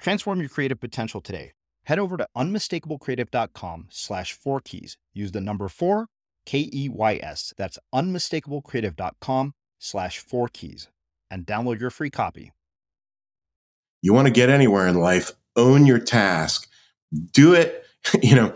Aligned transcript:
Transform 0.00 0.40
your 0.40 0.48
creative 0.48 0.80
potential 0.80 1.20
today. 1.20 1.52
Head 1.84 1.98
over 1.98 2.16
to 2.16 2.26
unmistakablecreative.com 2.36 3.86
slash 3.90 4.32
four 4.32 4.60
keys. 4.60 4.96
Use 5.12 5.32
the 5.32 5.40
number 5.40 5.68
four, 5.68 6.06
K 6.46 6.70
E 6.72 6.88
Y 6.88 7.20
S. 7.22 7.52
That's 7.56 7.78
unmistakablecreative.com 7.94 9.54
slash 9.78 10.18
four 10.18 10.48
keys 10.48 10.88
and 11.30 11.46
download 11.46 11.80
your 11.80 11.90
free 11.90 12.10
copy. 12.10 12.52
You 14.02 14.14
want 14.14 14.26
to 14.26 14.32
get 14.32 14.48
anywhere 14.48 14.86
in 14.86 14.96
life, 14.96 15.32
own 15.56 15.84
your 15.86 15.98
task, 15.98 16.68
do 17.32 17.54
it. 17.54 17.84
You 18.22 18.34
know, 18.34 18.54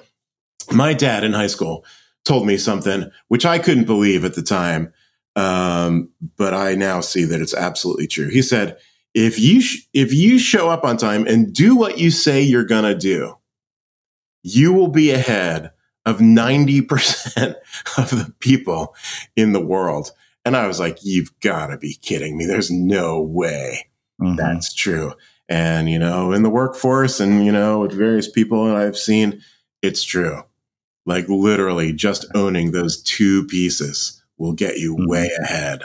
my 0.72 0.94
dad 0.94 1.22
in 1.22 1.34
high 1.34 1.48
school 1.48 1.84
told 2.24 2.46
me 2.46 2.56
something 2.56 3.10
which 3.28 3.44
I 3.44 3.58
couldn't 3.58 3.84
believe 3.84 4.24
at 4.24 4.34
the 4.34 4.42
time, 4.42 4.90
um, 5.36 6.08
but 6.38 6.54
I 6.54 6.76
now 6.76 7.02
see 7.02 7.24
that 7.24 7.42
it's 7.42 7.52
absolutely 7.52 8.06
true. 8.06 8.30
He 8.30 8.40
said, 8.40 8.78
if 9.14 9.38
you 9.38 9.60
sh- 9.60 9.86
if 9.92 10.12
you 10.12 10.38
show 10.38 10.68
up 10.68 10.84
on 10.84 10.96
time 10.96 11.26
and 11.26 11.52
do 11.52 11.76
what 11.76 11.98
you 11.98 12.10
say 12.10 12.42
you're 12.42 12.64
going 12.64 12.84
to 12.84 12.98
do 12.98 13.36
you 14.44 14.72
will 14.72 14.88
be 14.88 15.10
ahead 15.10 15.70
of 16.06 16.18
90% 16.18 17.54
of 17.98 18.10
the 18.10 18.32
people 18.38 18.94
in 19.34 19.52
the 19.52 19.64
world. 19.64 20.12
And 20.44 20.56
i 20.56 20.66
was 20.66 20.78
like 20.78 20.98
you've 21.02 21.32
got 21.40 21.68
to 21.68 21.78
be 21.78 21.94
kidding 22.02 22.36
me. 22.36 22.44
There's 22.44 22.70
no 22.70 23.22
way 23.22 23.88
mm-hmm. 24.20 24.36
that's 24.36 24.74
true. 24.74 25.14
And 25.48 25.88
you 25.88 25.98
know 25.98 26.32
in 26.32 26.42
the 26.42 26.50
workforce 26.50 27.20
and 27.20 27.44
you 27.44 27.52
know 27.52 27.80
with 27.80 27.92
various 27.92 28.30
people 28.30 28.66
that 28.66 28.76
i've 28.76 28.96
seen 28.96 29.40
it's 29.82 30.02
true. 30.02 30.42
Like 31.06 31.28
literally 31.28 31.92
just 31.92 32.26
owning 32.34 32.72
those 32.72 33.02
two 33.02 33.46
pieces 33.46 34.22
will 34.38 34.54
get 34.54 34.78
you 34.78 34.96
mm-hmm. 34.96 35.10
way 35.10 35.30
ahead 35.42 35.84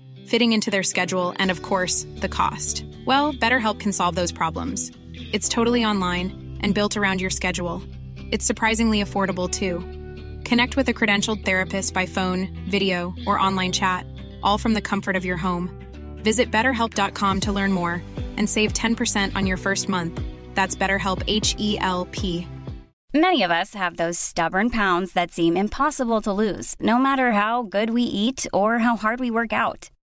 fitting 0.27 0.53
into 0.53 0.71
their 0.71 0.83
schedule, 0.83 1.33
and 1.37 1.51
of 1.51 1.61
course, 1.61 2.05
the 2.17 2.29
cost. 2.29 2.85
Well, 3.05 3.33
BetterHelp 3.33 3.79
can 3.79 3.91
solve 3.91 4.15
those 4.15 4.31
problems. 4.31 4.91
It's 5.13 5.49
totally 5.49 5.85
online 5.85 6.57
and 6.61 6.73
built 6.73 6.97
around 6.97 7.21
your 7.21 7.29
schedule. 7.29 7.83
It's 8.31 8.45
surprisingly 8.45 9.03
affordable 9.03 9.49
too. 9.49 9.79
Connect 10.43 10.75
with 10.75 10.89
a 10.89 10.93
credentialed 10.93 11.45
therapist 11.45 11.93
by 11.93 12.05
phone, 12.05 12.49
video, 12.69 13.13
or 13.27 13.39
online 13.39 13.71
chat, 13.71 14.05
all 14.43 14.57
from 14.57 14.73
the 14.73 14.81
comfort 14.81 15.15
of 15.15 15.25
your 15.25 15.37
home. 15.37 15.69
Visit 16.17 16.51
betterhelp.com 16.51 17.39
to 17.41 17.51
learn 17.51 17.71
more 17.71 18.01
and 18.37 18.49
save 18.49 18.73
10% 18.73 19.35
on 19.35 19.45
your 19.45 19.57
first 19.57 19.89
month. 19.89 20.21
That's 20.53 20.75
BetterHelp 20.75 21.23
H 21.27 21.55
E 21.57 21.77
L 21.79 22.07
P. 22.11 22.47
Many 23.13 23.43
of 23.43 23.51
us 23.51 23.73
have 23.73 23.97
those 23.97 24.17
stubborn 24.17 24.69
pounds 24.69 25.11
that 25.13 25.31
seem 25.31 25.57
impossible 25.57 26.21
to 26.21 26.31
lose, 26.31 26.75
no 26.79 26.97
matter 26.97 27.33
how 27.33 27.63
good 27.63 27.89
we 27.89 28.03
eat 28.03 28.47
or 28.53 28.79
how 28.79 28.95
hard 28.95 29.19
we 29.19 29.29
work 29.29 29.51
out. 29.51 29.89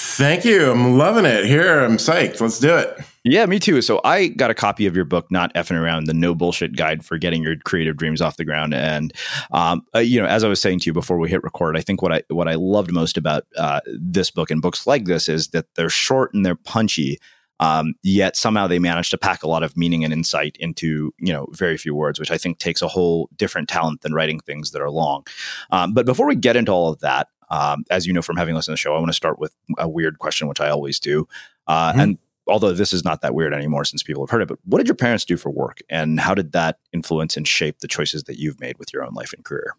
Thank 0.00 0.44
you. 0.44 0.70
I'm 0.70 0.96
loving 0.96 1.24
it. 1.24 1.44
Here, 1.44 1.80
I'm 1.80 1.96
psyched. 1.96 2.40
Let's 2.40 2.60
do 2.60 2.76
it. 2.76 3.00
Yeah, 3.24 3.44
me 3.46 3.58
too. 3.58 3.82
So 3.82 4.00
I 4.04 4.28
got 4.28 4.48
a 4.48 4.54
copy 4.54 4.86
of 4.86 4.94
your 4.94 5.04
book, 5.04 5.26
Not 5.28 5.52
Effing 5.54 5.76
Around, 5.76 6.04
the 6.04 6.14
no 6.14 6.36
bullshit 6.36 6.76
guide 6.76 7.04
for 7.04 7.18
getting 7.18 7.42
your 7.42 7.56
creative 7.56 7.96
dreams 7.96 8.22
off 8.22 8.36
the 8.36 8.44
ground. 8.44 8.74
And, 8.74 9.12
um, 9.50 9.82
uh, 9.92 9.98
you 9.98 10.20
know, 10.22 10.28
as 10.28 10.44
I 10.44 10.48
was 10.48 10.62
saying 10.62 10.78
to 10.80 10.86
you 10.86 10.92
before 10.92 11.18
we 11.18 11.28
hit 11.28 11.42
record, 11.42 11.76
I 11.76 11.80
think 11.80 12.00
what 12.00 12.12
I, 12.12 12.22
what 12.28 12.46
I 12.46 12.54
loved 12.54 12.92
most 12.92 13.16
about 13.16 13.44
uh, 13.56 13.80
this 13.86 14.30
book 14.30 14.52
and 14.52 14.62
books 14.62 14.86
like 14.86 15.06
this 15.06 15.28
is 15.28 15.48
that 15.48 15.66
they're 15.74 15.90
short 15.90 16.32
and 16.32 16.46
they're 16.46 16.54
punchy. 16.54 17.18
Um, 17.58 17.94
yet 18.04 18.36
somehow 18.36 18.68
they 18.68 18.78
manage 18.78 19.10
to 19.10 19.18
pack 19.18 19.42
a 19.42 19.48
lot 19.48 19.64
of 19.64 19.76
meaning 19.76 20.04
and 20.04 20.12
insight 20.12 20.56
into 20.60 21.12
you 21.18 21.32
know 21.32 21.48
very 21.50 21.76
few 21.76 21.92
words, 21.92 22.20
which 22.20 22.30
I 22.30 22.38
think 22.38 22.60
takes 22.60 22.82
a 22.82 22.88
whole 22.88 23.28
different 23.36 23.68
talent 23.68 24.02
than 24.02 24.14
writing 24.14 24.38
things 24.38 24.70
that 24.70 24.80
are 24.80 24.92
long. 24.92 25.26
Um, 25.72 25.92
but 25.92 26.06
before 26.06 26.28
we 26.28 26.36
get 26.36 26.54
into 26.54 26.70
all 26.70 26.92
of 26.92 27.00
that, 27.00 27.26
um, 27.50 27.84
as 27.90 28.06
you 28.06 28.12
know 28.12 28.22
from 28.22 28.36
having 28.36 28.54
listened 28.54 28.76
to 28.76 28.80
the 28.80 28.82
show, 28.82 28.94
I 28.94 28.98
want 28.98 29.08
to 29.08 29.14
start 29.14 29.38
with 29.38 29.54
a 29.78 29.88
weird 29.88 30.18
question, 30.18 30.48
which 30.48 30.60
I 30.60 30.68
always 30.68 30.98
do. 31.00 31.28
Uh, 31.66 31.90
mm-hmm. 31.90 32.00
And 32.00 32.18
although 32.46 32.72
this 32.72 32.92
is 32.92 33.04
not 33.04 33.20
that 33.22 33.34
weird 33.34 33.52
anymore 33.52 33.84
since 33.84 34.02
people 34.02 34.24
have 34.24 34.30
heard 34.30 34.42
it, 34.42 34.48
but 34.48 34.58
what 34.64 34.78
did 34.78 34.88
your 34.88 34.94
parents 34.94 35.24
do 35.24 35.36
for 35.36 35.50
work, 35.50 35.80
and 35.88 36.20
how 36.20 36.34
did 36.34 36.52
that 36.52 36.78
influence 36.92 37.36
and 37.36 37.46
shape 37.46 37.80
the 37.80 37.88
choices 37.88 38.24
that 38.24 38.38
you've 38.38 38.60
made 38.60 38.78
with 38.78 38.92
your 38.92 39.04
own 39.04 39.14
life 39.14 39.32
and 39.32 39.44
career? 39.44 39.74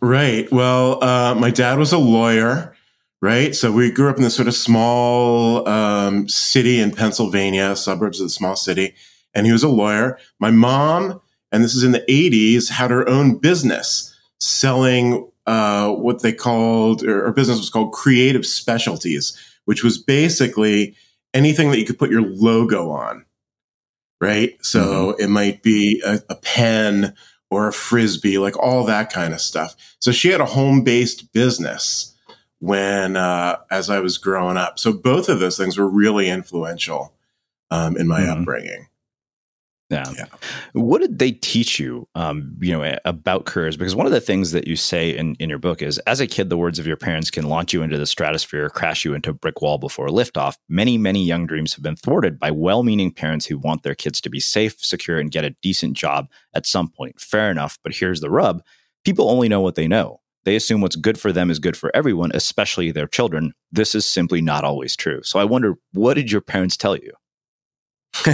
Right. 0.00 0.50
Well, 0.52 1.02
uh, 1.02 1.34
my 1.34 1.50
dad 1.50 1.78
was 1.78 1.92
a 1.92 1.98
lawyer. 1.98 2.76
Right. 3.20 3.54
So 3.54 3.70
we 3.70 3.92
grew 3.92 4.10
up 4.10 4.16
in 4.16 4.22
this 4.24 4.34
sort 4.34 4.48
of 4.48 4.54
small 4.54 5.68
um, 5.68 6.28
city 6.28 6.80
in 6.80 6.90
Pennsylvania, 6.90 7.76
suburbs 7.76 8.20
of 8.20 8.26
the 8.26 8.30
small 8.30 8.56
city, 8.56 8.94
and 9.32 9.46
he 9.46 9.52
was 9.52 9.62
a 9.62 9.68
lawyer. 9.68 10.18
My 10.40 10.50
mom, 10.50 11.20
and 11.52 11.62
this 11.62 11.76
is 11.76 11.84
in 11.84 11.92
the 11.92 12.04
80s, 12.08 12.68
had 12.68 12.90
her 12.90 13.08
own 13.08 13.38
business 13.38 14.12
selling 14.40 15.30
uh, 15.46 15.90
what 15.90 16.22
they 16.22 16.32
called, 16.32 17.02
or, 17.02 17.26
or 17.26 17.32
business 17.32 17.58
was 17.58 17.70
called 17.70 17.92
creative 17.92 18.46
specialties, 18.46 19.36
which 19.64 19.82
was 19.82 19.98
basically 19.98 20.94
anything 21.34 21.70
that 21.70 21.78
you 21.78 21.84
could 21.84 21.98
put 21.98 22.10
your 22.10 22.22
logo 22.22 22.90
on, 22.90 23.24
right? 24.20 24.56
So 24.64 25.12
mm-hmm. 25.12 25.22
it 25.22 25.28
might 25.28 25.62
be 25.62 26.02
a, 26.04 26.20
a, 26.28 26.34
pen 26.36 27.14
or 27.50 27.68
a 27.68 27.72
frisbee, 27.72 28.38
like 28.38 28.58
all 28.58 28.84
that 28.84 29.12
kind 29.12 29.34
of 29.34 29.40
stuff. 29.40 29.74
So 30.00 30.12
she 30.12 30.28
had 30.28 30.40
a 30.40 30.46
home 30.46 30.84
based 30.84 31.32
business 31.32 32.14
when, 32.60 33.16
uh, 33.16 33.58
as 33.70 33.90
I 33.90 34.00
was 34.00 34.18
growing 34.18 34.56
up. 34.56 34.78
So 34.78 34.92
both 34.92 35.28
of 35.28 35.40
those 35.40 35.56
things 35.56 35.76
were 35.76 35.88
really 35.88 36.28
influential 36.28 37.14
um, 37.70 37.96
in 37.96 38.06
my 38.06 38.20
mm-hmm. 38.20 38.40
upbringing. 38.40 38.86
Yeah. 39.92 40.12
yeah. 40.16 40.24
What 40.72 41.00
did 41.00 41.18
they 41.18 41.32
teach 41.32 41.78
you, 41.78 42.08
um, 42.14 42.56
you 42.60 42.72
know, 42.72 42.96
about 43.04 43.44
careers? 43.44 43.76
Because 43.76 43.94
one 43.94 44.06
of 44.06 44.12
the 44.12 44.20
things 44.20 44.52
that 44.52 44.66
you 44.66 44.74
say 44.74 45.16
in, 45.16 45.36
in 45.36 45.48
your 45.48 45.58
book 45.58 45.82
is, 45.82 45.98
as 45.98 46.20
a 46.20 46.26
kid, 46.26 46.48
the 46.48 46.56
words 46.56 46.78
of 46.78 46.86
your 46.86 46.96
parents 46.96 47.30
can 47.30 47.48
launch 47.48 47.72
you 47.72 47.82
into 47.82 47.98
the 47.98 48.06
stratosphere, 48.06 48.70
crash 48.70 49.04
you 49.04 49.14
into 49.14 49.30
a 49.30 49.34
brick 49.34 49.60
wall 49.60 49.78
before 49.78 50.08
liftoff. 50.08 50.56
Many, 50.68 50.98
many 50.98 51.24
young 51.24 51.46
dreams 51.46 51.74
have 51.74 51.82
been 51.82 51.96
thwarted 51.96 52.40
by 52.40 52.50
well-meaning 52.50 53.12
parents 53.12 53.46
who 53.46 53.58
want 53.58 53.82
their 53.82 53.94
kids 53.94 54.20
to 54.22 54.30
be 54.30 54.40
safe, 54.40 54.82
secure, 54.82 55.18
and 55.18 55.30
get 55.30 55.44
a 55.44 55.54
decent 55.62 55.96
job 55.96 56.28
at 56.54 56.66
some 56.66 56.88
point. 56.88 57.20
Fair 57.20 57.50
enough, 57.50 57.78
but 57.84 57.94
here's 57.94 58.20
the 58.20 58.30
rub: 58.30 58.62
people 59.04 59.30
only 59.30 59.48
know 59.48 59.60
what 59.60 59.74
they 59.74 59.86
know. 59.86 60.20
They 60.44 60.56
assume 60.56 60.80
what's 60.80 60.96
good 60.96 61.20
for 61.20 61.32
them 61.32 61.50
is 61.50 61.60
good 61.60 61.76
for 61.76 61.94
everyone, 61.94 62.32
especially 62.34 62.90
their 62.90 63.06
children. 63.06 63.52
This 63.70 63.94
is 63.94 64.04
simply 64.04 64.42
not 64.42 64.64
always 64.64 64.96
true. 64.96 65.22
So 65.22 65.38
I 65.38 65.44
wonder, 65.44 65.76
what 65.92 66.14
did 66.14 66.32
your 66.32 66.40
parents 66.40 66.76
tell 66.76 66.96
you? 66.96 67.12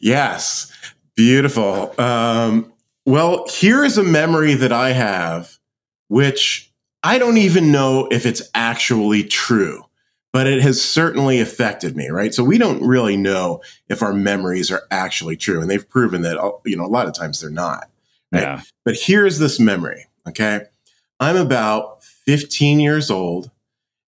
yes, 0.00 0.72
beautiful. 1.16 2.00
Um, 2.00 2.72
well, 3.06 3.46
here 3.48 3.84
is 3.84 3.98
a 3.98 4.02
memory 4.02 4.54
that 4.54 4.72
I 4.72 4.92
have, 4.92 5.58
which 6.08 6.70
I 7.02 7.18
don't 7.18 7.38
even 7.38 7.72
know 7.72 8.08
if 8.10 8.26
it's 8.26 8.42
actually 8.54 9.24
true, 9.24 9.84
but 10.32 10.46
it 10.46 10.62
has 10.62 10.82
certainly 10.82 11.40
affected 11.40 11.96
me, 11.96 12.08
right? 12.08 12.34
So 12.34 12.44
we 12.44 12.58
don't 12.58 12.82
really 12.82 13.16
know 13.16 13.62
if 13.88 14.02
our 14.02 14.12
memories 14.12 14.70
are 14.70 14.82
actually 14.90 15.36
true, 15.36 15.60
and 15.60 15.70
they've 15.70 15.88
proven 15.88 16.22
that, 16.22 16.36
you 16.64 16.76
know, 16.76 16.84
a 16.84 16.86
lot 16.86 17.06
of 17.06 17.14
times 17.14 17.40
they're 17.40 17.50
not. 17.50 17.88
Right? 18.32 18.42
Yeah. 18.42 18.62
But 18.84 18.96
here's 18.96 19.38
this 19.38 19.58
memory, 19.58 20.06
okay? 20.28 20.66
I'm 21.18 21.36
about 21.36 22.04
15 22.04 22.80
years 22.80 23.10
old 23.10 23.50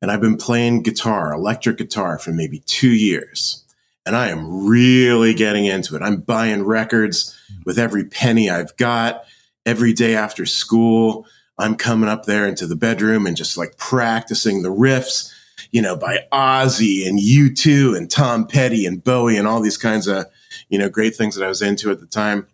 and 0.02 0.10
I've 0.10 0.20
been 0.20 0.36
playing 0.36 0.82
guitar, 0.82 1.32
electric 1.32 1.78
guitar, 1.78 2.18
for 2.18 2.32
maybe 2.32 2.58
two 2.66 2.90
years. 2.90 3.64
And 4.04 4.16
I 4.16 4.30
am 4.30 4.66
really 4.66 5.32
getting 5.32 5.64
into 5.64 5.94
it. 5.94 6.02
I'm 6.02 6.16
buying 6.16 6.64
records 6.64 7.38
with 7.64 7.78
every 7.78 8.04
penny 8.04 8.50
I've 8.50 8.76
got. 8.76 9.24
Every 9.64 9.92
day 9.92 10.16
after 10.16 10.44
school, 10.44 11.24
I'm 11.56 11.76
coming 11.76 12.08
up 12.08 12.24
there 12.24 12.48
into 12.48 12.66
the 12.66 12.74
bedroom 12.74 13.28
and 13.28 13.36
just 13.36 13.56
like 13.56 13.76
practicing 13.76 14.62
the 14.62 14.70
riffs, 14.70 15.32
you 15.70 15.80
know, 15.80 15.96
by 15.96 16.26
Ozzy 16.32 17.06
and 17.06 17.20
U2 17.20 17.96
and 17.96 18.10
Tom 18.10 18.48
Petty 18.48 18.84
and 18.86 19.04
Bowie 19.04 19.36
and 19.36 19.46
all 19.46 19.60
these 19.60 19.76
kinds 19.76 20.08
of, 20.08 20.26
you 20.68 20.80
know, 20.80 20.88
great 20.88 21.14
things 21.14 21.36
that 21.36 21.44
I 21.44 21.48
was 21.48 21.62
into 21.62 21.92
at 21.92 22.00
the 22.00 22.06
time. 22.06 22.48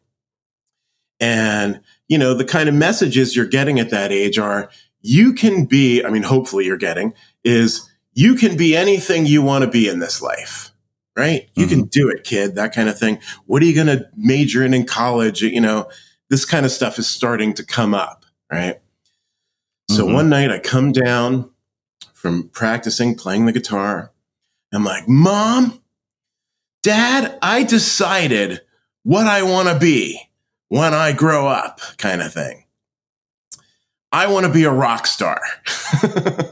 And, 1.18 1.80
you 2.08 2.18
know, 2.18 2.34
the 2.34 2.44
kind 2.44 2.68
of 2.68 2.74
messages 2.74 3.34
you're 3.34 3.46
getting 3.46 3.80
at 3.80 3.88
that 3.88 4.12
age 4.12 4.38
are, 4.38 4.68
you 5.00 5.32
can 5.32 5.64
be, 5.64 6.04
I 6.04 6.10
mean, 6.10 6.24
hopefully 6.24 6.66
you're 6.66 6.76
getting, 6.76 7.14
is 7.44 7.88
you 8.12 8.34
can 8.34 8.56
be 8.56 8.76
anything 8.76 9.26
you 9.26 9.42
want 9.42 9.64
to 9.64 9.70
be 9.70 9.88
in 9.88 9.98
this 9.98 10.20
life, 10.20 10.72
right? 11.16 11.48
You 11.54 11.66
mm-hmm. 11.66 11.80
can 11.80 11.84
do 11.84 12.08
it, 12.08 12.24
kid, 12.24 12.56
that 12.56 12.74
kind 12.74 12.88
of 12.88 12.98
thing. 12.98 13.20
What 13.46 13.62
are 13.62 13.66
you 13.66 13.74
going 13.74 13.86
to 13.86 14.08
major 14.16 14.64
in 14.64 14.74
in 14.74 14.86
college? 14.86 15.42
You 15.42 15.60
know, 15.60 15.88
this 16.30 16.44
kind 16.44 16.66
of 16.66 16.72
stuff 16.72 16.98
is 16.98 17.06
starting 17.06 17.54
to 17.54 17.64
come 17.64 17.94
up, 17.94 18.24
right? 18.50 18.76
Mm-hmm. 18.76 19.96
So 19.96 20.06
one 20.06 20.28
night 20.28 20.50
I 20.50 20.58
come 20.58 20.92
down 20.92 21.50
from 22.12 22.48
practicing 22.48 23.14
playing 23.14 23.46
the 23.46 23.52
guitar. 23.52 24.12
I'm 24.72 24.84
like, 24.84 25.08
Mom, 25.08 25.80
Dad, 26.82 27.38
I 27.40 27.62
decided 27.62 28.60
what 29.02 29.26
I 29.26 29.42
want 29.42 29.68
to 29.68 29.78
be 29.78 30.20
when 30.68 30.92
I 30.92 31.12
grow 31.12 31.46
up, 31.46 31.80
kind 31.96 32.20
of 32.20 32.32
thing. 32.32 32.64
I 34.10 34.26
want 34.26 34.46
to 34.46 34.52
be 34.52 34.64
a 34.64 34.70
rock 34.70 35.06
star. 35.06 35.40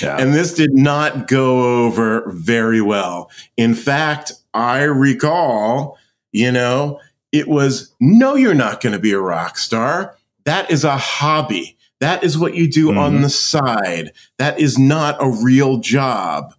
yeah. 0.00 0.16
And 0.18 0.34
this 0.34 0.54
did 0.54 0.74
not 0.74 1.28
go 1.28 1.84
over 1.84 2.30
very 2.30 2.80
well. 2.80 3.30
In 3.56 3.74
fact, 3.74 4.32
I 4.54 4.82
recall, 4.82 5.98
you 6.32 6.52
know, 6.52 7.00
it 7.32 7.48
was 7.48 7.94
no, 8.00 8.34
you're 8.34 8.54
not 8.54 8.80
going 8.80 8.92
to 8.92 8.98
be 8.98 9.12
a 9.12 9.20
rock 9.20 9.58
star. 9.58 10.16
That 10.44 10.70
is 10.70 10.84
a 10.84 10.96
hobby. 10.96 11.76
That 12.00 12.24
is 12.24 12.36
what 12.36 12.54
you 12.54 12.68
do 12.68 12.88
mm-hmm. 12.88 12.98
on 12.98 13.22
the 13.22 13.30
side. 13.30 14.12
That 14.38 14.58
is 14.58 14.78
not 14.78 15.22
a 15.22 15.30
real 15.30 15.78
job. 15.78 16.54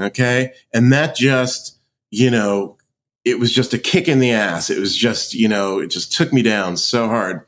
Okay. 0.00 0.52
And 0.74 0.92
that 0.92 1.14
just, 1.14 1.78
you 2.10 2.30
know, 2.30 2.76
it 3.24 3.38
was 3.38 3.52
just 3.52 3.74
a 3.74 3.78
kick 3.78 4.08
in 4.08 4.18
the 4.18 4.32
ass. 4.32 4.70
It 4.70 4.80
was 4.80 4.96
just, 4.96 5.34
you 5.34 5.46
know, 5.46 5.78
it 5.78 5.88
just 5.88 6.12
took 6.12 6.32
me 6.32 6.42
down 6.42 6.76
so 6.76 7.06
hard. 7.06 7.46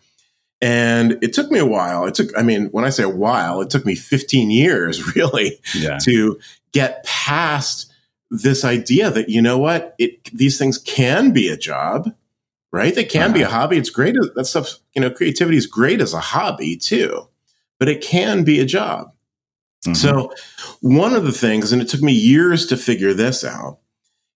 And 0.63 1.19
it 1.23 1.33
took 1.33 1.51
me 1.51 1.59
a 1.59 1.67
while. 1.67 2.07
It 2.07 2.15
took, 2.15 2.31
I 2.39 2.43
mean, 2.43 2.67
when 2.67 2.85
I 2.85 2.91
say 2.91 3.03
a 3.03 3.09
while, 3.09 3.61
it 3.61 3.69
took 3.69 3.85
me 3.85 3.97
15 3.97 4.51
years 4.53 5.17
really 5.17 5.59
yeah. 5.75 5.99
to 6.05 6.39
get 6.71 7.05
past 7.05 7.93
this 8.31 8.65
idea 8.65 9.11
that, 9.11 9.29
you 9.29 9.43
know 9.43 9.59
what, 9.59 9.95
it, 9.99 10.25
these 10.33 10.59
things 10.59 10.79
can 10.79 11.33
be 11.33 11.49
a 11.49 11.57
job, 11.57 12.15
right? 12.71 12.95
They 12.95 13.05
can 13.05 13.25
uh-huh. 13.25 13.35
be 13.35 13.43
a 13.43 13.47
uh-huh. 13.47 13.59
hobby. 13.59 13.77
It's 13.77 13.91
great. 13.91 14.15
That 14.37 14.47
stuff, 14.47 14.79
you 14.95 15.03
know, 15.03 15.11
creativity 15.11 15.57
is 15.57 15.67
great 15.67 16.01
as 16.01 16.15
a 16.15 16.21
hobby 16.21 16.77
too, 16.77 17.29
but 17.81 17.89
it 17.89 18.01
can 18.01 18.45
be 18.45 18.61
a 18.61 18.65
job. 18.65 19.13
Mm-hmm. 19.85 19.95
So 19.95 20.33
one 20.81 21.13
of 21.13 21.25
the 21.25 21.33
things, 21.33 21.73
and 21.73 21.83
it 21.83 21.89
took 21.89 22.03
me 22.03 22.13
years 22.13 22.67
to 22.67 22.77
figure 22.77 23.13
this 23.13 23.45
out, 23.45 23.81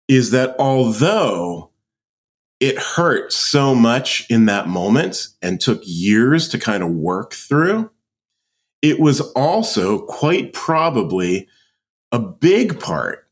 is 0.09 0.33
that 0.33 0.57
although 0.59 1.71
it 2.61 2.79
hurt 2.79 3.33
so 3.33 3.75
much 3.75 4.27
in 4.31 4.47
that 4.47 4.69
moment 4.69 5.29
and 5.43 5.61
took 5.61 5.81
years 5.85 6.49
to 6.49 6.59
kind 6.59 6.83
of 6.83 6.91
work 6.91 7.35
through, 7.35 7.91
it 8.83 8.99
was 8.99 9.21
also 9.33 9.99
quite 10.07 10.53
probably 10.53 11.49
a 12.13 12.19
big 12.19 12.81
part 12.81 13.29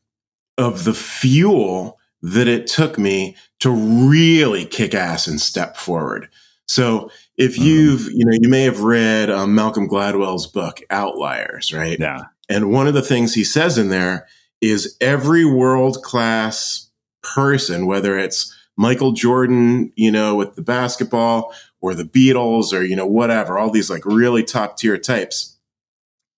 of 0.57 0.83
the 0.83 0.93
fuel 0.93 1.99
that 2.21 2.47
it 2.47 2.67
took 2.67 2.97
me 2.97 3.35
to 3.59 3.69
really 3.69 4.65
kick 4.65 4.93
ass 4.93 5.27
and 5.27 5.39
step 5.39 5.77
forward. 5.77 6.29
So 6.67 7.11
if 7.37 7.55
mm-hmm. 7.55 7.63
you've, 7.63 8.11
you 8.11 8.25
know, 8.25 8.37
you 8.39 8.49
may 8.49 8.63
have 8.63 8.81
read 8.81 9.29
um, 9.29 9.53
Malcolm 9.53 9.87
Gladwell's 9.87 10.47
book, 10.47 10.81
Outliers, 10.89 11.73
right? 11.73 11.99
Yeah. 11.99 12.23
And 12.49 12.71
one 12.71 12.87
of 12.87 12.93
the 12.93 13.01
things 13.01 13.33
he 13.33 13.43
says 13.43 13.77
in 13.77 13.89
there 13.89 14.27
is 14.61 14.97
every 15.01 15.45
world 15.45 16.01
class 16.03 16.89
person, 17.21 17.85
whether 17.85 18.17
it's 18.17 18.54
Michael 18.77 19.13
Jordan, 19.13 19.91
you 19.95 20.11
know, 20.11 20.35
with 20.35 20.55
the 20.55 20.61
basketball 20.61 21.53
or 21.81 21.93
the 21.93 22.03
Beatles 22.03 22.73
or, 22.73 22.83
you 22.83 22.95
know, 22.95 23.05
whatever, 23.05 23.57
all 23.57 23.69
these 23.69 23.89
like 23.89 24.05
really 24.05 24.43
top 24.43 24.77
tier 24.77 24.97
types, 24.97 25.57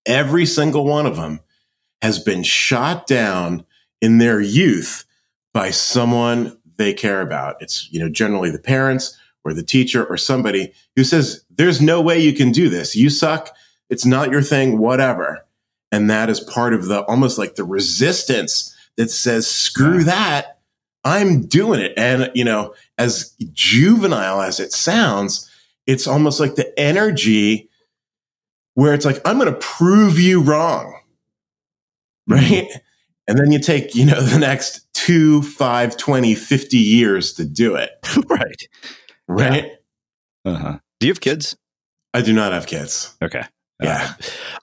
every 0.06 0.46
single 0.46 0.84
one 0.84 1.06
of 1.06 1.16
them 1.16 1.40
has 2.02 2.18
been 2.18 2.42
shot 2.42 3.06
down 3.06 3.64
in 4.00 4.18
their 4.18 4.40
youth 4.40 5.04
by 5.52 5.70
someone 5.70 6.56
they 6.76 6.94
care 6.94 7.20
about. 7.20 7.56
It's, 7.60 7.88
you 7.90 7.98
know, 7.98 8.08
generally 8.08 8.50
the 8.50 8.58
parents 8.58 9.18
or 9.44 9.52
the 9.52 9.64
teacher 9.64 10.04
or 10.04 10.16
somebody 10.16 10.72
who 10.94 11.02
says, 11.02 11.44
there's 11.50 11.80
no 11.80 12.00
way 12.00 12.20
you 12.20 12.32
can 12.32 12.52
do 12.52 12.68
this. 12.68 12.94
You 12.94 13.10
suck. 13.10 13.54
It's 13.90 14.06
not 14.06 14.30
your 14.30 14.42
thing, 14.42 14.78
whatever. 14.78 15.44
And 15.90 16.08
that 16.10 16.28
is 16.28 16.40
part 16.40 16.74
of 16.74 16.86
the 16.86 17.02
almost 17.04 17.38
like 17.38 17.56
the 17.56 17.64
resistance 17.64 18.76
that 18.96 19.10
says, 19.10 19.46
screw 19.46 20.04
that. 20.04 20.57
I'm 21.04 21.46
doing 21.46 21.80
it. 21.80 21.92
And, 21.96 22.30
you 22.34 22.44
know, 22.44 22.74
as 22.96 23.34
juvenile 23.52 24.40
as 24.40 24.60
it 24.60 24.72
sounds, 24.72 25.50
it's 25.86 26.06
almost 26.06 26.40
like 26.40 26.54
the 26.54 26.78
energy 26.78 27.70
where 28.74 28.94
it's 28.94 29.04
like, 29.04 29.20
I'm 29.24 29.38
going 29.38 29.52
to 29.52 29.58
prove 29.58 30.18
you 30.18 30.40
wrong. 30.40 31.00
Right. 32.26 32.42
Mm-hmm. 32.42 32.78
And 33.28 33.38
then 33.38 33.52
you 33.52 33.58
take, 33.58 33.94
you 33.94 34.06
know, 34.06 34.20
the 34.20 34.38
next 34.38 34.86
two, 34.94 35.42
five, 35.42 35.96
20, 35.96 36.34
50 36.34 36.76
years 36.76 37.32
to 37.34 37.44
do 37.44 37.74
it. 37.76 37.90
right. 38.28 38.68
Right. 39.30 39.72
Yeah. 40.46 40.52
Uh-huh. 40.52 40.78
Do 41.00 41.06
you 41.06 41.10
have 41.10 41.20
kids? 41.20 41.54
I 42.14 42.22
do 42.22 42.32
not 42.32 42.52
have 42.52 42.66
kids. 42.66 43.14
Okay. 43.22 43.42
Yeah. 43.80 44.14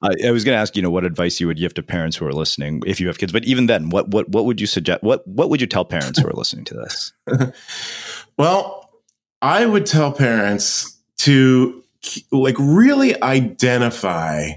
Uh, 0.01 0.09
I, 0.23 0.27
I, 0.27 0.31
was 0.31 0.43
going 0.43 0.55
to 0.55 0.59
ask, 0.59 0.75
you 0.75 0.81
know, 0.81 0.89
what 0.89 1.05
advice 1.05 1.39
you 1.39 1.47
would 1.47 1.57
give 1.57 1.73
to 1.75 1.83
parents 1.83 2.17
who 2.17 2.25
are 2.25 2.33
listening 2.33 2.81
if 2.85 2.99
you 2.99 3.07
have 3.07 3.17
kids, 3.17 3.31
but 3.31 3.45
even 3.45 3.67
then, 3.67 3.89
what, 3.89 4.09
what, 4.09 4.27
what 4.29 4.45
would 4.45 4.59
you 4.59 4.67
suggest? 4.67 5.03
What, 5.03 5.25
what 5.25 5.49
would 5.49 5.61
you 5.61 5.67
tell 5.67 5.85
parents 5.85 6.19
who 6.19 6.27
are 6.27 6.33
listening 6.33 6.65
to 6.65 6.73
this? 6.73 7.13
well, 8.37 8.89
I 9.41 9.65
would 9.65 9.85
tell 9.85 10.11
parents 10.11 10.97
to 11.19 11.83
like 12.31 12.55
really 12.59 13.21
identify, 13.21 14.51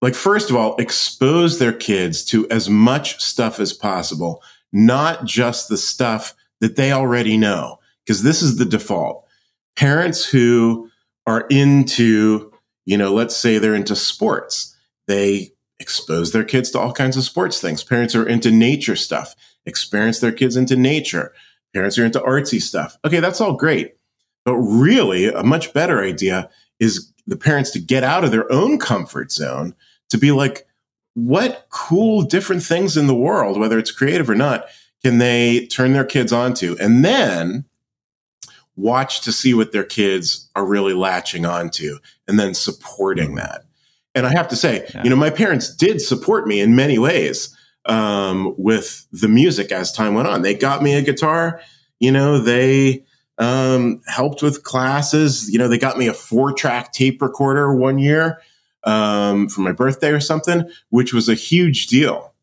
like, 0.00 0.14
first 0.14 0.50
of 0.50 0.56
all, 0.56 0.76
expose 0.76 1.58
their 1.58 1.72
kids 1.72 2.24
to 2.26 2.48
as 2.48 2.68
much 2.68 3.20
stuff 3.20 3.58
as 3.58 3.72
possible, 3.72 4.42
not 4.72 5.24
just 5.24 5.68
the 5.68 5.76
stuff 5.76 6.34
that 6.60 6.76
they 6.76 6.92
already 6.92 7.36
know, 7.36 7.78
because 8.04 8.22
this 8.22 8.40
is 8.40 8.56
the 8.56 8.64
default. 8.64 9.26
Parents 9.76 10.24
who 10.24 10.90
are 11.26 11.46
into 11.50 12.49
you 12.90 12.96
know, 12.96 13.14
let's 13.14 13.36
say 13.36 13.56
they're 13.56 13.72
into 13.72 13.94
sports. 13.94 14.76
They 15.06 15.52
expose 15.78 16.32
their 16.32 16.42
kids 16.42 16.72
to 16.72 16.80
all 16.80 16.92
kinds 16.92 17.16
of 17.16 17.22
sports 17.22 17.60
things. 17.60 17.84
Parents 17.84 18.16
are 18.16 18.26
into 18.26 18.50
nature 18.50 18.96
stuff, 18.96 19.36
experience 19.64 20.18
their 20.18 20.32
kids 20.32 20.56
into 20.56 20.74
nature. 20.74 21.32
Parents 21.72 21.96
are 21.98 22.04
into 22.04 22.18
artsy 22.18 22.60
stuff. 22.60 22.98
Okay, 23.04 23.20
that's 23.20 23.40
all 23.40 23.52
great. 23.52 23.94
But 24.44 24.56
really, 24.56 25.28
a 25.28 25.44
much 25.44 25.72
better 25.72 26.02
idea 26.02 26.50
is 26.80 27.12
the 27.28 27.36
parents 27.36 27.70
to 27.70 27.78
get 27.78 28.02
out 28.02 28.24
of 28.24 28.32
their 28.32 28.50
own 28.50 28.76
comfort 28.76 29.30
zone 29.30 29.76
to 30.08 30.18
be 30.18 30.32
like, 30.32 30.66
what 31.14 31.68
cool 31.70 32.22
different 32.22 32.64
things 32.64 32.96
in 32.96 33.06
the 33.06 33.14
world, 33.14 33.56
whether 33.56 33.78
it's 33.78 33.92
creative 33.92 34.28
or 34.28 34.34
not, 34.34 34.64
can 35.04 35.18
they 35.18 35.68
turn 35.68 35.92
their 35.92 36.04
kids 36.04 36.32
onto? 36.32 36.76
And 36.80 37.04
then 37.04 37.66
watch 38.80 39.20
to 39.22 39.32
see 39.32 39.54
what 39.54 39.72
their 39.72 39.84
kids 39.84 40.48
are 40.54 40.64
really 40.64 40.94
latching 40.94 41.44
onto 41.44 41.98
and 42.26 42.38
then 42.38 42.54
supporting 42.54 43.34
that. 43.36 43.64
And 44.14 44.26
I 44.26 44.30
have 44.30 44.48
to 44.48 44.56
say, 44.56 44.88
yeah. 44.94 45.04
you 45.04 45.10
know, 45.10 45.16
my 45.16 45.30
parents 45.30 45.74
did 45.74 46.00
support 46.00 46.46
me 46.46 46.60
in 46.60 46.74
many 46.74 46.98
ways 46.98 47.56
um, 47.86 48.54
with 48.58 49.06
the 49.12 49.28
music 49.28 49.72
as 49.72 49.92
time 49.92 50.14
went 50.14 50.28
on. 50.28 50.42
They 50.42 50.54
got 50.54 50.82
me 50.82 50.94
a 50.94 51.02
guitar, 51.02 51.60
you 51.98 52.10
know, 52.10 52.38
they 52.38 53.04
um, 53.38 54.02
helped 54.06 54.42
with 54.42 54.64
classes. 54.64 55.50
You 55.50 55.58
know, 55.58 55.68
they 55.68 55.78
got 55.78 55.98
me 55.98 56.08
a 56.08 56.14
four 56.14 56.52
track 56.52 56.92
tape 56.92 57.22
recorder 57.22 57.74
one 57.74 57.98
year 57.98 58.40
um, 58.84 59.48
for 59.48 59.60
my 59.60 59.72
birthday 59.72 60.10
or 60.10 60.20
something, 60.20 60.68
which 60.90 61.12
was 61.12 61.28
a 61.28 61.34
huge 61.34 61.86
deal 61.86 62.34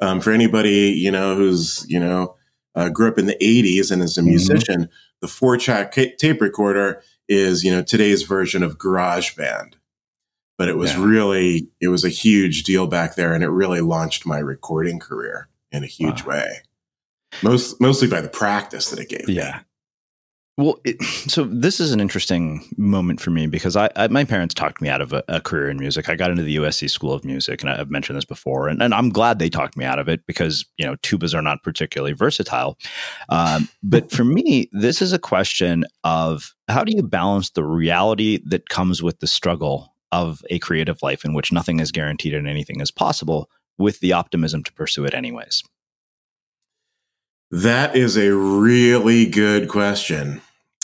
um, 0.00 0.20
for 0.20 0.32
anybody, 0.32 0.92
you 0.92 1.10
know, 1.10 1.36
who's, 1.36 1.84
you 1.88 2.00
know, 2.00 2.36
uh, 2.74 2.88
grew 2.88 3.08
up 3.08 3.18
in 3.18 3.26
the 3.26 3.36
80s 3.40 3.92
and 3.92 4.02
is 4.02 4.16
a 4.16 4.20
mm-hmm. 4.20 4.30
musician. 4.30 4.82
Mm-hmm 4.82 4.92
the 5.24 5.28
four 5.28 5.56
track 5.56 5.90
tape 5.90 6.42
recorder 6.42 7.02
is, 7.30 7.64
you 7.64 7.72
know, 7.72 7.82
today's 7.82 8.24
version 8.24 8.62
of 8.62 8.76
GarageBand. 8.76 9.72
But 10.58 10.68
it 10.68 10.76
was 10.76 10.92
yeah. 10.92 11.02
really, 11.02 11.68
it 11.80 11.88
was 11.88 12.04
a 12.04 12.10
huge 12.10 12.64
deal 12.64 12.86
back 12.86 13.14
there 13.14 13.32
and 13.32 13.42
it 13.42 13.48
really 13.48 13.80
launched 13.80 14.26
my 14.26 14.36
recording 14.36 14.98
career 14.98 15.48
in 15.72 15.82
a 15.82 15.86
huge 15.86 16.24
wow. 16.24 16.34
way. 16.34 16.58
Most, 17.42 17.80
mostly 17.80 18.06
by 18.06 18.20
the 18.20 18.28
practice 18.28 18.90
that 18.90 18.98
it 18.98 19.08
gave 19.08 19.30
yeah. 19.30 19.60
Me. 19.60 19.64
Well, 20.56 20.78
it, 20.84 21.02
so 21.02 21.44
this 21.44 21.80
is 21.80 21.92
an 21.92 22.00
interesting 22.00 22.64
moment 22.76 23.20
for 23.20 23.30
me 23.30 23.46
because 23.46 23.76
I, 23.76 23.90
I 23.96 24.08
my 24.08 24.24
parents 24.24 24.54
talked 24.54 24.80
me 24.80 24.88
out 24.88 25.00
of 25.00 25.12
a, 25.12 25.24
a, 25.28 25.40
career 25.40 25.68
in 25.68 25.78
music. 25.78 26.08
I 26.08 26.14
got 26.14 26.30
into 26.30 26.42
the 26.42 26.56
USC 26.56 26.88
School 26.88 27.12
of 27.12 27.24
Music, 27.24 27.62
and 27.62 27.70
I've 27.70 27.90
mentioned 27.90 28.16
this 28.16 28.24
before, 28.24 28.68
and, 28.68 28.82
and 28.82 28.94
I'm 28.94 29.10
glad 29.10 29.38
they 29.38 29.50
talked 29.50 29.76
me 29.76 29.84
out 29.84 29.98
of 29.98 30.08
it 30.08 30.26
because 30.26 30.64
you 30.78 30.86
know 30.86 30.96
tubas 30.96 31.34
are 31.34 31.42
not 31.42 31.62
particularly 31.62 32.12
versatile. 32.12 32.78
Um, 33.28 33.68
but 33.82 34.10
for 34.10 34.24
me, 34.24 34.68
this 34.72 35.02
is 35.02 35.12
a 35.12 35.18
question 35.18 35.84
of 36.04 36.54
how 36.68 36.84
do 36.84 36.94
you 36.94 37.02
balance 37.02 37.50
the 37.50 37.64
reality 37.64 38.40
that 38.46 38.68
comes 38.68 39.02
with 39.02 39.18
the 39.18 39.26
struggle 39.26 39.94
of 40.12 40.42
a 40.48 40.60
creative 40.60 41.02
life 41.02 41.24
in 41.24 41.34
which 41.34 41.50
nothing 41.50 41.80
is 41.80 41.90
guaranteed 41.90 42.34
and 42.34 42.46
anything 42.46 42.80
is 42.80 42.92
possible, 42.92 43.50
with 43.78 43.98
the 43.98 44.12
optimism 44.12 44.62
to 44.62 44.72
pursue 44.72 45.04
it 45.04 45.14
anyways. 45.14 45.64
That 47.54 47.94
is 47.94 48.16
a 48.16 48.34
really 48.34 49.26
good 49.26 49.68
question. 49.68 50.40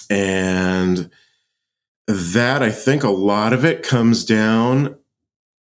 And 0.09 1.11
that 2.07 2.63
I 2.63 2.71
think 2.71 3.03
a 3.03 3.11
lot 3.11 3.53
of 3.53 3.65
it 3.65 3.83
comes 3.83 4.25
down 4.25 4.95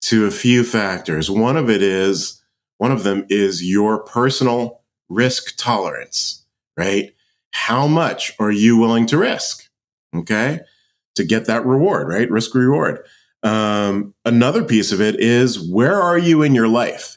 to 0.02 0.26
a 0.26 0.30
few 0.30 0.64
factors. 0.64 1.30
One 1.30 1.56
of 1.56 1.70
it 1.70 1.82
is, 1.82 2.42
one 2.76 2.92
of 2.92 3.04
them 3.04 3.24
is 3.30 3.64
your 3.64 4.00
personal 4.00 4.82
risk 5.08 5.56
tolerance, 5.56 6.44
right? 6.76 7.14
How 7.52 7.86
much 7.86 8.34
are 8.38 8.52
you 8.52 8.76
willing 8.76 9.06
to 9.06 9.16
risk? 9.16 9.66
Okay. 10.14 10.60
To 11.14 11.24
get 11.24 11.46
that 11.46 11.64
reward, 11.64 12.08
right? 12.08 12.30
Risk 12.30 12.54
reward. 12.54 13.02
Um, 13.42 14.12
another 14.26 14.62
piece 14.62 14.92
of 14.92 15.00
it 15.00 15.18
is 15.18 15.58
where 15.58 15.98
are 15.98 16.18
you 16.18 16.42
in 16.42 16.54
your 16.54 16.68
life? 16.68 17.16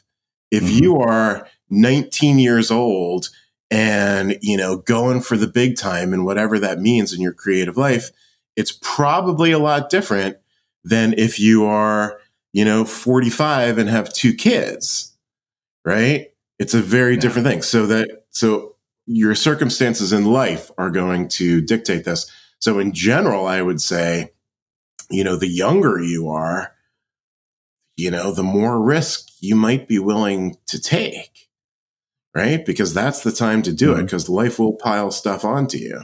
If 0.50 0.62
mm-hmm. 0.62 0.82
you 0.82 1.00
are 1.00 1.46
19 1.68 2.38
years 2.38 2.70
old 2.70 3.28
and 3.72 4.38
you 4.42 4.56
know 4.56 4.76
going 4.76 5.20
for 5.20 5.36
the 5.36 5.46
big 5.46 5.76
time 5.76 6.12
and 6.12 6.24
whatever 6.24 6.58
that 6.58 6.78
means 6.78 7.12
in 7.12 7.20
your 7.20 7.32
creative 7.32 7.76
life 7.76 8.10
it's 8.54 8.72
probably 8.82 9.50
a 9.50 9.58
lot 9.58 9.88
different 9.88 10.36
than 10.84 11.14
if 11.16 11.40
you 11.40 11.64
are 11.64 12.20
you 12.52 12.64
know 12.64 12.84
45 12.84 13.78
and 13.78 13.88
have 13.88 14.12
two 14.12 14.34
kids 14.34 15.12
right? 15.84 16.28
It's 16.58 16.74
a 16.74 16.82
very 16.82 17.14
yeah. 17.14 17.20
different 17.20 17.46
thing. 17.46 17.62
So 17.62 17.86
that 17.86 18.24
so 18.30 18.76
your 19.06 19.34
circumstances 19.34 20.12
in 20.12 20.24
life 20.24 20.70
are 20.78 20.90
going 20.90 21.28
to 21.28 21.60
dictate 21.60 22.04
this. 22.04 22.30
So 22.60 22.78
in 22.78 22.92
general 22.92 23.46
i 23.46 23.60
would 23.60 23.80
say 23.80 24.30
you 25.10 25.24
know 25.24 25.36
the 25.36 25.48
younger 25.48 26.00
you 26.00 26.28
are 26.28 26.72
you 27.96 28.08
know 28.08 28.30
the 28.30 28.44
more 28.44 28.80
risk 28.80 29.30
you 29.40 29.56
might 29.56 29.88
be 29.88 29.98
willing 29.98 30.56
to 30.66 30.80
take 30.80 31.48
right? 32.34 32.64
Because 32.64 32.94
that's 32.94 33.22
the 33.22 33.32
time 33.32 33.62
to 33.62 33.72
do 33.72 33.90
mm-hmm. 33.90 34.00
it 34.00 34.04
because 34.04 34.28
life 34.28 34.58
will 34.58 34.74
pile 34.74 35.10
stuff 35.10 35.44
onto 35.44 35.78
you. 35.78 36.02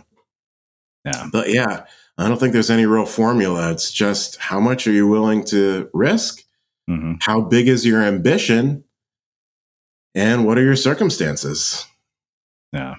Yeah. 1.04 1.28
But 1.32 1.50
yeah, 1.50 1.84
I 2.18 2.28
don't 2.28 2.38
think 2.38 2.52
there's 2.52 2.70
any 2.70 2.86
real 2.86 3.06
formula. 3.06 3.70
It's 3.72 3.92
just 3.92 4.36
how 4.36 4.60
much 4.60 4.86
are 4.86 4.92
you 4.92 5.06
willing 5.06 5.44
to 5.46 5.88
risk? 5.94 6.42
Mm-hmm. 6.90 7.14
How 7.20 7.40
big 7.40 7.68
is 7.68 7.86
your 7.86 8.02
ambition? 8.02 8.84
And 10.14 10.44
what 10.44 10.58
are 10.58 10.64
your 10.64 10.76
circumstances? 10.76 11.86
Yeah. 12.72 12.96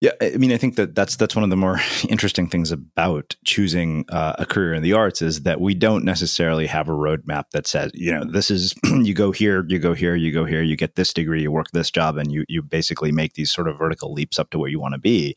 Yeah, 0.00 0.12
I 0.22 0.30
mean, 0.38 0.50
I 0.50 0.56
think 0.56 0.76
that 0.76 0.94
that's 0.94 1.16
that's 1.16 1.36
one 1.36 1.44
of 1.44 1.50
the 1.50 1.56
more 1.56 1.78
interesting 2.08 2.48
things 2.48 2.72
about 2.72 3.36
choosing 3.44 4.06
uh, 4.08 4.34
a 4.38 4.46
career 4.46 4.72
in 4.72 4.82
the 4.82 4.94
arts 4.94 5.20
is 5.20 5.42
that 5.42 5.60
we 5.60 5.74
don't 5.74 6.06
necessarily 6.06 6.66
have 6.66 6.88
a 6.88 6.92
roadmap 6.92 7.50
that 7.52 7.66
says, 7.66 7.90
you 7.92 8.10
know, 8.10 8.24
this 8.24 8.50
is 8.50 8.74
you 8.84 9.12
go 9.12 9.30
here, 9.30 9.64
you 9.68 9.78
go 9.78 9.92
here, 9.92 10.16
you 10.16 10.32
go 10.32 10.46
here, 10.46 10.62
you 10.62 10.74
get 10.74 10.94
this 10.94 11.12
degree, 11.12 11.42
you 11.42 11.52
work 11.52 11.70
this 11.72 11.90
job, 11.90 12.16
and 12.16 12.32
you 12.32 12.46
you 12.48 12.62
basically 12.62 13.12
make 13.12 13.34
these 13.34 13.52
sort 13.52 13.68
of 13.68 13.76
vertical 13.76 14.12
leaps 14.12 14.38
up 14.38 14.48
to 14.50 14.58
where 14.58 14.70
you 14.70 14.80
want 14.80 14.94
to 14.94 15.00
be. 15.00 15.34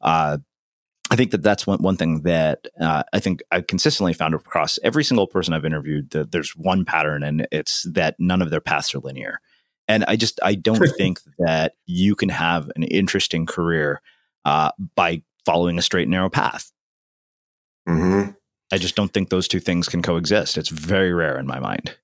Uh, 0.00 0.38
I 1.10 1.16
think 1.16 1.30
that 1.30 1.42
that's 1.42 1.66
one, 1.66 1.82
one 1.82 1.96
thing 1.96 2.22
that 2.22 2.66
uh, 2.80 3.02
I 3.12 3.20
think 3.20 3.42
I've 3.52 3.66
consistently 3.66 4.12
found 4.12 4.34
across 4.34 4.78
every 4.82 5.04
single 5.04 5.26
person 5.26 5.54
I've 5.54 5.64
interviewed 5.64 6.10
that 6.10 6.32
there's 6.32 6.56
one 6.56 6.84
pattern, 6.84 7.22
and 7.22 7.46
it's 7.52 7.82
that 7.92 8.16
none 8.18 8.40
of 8.40 8.50
their 8.50 8.62
paths 8.62 8.94
are 8.94 8.98
linear. 8.98 9.40
And 9.88 10.04
I 10.08 10.16
just 10.16 10.40
I 10.42 10.54
don't 10.54 10.88
think 10.96 11.20
that 11.38 11.74
you 11.86 12.14
can 12.14 12.28
have 12.28 12.70
an 12.76 12.82
interesting 12.84 13.46
career 13.46 14.00
uh, 14.44 14.72
by 14.94 15.22
following 15.44 15.78
a 15.78 15.82
straight 15.82 16.02
and 16.04 16.12
narrow 16.12 16.30
path. 16.30 16.72
Mm-hmm. 17.88 18.32
I 18.72 18.78
just 18.78 18.96
don't 18.96 19.12
think 19.12 19.28
those 19.28 19.46
two 19.46 19.60
things 19.60 19.88
can 19.88 20.02
coexist. 20.02 20.58
It's 20.58 20.68
very 20.68 21.12
rare 21.12 21.38
in 21.38 21.46
my 21.46 21.60
mind. 21.60 21.96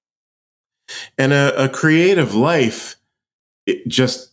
And 1.19 1.33
a, 1.33 1.65
a 1.65 1.69
creative 1.69 2.35
life, 2.35 2.97
just 3.89 4.31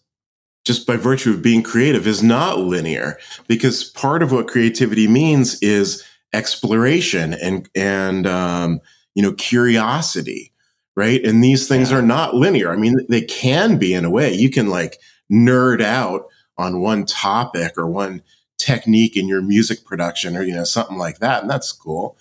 just 0.65 0.86
by 0.86 0.98
virtue 0.98 1.32
of 1.32 1.41
being 1.41 1.63
creative, 1.63 2.06
is 2.06 2.22
not 2.22 2.60
linear 2.60 3.18
because 3.48 3.84
part 3.84 4.22
of 4.22 4.32
what 4.32 4.48
creativity 4.48 5.08
means 5.08 5.60
is 5.62 6.03
exploration 6.34 7.34
and 7.34 7.68
and 7.75 8.27
um, 8.27 8.79
you 9.15 9.24
know 9.24 9.34
curiosity 9.34 10.49
right? 11.00 11.24
And 11.24 11.41
these 11.41 11.65
things 11.65 11.91
yeah. 11.91 11.98
are 11.98 12.01
not 12.01 12.36
linear. 12.36 12.72
I 12.72 12.75
mean, 12.75 12.98
they 13.08 13.22
can 13.22 13.77
be 13.77 13.94
in 13.94 14.03
a 14.03 14.10
way. 14.10 14.34
You 14.34 14.50
can 14.50 14.68
like 14.68 15.00
nerd 15.32 15.82
out 15.82 16.25
on 16.58 16.82
one 16.82 17.06
topic 17.06 17.77
or 17.77 17.88
one 17.88 18.22
technique 18.58 19.15
in 19.15 19.25
your 19.25 19.41
music 19.41 19.86
production 19.86 20.36
or, 20.36 20.44
you 20.44 20.53
know, 20.53 20.65
something 20.65 20.98
like 20.98 21.20
that. 21.20 21.41
And 21.41 21.50
that's 21.50 21.72
cool. 21.72 22.18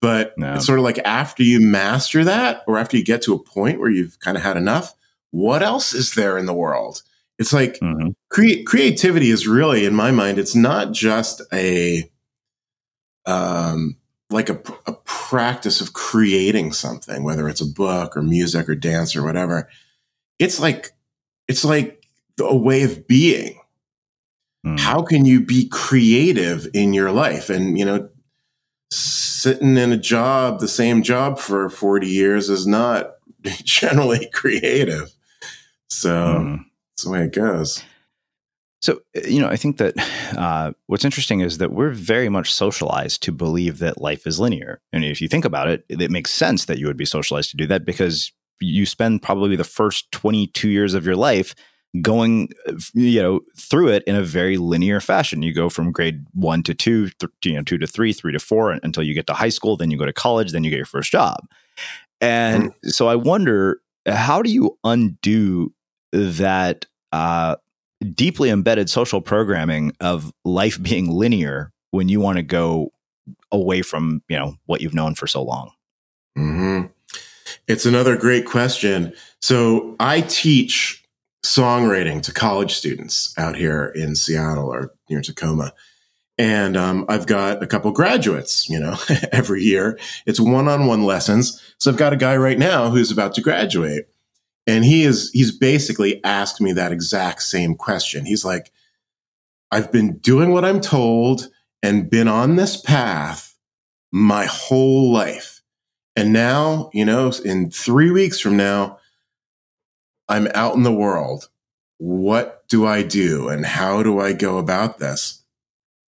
But 0.00 0.38
no. 0.38 0.54
it's 0.54 0.64
sort 0.64 0.78
of 0.78 0.84
like 0.84 1.00
after 1.00 1.42
you 1.42 1.60
master 1.60 2.22
that 2.22 2.62
or 2.68 2.78
after 2.78 2.96
you 2.96 3.04
get 3.04 3.20
to 3.22 3.34
a 3.34 3.42
point 3.42 3.80
where 3.80 3.90
you've 3.90 4.20
kind 4.20 4.36
of 4.36 4.44
had 4.44 4.56
enough, 4.56 4.94
what 5.32 5.64
else 5.64 5.92
is 5.92 6.14
there 6.14 6.38
in 6.38 6.46
the 6.46 6.54
world? 6.54 7.02
It's 7.40 7.52
like 7.52 7.80
mm-hmm. 7.80 8.10
cre- 8.28 8.62
creativity 8.64 9.30
is 9.30 9.48
really, 9.48 9.86
in 9.86 9.94
my 9.94 10.12
mind, 10.12 10.38
it's 10.38 10.54
not 10.54 10.92
just 10.92 11.42
a, 11.52 12.08
um, 13.26 13.96
like 14.30 14.48
a, 14.48 14.60
a 14.86 14.92
practice 15.04 15.80
of 15.80 15.92
creating 15.92 16.72
something, 16.72 17.22
whether 17.22 17.48
it's 17.48 17.60
a 17.60 17.66
book 17.66 18.16
or 18.16 18.22
music 18.22 18.68
or 18.68 18.74
dance 18.74 19.14
or 19.16 19.24
whatever. 19.24 19.68
It's 20.38 20.60
like, 20.60 20.92
it's 21.48 21.64
like 21.64 22.06
a 22.38 22.56
way 22.56 22.82
of 22.82 23.06
being. 23.06 23.60
Mm. 24.64 24.78
How 24.78 25.02
can 25.02 25.24
you 25.24 25.44
be 25.44 25.68
creative 25.68 26.68
in 26.72 26.92
your 26.92 27.10
life? 27.10 27.50
And, 27.50 27.78
you 27.78 27.84
know, 27.84 28.08
sitting 28.90 29.76
in 29.76 29.92
a 29.92 29.96
job, 29.96 30.60
the 30.60 30.68
same 30.68 31.02
job 31.02 31.38
for 31.38 31.68
40 31.68 32.06
years 32.06 32.48
is 32.48 32.66
not 32.66 33.14
generally 33.44 34.28
creative. 34.32 35.12
So 35.88 36.10
mm. 36.10 36.64
that's 36.92 37.04
the 37.04 37.10
way 37.10 37.24
it 37.24 37.32
goes. 37.32 37.82
So, 38.82 39.02
uh, 39.16 39.20
you 39.26 39.40
know, 39.40 39.48
I 39.48 39.56
think 39.56 39.78
that 39.78 39.94
uh, 40.36 40.72
what's 40.86 41.04
interesting 41.04 41.40
is 41.40 41.58
that 41.58 41.72
we're 41.72 41.90
very 41.90 42.28
much 42.28 42.52
socialized 42.52 43.22
to 43.24 43.32
believe 43.32 43.78
that 43.78 44.00
life 44.00 44.26
is 44.26 44.40
linear. 44.40 44.80
And 44.92 45.04
if 45.04 45.20
you 45.20 45.28
think 45.28 45.44
about 45.44 45.68
it, 45.68 45.84
it 45.88 46.10
makes 46.10 46.30
sense 46.30 46.66
that 46.66 46.78
you 46.78 46.86
would 46.86 46.96
be 46.96 47.04
socialized 47.04 47.50
to 47.50 47.56
do 47.56 47.66
that 47.66 47.84
because 47.84 48.32
you 48.60 48.86
spend 48.86 49.22
probably 49.22 49.56
the 49.56 49.64
first 49.64 50.10
22 50.12 50.68
years 50.68 50.94
of 50.94 51.06
your 51.06 51.16
life 51.16 51.54
going 52.00 52.48
you 52.94 53.20
know 53.20 53.40
through 53.58 53.88
it 53.88 54.04
in 54.04 54.14
a 54.14 54.22
very 54.22 54.56
linear 54.56 55.00
fashion 55.00 55.42
you 55.42 55.52
go 55.52 55.68
from 55.68 55.90
grade 55.90 56.24
1 56.34 56.62
to 56.62 56.72
2 56.72 57.10
th- 57.18 57.32
you 57.44 57.54
know 57.54 57.64
2 57.64 57.78
to 57.78 57.86
3 57.86 58.12
3 58.12 58.32
to 58.32 58.38
4 58.38 58.78
until 58.84 59.02
you 59.02 59.12
get 59.12 59.26
to 59.26 59.34
high 59.34 59.48
school 59.48 59.76
then 59.76 59.90
you 59.90 59.98
go 59.98 60.06
to 60.06 60.12
college 60.12 60.52
then 60.52 60.62
you 60.62 60.70
get 60.70 60.76
your 60.76 60.86
first 60.86 61.10
job 61.10 61.48
and 62.20 62.70
mm. 62.70 62.90
so 62.90 63.08
i 63.08 63.16
wonder 63.16 63.80
how 64.06 64.40
do 64.40 64.52
you 64.52 64.78
undo 64.84 65.72
that 66.12 66.86
uh, 67.12 67.56
deeply 68.14 68.50
embedded 68.50 68.88
social 68.88 69.20
programming 69.20 69.92
of 70.00 70.32
life 70.44 70.82
being 70.82 71.10
linear 71.10 71.72
when 71.90 72.08
you 72.08 72.20
want 72.20 72.36
to 72.36 72.42
go 72.42 72.92
away 73.52 73.82
from 73.82 74.22
you 74.28 74.38
know 74.38 74.54
what 74.66 74.80
you've 74.80 74.94
known 74.94 75.14
for 75.14 75.26
so 75.26 75.42
long. 75.42 75.72
Mm-hmm. 76.38 76.86
it's 77.66 77.84
another 77.84 78.16
great 78.16 78.46
question. 78.46 79.12
So 79.40 79.96
i 80.00 80.22
teach 80.22 81.04
songwriting 81.44 82.22
to 82.22 82.32
college 82.32 82.74
students 82.74 83.34
out 83.38 83.56
here 83.56 83.86
in 83.94 84.14
seattle 84.14 84.68
or 84.68 84.92
near 85.08 85.20
tacoma. 85.20 85.72
And 86.38 86.76
um, 86.76 87.04
i've 87.08 87.26
got 87.26 87.62
a 87.62 87.66
couple 87.66 87.90
graduates 87.92 88.68
you 88.68 88.80
know 88.80 88.96
every 89.32 89.62
year. 89.62 89.98
It's 90.26 90.40
one-on-one 90.40 91.04
lessons. 91.04 91.60
So 91.78 91.90
i've 91.90 91.98
got 91.98 92.12
a 92.12 92.16
guy 92.16 92.36
right 92.36 92.58
now 92.58 92.90
who's 92.90 93.10
about 93.10 93.34
to 93.34 93.42
graduate 93.42 94.06
and 94.70 94.84
he 94.84 95.02
is, 95.02 95.30
he's 95.32 95.50
basically 95.50 96.22
asked 96.22 96.60
me 96.60 96.72
that 96.74 96.92
exact 96.92 97.42
same 97.42 97.74
question. 97.74 98.24
He's 98.24 98.44
like, 98.44 98.70
I've 99.72 99.90
been 99.90 100.18
doing 100.18 100.52
what 100.52 100.64
I'm 100.64 100.80
told 100.80 101.48
and 101.82 102.08
been 102.08 102.28
on 102.28 102.54
this 102.54 102.80
path 102.80 103.56
my 104.12 104.44
whole 104.44 105.12
life. 105.12 105.60
And 106.14 106.32
now, 106.32 106.88
you 106.92 107.04
know, 107.04 107.32
in 107.44 107.70
three 107.72 108.12
weeks 108.12 108.38
from 108.38 108.56
now, 108.56 108.98
I'm 110.28 110.46
out 110.54 110.76
in 110.76 110.84
the 110.84 110.92
world. 110.92 111.48
What 111.98 112.62
do 112.68 112.86
I 112.86 113.02
do 113.02 113.48
and 113.48 113.66
how 113.66 114.04
do 114.04 114.20
I 114.20 114.32
go 114.32 114.58
about 114.58 115.00
this? 115.00 115.42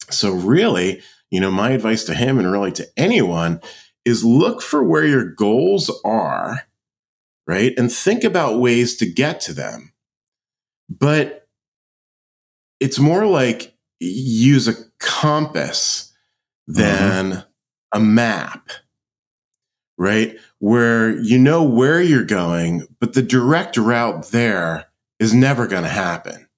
So, 0.08 0.30
really, 0.30 1.02
you 1.30 1.40
know, 1.40 1.50
my 1.50 1.70
advice 1.70 2.04
to 2.04 2.14
him 2.14 2.38
and 2.38 2.50
really 2.50 2.72
to 2.72 2.88
anyone 2.96 3.60
is 4.04 4.24
look 4.24 4.62
for 4.62 4.84
where 4.84 5.04
your 5.04 5.24
goals 5.24 5.90
are 6.04 6.62
right? 7.46 7.72
And 7.76 7.92
think 7.92 8.24
about 8.24 8.60
ways 8.60 8.96
to 8.96 9.06
get 9.06 9.40
to 9.42 9.54
them. 9.54 9.92
But 10.88 11.48
it's 12.80 12.98
more 12.98 13.26
like 13.26 13.74
use 14.00 14.68
a 14.68 14.74
compass 14.98 16.12
than 16.66 17.30
mm-hmm. 17.30 17.40
a 17.92 18.00
map, 18.00 18.70
right? 19.96 20.36
Where 20.58 21.16
you 21.20 21.38
know 21.38 21.62
where 21.62 22.02
you're 22.02 22.24
going, 22.24 22.86
but 23.00 23.14
the 23.14 23.22
direct 23.22 23.76
route 23.76 24.28
there 24.28 24.86
is 25.18 25.32
never 25.32 25.66
going 25.66 25.84
to 25.84 25.88
happen. 25.88 26.48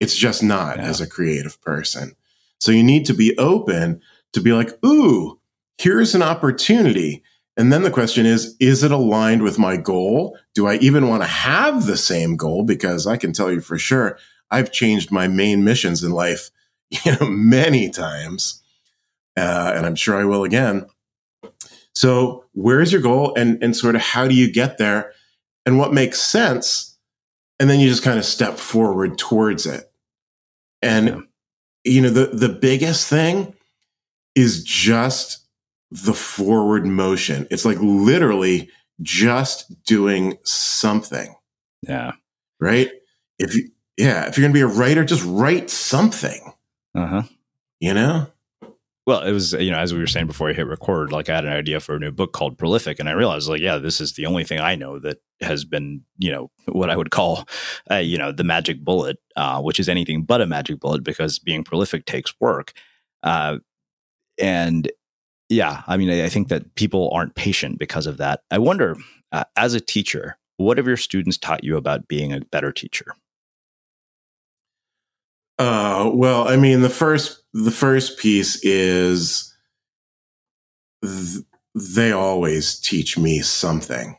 It's 0.00 0.16
just 0.16 0.42
not 0.42 0.76
yeah. 0.76 0.84
as 0.84 1.00
a 1.00 1.08
creative 1.08 1.60
person. 1.62 2.14
So 2.60 2.72
you 2.72 2.82
need 2.82 3.06
to 3.06 3.14
be 3.14 3.36
open 3.38 4.02
to 4.32 4.40
be 4.40 4.52
like, 4.52 4.72
ooh, 4.84 5.40
here's 5.78 6.14
an 6.14 6.22
opportunity. 6.22 7.22
And 7.56 7.72
then 7.72 7.82
the 7.82 7.90
question 7.90 8.26
is, 8.26 8.54
is 8.60 8.82
it 8.82 8.90
aligned 8.90 9.42
with 9.42 9.58
my 9.58 9.76
goal? 9.76 10.38
Do 10.54 10.66
I 10.66 10.76
even 10.76 11.08
want 11.08 11.22
to 11.22 11.28
have 11.28 11.86
the 11.86 11.96
same 11.96 12.36
goal? 12.36 12.64
Because 12.64 13.06
I 13.06 13.16
can 13.16 13.32
tell 13.32 13.50
you 13.50 13.60
for 13.60 13.78
sure, 13.78 14.18
I've 14.50 14.72
changed 14.72 15.10
my 15.10 15.26
main 15.26 15.64
missions 15.64 16.04
in 16.04 16.12
life, 16.12 16.50
you 16.90 17.12
know, 17.12 17.26
many 17.26 17.88
times. 17.90 18.62
Uh, 19.36 19.72
and 19.74 19.86
I'm 19.86 19.96
sure 19.96 20.16
I 20.16 20.24
will 20.24 20.44
again. 20.44 20.86
So 21.94 22.44
where 22.52 22.80
is 22.80 22.92
your 22.92 23.00
goal 23.00 23.34
and, 23.36 23.62
and 23.62 23.74
sort 23.74 23.94
of 23.94 24.02
how 24.02 24.28
do 24.28 24.34
you 24.34 24.52
get 24.52 24.76
there 24.76 25.12
and 25.64 25.78
what 25.78 25.94
makes 25.94 26.20
sense? 26.20 26.98
And 27.58 27.70
then 27.70 27.80
you 27.80 27.88
just 27.88 28.02
kind 28.02 28.18
of 28.18 28.24
step 28.26 28.58
forward 28.58 29.16
towards 29.16 29.64
it. 29.64 29.90
And, 30.82 31.06
yeah. 31.06 31.20
you 31.84 32.02
know, 32.02 32.10
the, 32.10 32.26
the 32.26 32.50
biggest 32.50 33.08
thing 33.08 33.54
is 34.34 34.62
just 34.62 35.45
the 35.90 36.14
forward 36.14 36.86
motion. 36.86 37.46
It's 37.50 37.64
like 37.64 37.78
literally 37.80 38.70
just 39.02 39.82
doing 39.84 40.38
something. 40.44 41.34
Yeah. 41.82 42.12
Right? 42.60 42.90
If 43.38 43.54
you 43.54 43.70
yeah, 43.96 44.26
if 44.26 44.36
you're 44.36 44.42
going 44.42 44.52
to 44.52 44.58
be 44.58 44.60
a 44.60 44.66
writer, 44.66 45.04
just 45.04 45.24
write 45.24 45.70
something. 45.70 46.52
Uh-huh. 46.94 47.22
You 47.80 47.94
know? 47.94 48.26
Well, 49.06 49.22
it 49.22 49.30
was, 49.30 49.52
you 49.52 49.70
know, 49.70 49.78
as 49.78 49.94
we 49.94 50.00
were 50.00 50.06
saying 50.08 50.26
before 50.26 50.50
I 50.50 50.52
hit 50.52 50.66
record, 50.66 51.12
like 51.12 51.28
I 51.28 51.36
had 51.36 51.44
an 51.44 51.52
idea 51.52 51.78
for 51.78 51.94
a 51.94 51.98
new 51.98 52.10
book 52.10 52.32
called 52.32 52.58
Prolific. 52.58 52.98
And 52.98 53.08
I 53.08 53.12
realized, 53.12 53.48
like, 53.48 53.60
yeah, 53.60 53.78
this 53.78 54.00
is 54.00 54.14
the 54.14 54.26
only 54.26 54.42
thing 54.42 54.58
I 54.58 54.74
know 54.74 54.98
that 54.98 55.18
has 55.40 55.64
been, 55.64 56.02
you 56.18 56.32
know, 56.32 56.50
what 56.66 56.90
I 56.90 56.96
would 56.96 57.12
call, 57.12 57.46
uh, 57.88 57.96
you 57.96 58.18
know, 58.18 58.32
the 58.32 58.42
magic 58.42 58.84
bullet, 58.84 59.18
uh, 59.36 59.62
which 59.62 59.78
is 59.78 59.88
anything 59.88 60.24
but 60.24 60.40
a 60.40 60.46
magic 60.46 60.80
bullet 60.80 61.04
because 61.04 61.38
being 61.38 61.62
prolific 61.62 62.04
takes 62.04 62.34
work. 62.40 62.72
Uh, 63.22 63.58
and 64.38 64.90
yeah, 65.48 65.82
I 65.86 65.96
mean, 65.96 66.10
I 66.10 66.28
think 66.28 66.48
that 66.48 66.74
people 66.74 67.10
aren't 67.12 67.34
patient 67.34 67.78
because 67.78 68.06
of 68.06 68.16
that. 68.18 68.42
I 68.50 68.58
wonder, 68.58 68.96
uh, 69.32 69.44
as 69.56 69.74
a 69.74 69.80
teacher, 69.80 70.38
what 70.56 70.76
have 70.78 70.86
your 70.86 70.96
students 70.96 71.38
taught 71.38 71.64
you 71.64 71.76
about 71.76 72.08
being 72.08 72.32
a 72.32 72.40
better 72.40 72.72
teacher? 72.72 73.14
Uh, 75.58 76.10
well, 76.12 76.48
I 76.48 76.56
mean, 76.56 76.82
the 76.82 76.90
first 76.90 77.42
the 77.52 77.70
first 77.70 78.18
piece 78.18 78.62
is 78.62 79.54
th- 81.02 81.44
they 81.74 82.12
always 82.12 82.78
teach 82.78 83.16
me 83.16 83.40
something, 83.40 84.18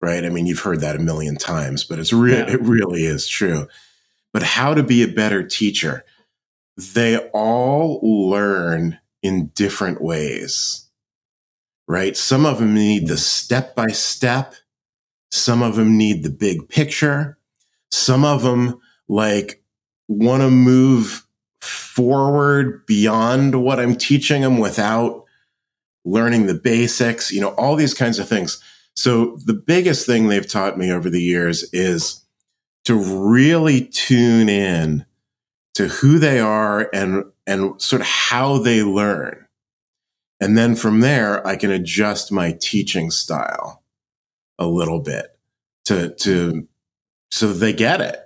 right? 0.00 0.24
I 0.24 0.28
mean, 0.28 0.46
you've 0.46 0.60
heard 0.60 0.80
that 0.80 0.96
a 0.96 1.00
million 1.00 1.36
times, 1.36 1.84
but 1.84 1.98
it's 1.98 2.12
real. 2.12 2.38
Yeah. 2.38 2.54
It 2.54 2.60
really 2.62 3.04
is 3.04 3.28
true. 3.28 3.68
But 4.32 4.42
how 4.42 4.74
to 4.74 4.82
be 4.82 5.02
a 5.02 5.08
better 5.08 5.46
teacher? 5.46 6.04
they 6.76 7.18
all 7.32 8.00
learn 8.02 8.98
in 9.22 9.46
different 9.54 10.02
ways, 10.02 10.88
right? 11.86 12.16
Some 12.16 12.44
of 12.44 12.58
them 12.58 12.74
need 12.74 13.06
the 13.06 13.16
step 13.16 13.74
by 13.74 13.88
step. 13.88 14.54
Some 15.30 15.62
of 15.62 15.76
them 15.76 15.96
need 15.96 16.22
the 16.22 16.30
big 16.30 16.68
picture. 16.68 17.38
Some 17.90 18.24
of 18.24 18.42
them 18.42 18.80
like 19.08 19.62
want 20.08 20.42
to 20.42 20.50
move 20.50 21.26
forward 21.60 22.84
beyond 22.86 23.62
what 23.62 23.78
I'm 23.78 23.94
teaching 23.94 24.42
them 24.42 24.58
without 24.58 25.24
learning 26.04 26.46
the 26.46 26.54
basics, 26.54 27.30
you 27.30 27.40
know, 27.40 27.50
all 27.50 27.76
these 27.76 27.94
kinds 27.94 28.18
of 28.18 28.28
things. 28.28 28.62
So 28.94 29.36
the 29.44 29.54
biggest 29.54 30.06
thing 30.06 30.28
they've 30.28 30.48
taught 30.48 30.76
me 30.76 30.90
over 30.90 31.08
the 31.08 31.22
years 31.22 31.62
is 31.72 32.24
to 32.84 32.94
really 32.94 33.82
tune 33.82 34.48
in 34.48 35.06
to 35.74 35.88
who 35.88 36.18
they 36.18 36.40
are 36.40 36.90
and 36.92 37.24
and 37.46 37.80
sort 37.80 38.02
of 38.02 38.08
how 38.08 38.58
they 38.58 38.82
learn. 38.82 39.46
And 40.40 40.58
then 40.58 40.74
from 40.74 41.00
there 41.00 41.46
I 41.46 41.56
can 41.56 41.70
adjust 41.70 42.32
my 42.32 42.56
teaching 42.60 43.10
style 43.10 43.82
a 44.58 44.66
little 44.66 45.00
bit 45.00 45.36
to 45.86 46.14
to 46.16 46.66
so 47.30 47.52
they 47.52 47.72
get 47.72 48.00
it. 48.00 48.18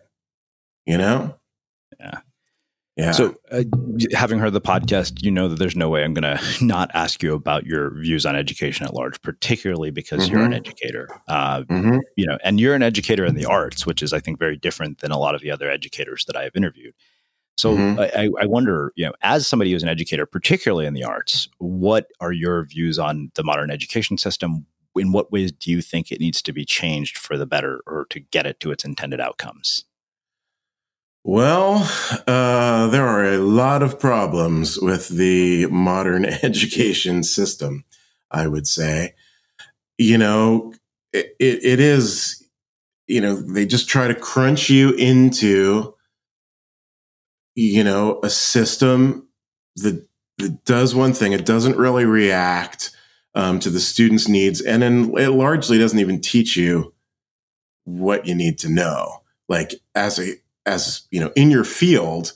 You 0.84 0.98
know? 0.98 1.36
Yeah. 1.98 2.20
Yeah. 2.96 3.10
So, 3.10 3.34
uh, 3.52 3.64
having 4.14 4.38
heard 4.38 4.54
the 4.54 4.60
podcast, 4.60 5.22
you 5.22 5.30
know 5.30 5.48
that 5.48 5.58
there's 5.58 5.76
no 5.76 5.90
way 5.90 6.02
I'm 6.02 6.14
going 6.14 6.36
to 6.38 6.64
not 6.64 6.90
ask 6.94 7.22
you 7.22 7.34
about 7.34 7.66
your 7.66 7.90
views 7.90 8.24
on 8.24 8.34
education 8.34 8.86
at 8.86 8.94
large, 8.94 9.20
particularly 9.20 9.90
because 9.90 10.24
mm-hmm. 10.24 10.34
you're 10.34 10.44
an 10.44 10.52
mm-hmm. 10.52 10.58
educator. 10.58 11.08
Uh, 11.28 11.62
mm-hmm. 11.62 11.98
You 12.16 12.26
know, 12.26 12.38
and 12.42 12.58
you're 12.58 12.74
an 12.74 12.82
educator 12.82 13.26
in 13.26 13.34
the 13.34 13.44
arts, 13.44 13.84
which 13.84 14.02
is, 14.02 14.14
I 14.14 14.20
think, 14.20 14.38
very 14.38 14.56
different 14.56 14.98
than 14.98 15.10
a 15.10 15.18
lot 15.18 15.34
of 15.34 15.42
the 15.42 15.50
other 15.50 15.70
educators 15.70 16.24
that 16.24 16.36
I 16.36 16.44
have 16.44 16.56
interviewed. 16.56 16.94
So, 17.56 17.74
mm-hmm. 17.74 18.00
I, 18.00 18.30
I 18.42 18.46
wonder, 18.46 18.92
you 18.96 19.06
know, 19.06 19.12
as 19.22 19.46
somebody 19.46 19.72
who's 19.72 19.82
an 19.82 19.88
educator, 19.88 20.26
particularly 20.26 20.86
in 20.86 20.94
the 20.94 21.04
arts, 21.04 21.48
what 21.58 22.08
are 22.20 22.32
your 22.32 22.66
views 22.66 22.98
on 22.98 23.30
the 23.34 23.44
modern 23.44 23.70
education 23.70 24.18
system? 24.18 24.66
In 24.94 25.12
what 25.12 25.32
ways 25.32 25.52
do 25.52 25.70
you 25.70 25.82
think 25.82 26.12
it 26.12 26.20
needs 26.20 26.42
to 26.42 26.52
be 26.52 26.64
changed 26.64 27.18
for 27.18 27.36
the 27.36 27.46
better 27.46 27.80
or 27.86 28.06
to 28.10 28.20
get 28.20 28.46
it 28.46 28.60
to 28.60 28.70
its 28.70 28.84
intended 28.84 29.20
outcomes? 29.20 29.84
Well, 31.28 31.90
uh, 32.28 32.86
there 32.86 33.04
are 33.04 33.24
a 33.24 33.38
lot 33.38 33.82
of 33.82 33.98
problems 33.98 34.78
with 34.78 35.08
the 35.08 35.66
modern 35.66 36.24
education 36.44 37.24
system, 37.24 37.84
I 38.30 38.46
would 38.46 38.68
say. 38.68 39.16
You 39.98 40.18
know, 40.18 40.72
it, 41.12 41.34
it, 41.40 41.64
it 41.64 41.80
is, 41.80 42.46
you 43.08 43.20
know, 43.20 43.34
they 43.34 43.66
just 43.66 43.88
try 43.88 44.06
to 44.06 44.14
crunch 44.14 44.70
you 44.70 44.92
into, 44.92 45.95
you 47.56 47.82
know, 47.82 48.20
a 48.22 48.30
system 48.30 49.28
that, 49.76 50.06
that 50.38 50.64
does 50.64 50.94
one 50.94 51.12
thing. 51.12 51.32
It 51.32 51.44
doesn't 51.44 51.76
really 51.76 52.04
react 52.04 52.92
um, 53.34 53.58
to 53.60 53.70
the 53.70 53.80
student's 53.80 54.28
needs. 54.28 54.60
And 54.60 54.82
then 54.82 55.12
it 55.18 55.30
largely 55.30 55.78
doesn't 55.78 55.98
even 55.98 56.20
teach 56.20 56.56
you 56.56 56.94
what 57.84 58.26
you 58.26 58.34
need 58.36 58.58
to 58.58 58.68
know. 58.68 59.22
Like 59.48 59.74
as 59.94 60.20
a, 60.20 60.34
as 60.66 61.06
you 61.10 61.20
know 61.20 61.32
in 61.36 61.50
your 61.50 61.64
field 61.64 62.32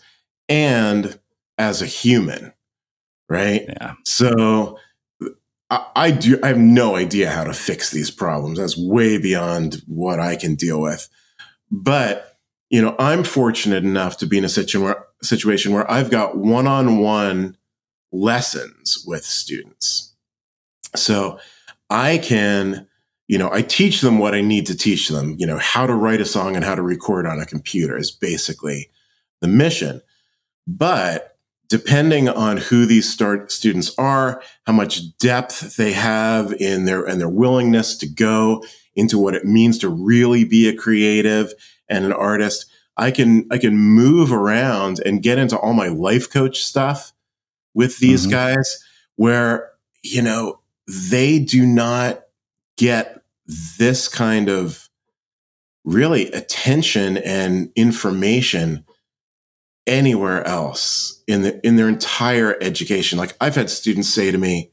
and 0.48 1.18
as 1.58 1.82
a 1.82 1.86
human 1.86 2.52
right 3.28 3.64
yeah 3.68 3.94
so 4.04 4.78
I, 5.68 5.86
I, 5.96 6.10
do 6.12 6.38
i 6.42 6.48
have 6.48 6.58
no 6.58 6.96
idea 6.96 7.30
how 7.30 7.44
to 7.44 7.52
fix 7.52 7.90
these 7.90 8.10
problems 8.10 8.58
that's 8.58 8.78
way 8.78 9.18
beyond 9.18 9.82
what 9.86 10.20
i 10.20 10.36
can 10.36 10.54
deal 10.54 10.80
with 10.80 11.08
but 11.70 12.38
you 12.70 12.80
know 12.80 12.94
i'm 12.98 13.24
fortunate 13.24 13.84
enough 13.84 14.16
to 14.18 14.26
be 14.26 14.38
in 14.38 14.44
a 14.44 14.48
situation 14.48 14.82
where, 14.82 15.04
situation 15.22 15.72
where 15.72 15.90
i've 15.90 16.10
got 16.10 16.36
one-on-one 16.36 17.56
lessons 18.12 19.04
with 19.06 19.24
students 19.24 20.14
so 20.94 21.38
i 21.88 22.18
can 22.18 22.86
you 23.30 23.38
know, 23.38 23.48
I 23.52 23.62
teach 23.62 24.00
them 24.00 24.18
what 24.18 24.34
I 24.34 24.40
need 24.40 24.66
to 24.66 24.76
teach 24.76 25.08
them. 25.08 25.36
You 25.38 25.46
know, 25.46 25.58
how 25.58 25.86
to 25.86 25.94
write 25.94 26.20
a 26.20 26.24
song 26.24 26.56
and 26.56 26.64
how 26.64 26.74
to 26.74 26.82
record 26.82 27.26
on 27.26 27.38
a 27.38 27.46
computer 27.46 27.96
is 27.96 28.10
basically 28.10 28.90
the 29.40 29.46
mission. 29.46 30.02
But 30.66 31.36
depending 31.68 32.28
on 32.28 32.56
who 32.56 32.86
these 32.86 33.08
start 33.08 33.52
students 33.52 33.96
are, 33.96 34.42
how 34.66 34.72
much 34.72 35.16
depth 35.18 35.76
they 35.76 35.92
have 35.92 36.52
in 36.54 36.86
their 36.86 37.04
and 37.04 37.20
their 37.20 37.28
willingness 37.28 37.96
to 37.98 38.08
go 38.08 38.64
into 38.96 39.16
what 39.16 39.36
it 39.36 39.44
means 39.44 39.78
to 39.78 39.88
really 39.88 40.42
be 40.42 40.68
a 40.68 40.74
creative 40.74 41.54
and 41.88 42.04
an 42.04 42.12
artist, 42.12 42.66
I 43.00 43.10
can 43.10 43.48
I 43.50 43.56
can 43.56 43.76
move 43.76 44.30
around 44.30 45.00
and 45.04 45.22
get 45.22 45.38
into 45.38 45.58
all 45.58 45.72
my 45.72 45.88
life 45.88 46.30
coach 46.30 46.62
stuff 46.62 47.14
with 47.72 47.98
these 47.98 48.22
mm-hmm. 48.22 48.32
guys 48.32 48.84
where 49.16 49.70
you 50.02 50.20
know 50.20 50.60
they 50.86 51.38
do 51.38 51.64
not 51.64 52.24
get 52.76 53.22
this 53.78 54.06
kind 54.06 54.50
of 54.50 54.90
really 55.84 56.30
attention 56.32 57.16
and 57.16 57.72
information 57.74 58.84
anywhere 59.86 60.46
else 60.46 61.22
in 61.26 61.40
the 61.40 61.66
in 61.66 61.76
their 61.76 61.88
entire 61.88 62.56
education 62.60 63.18
like 63.18 63.34
i've 63.40 63.54
had 63.54 63.70
students 63.70 64.12
say 64.12 64.30
to 64.30 64.36
me 64.36 64.70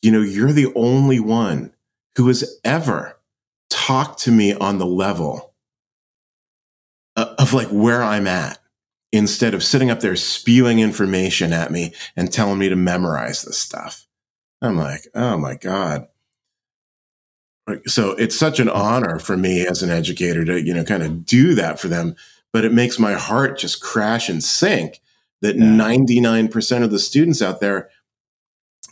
you 0.00 0.12
know 0.12 0.22
you're 0.22 0.52
the 0.52 0.72
only 0.76 1.18
one 1.18 1.72
who 2.16 2.28
has 2.28 2.58
ever 2.64 3.18
talked 3.68 4.20
to 4.20 4.30
me 4.30 4.54
on 4.54 4.78
the 4.78 4.86
level 4.86 5.49
of 7.38 7.52
like 7.52 7.68
where 7.68 8.02
i'm 8.02 8.26
at 8.26 8.58
instead 9.12 9.54
of 9.54 9.64
sitting 9.64 9.90
up 9.90 10.00
there 10.00 10.16
spewing 10.16 10.78
information 10.78 11.52
at 11.52 11.70
me 11.72 11.92
and 12.16 12.32
telling 12.32 12.58
me 12.58 12.68
to 12.68 12.76
memorize 12.76 13.42
this 13.42 13.58
stuff 13.58 14.06
i'm 14.62 14.76
like 14.76 15.06
oh 15.14 15.36
my 15.36 15.54
god 15.56 16.06
so 17.86 18.12
it's 18.12 18.36
such 18.38 18.60
an 18.60 18.68
honor 18.68 19.18
for 19.18 19.36
me 19.36 19.66
as 19.66 19.82
an 19.82 19.90
educator 19.90 20.44
to, 20.44 20.60
you 20.60 20.74
know, 20.74 20.84
kind 20.84 21.02
of 21.02 21.24
do 21.24 21.54
that 21.54 21.78
for 21.78 21.88
them. 21.88 22.16
But 22.52 22.64
it 22.64 22.72
makes 22.72 22.98
my 22.98 23.12
heart 23.12 23.58
just 23.58 23.82
crash 23.82 24.28
and 24.28 24.42
sink 24.42 25.00
that 25.40 25.56
yeah. 25.56 25.64
99% 25.64 26.82
of 26.82 26.90
the 26.90 26.98
students 26.98 27.40
out 27.40 27.60
there, 27.60 27.90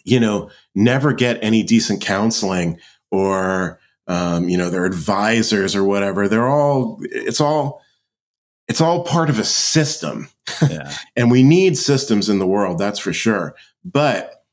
you 0.04 0.20
know, 0.20 0.50
never 0.74 1.12
get 1.12 1.42
any 1.42 1.62
decent 1.62 2.00
counseling 2.00 2.78
or, 3.10 3.80
um, 4.06 4.48
you 4.48 4.56
know, 4.56 4.70
their 4.70 4.84
advisors 4.84 5.74
or 5.74 5.84
whatever. 5.84 6.28
They're 6.28 6.48
all, 6.48 6.98
it's 7.02 7.40
all, 7.40 7.82
it's 8.68 8.81
all 8.81 9.04
part 9.04 9.31
of 9.31 9.38
a 9.38 9.44
system. 9.44 10.28
Yeah. 10.68 10.94
and 11.16 11.31
we 11.31 11.42
need 11.42 11.76
systems 11.76 12.28
in 12.28 12.38
the 12.38 12.46
world, 12.46 12.78
that's 12.78 12.98
for 12.98 13.12
sure. 13.12 13.54
But 13.85 14.44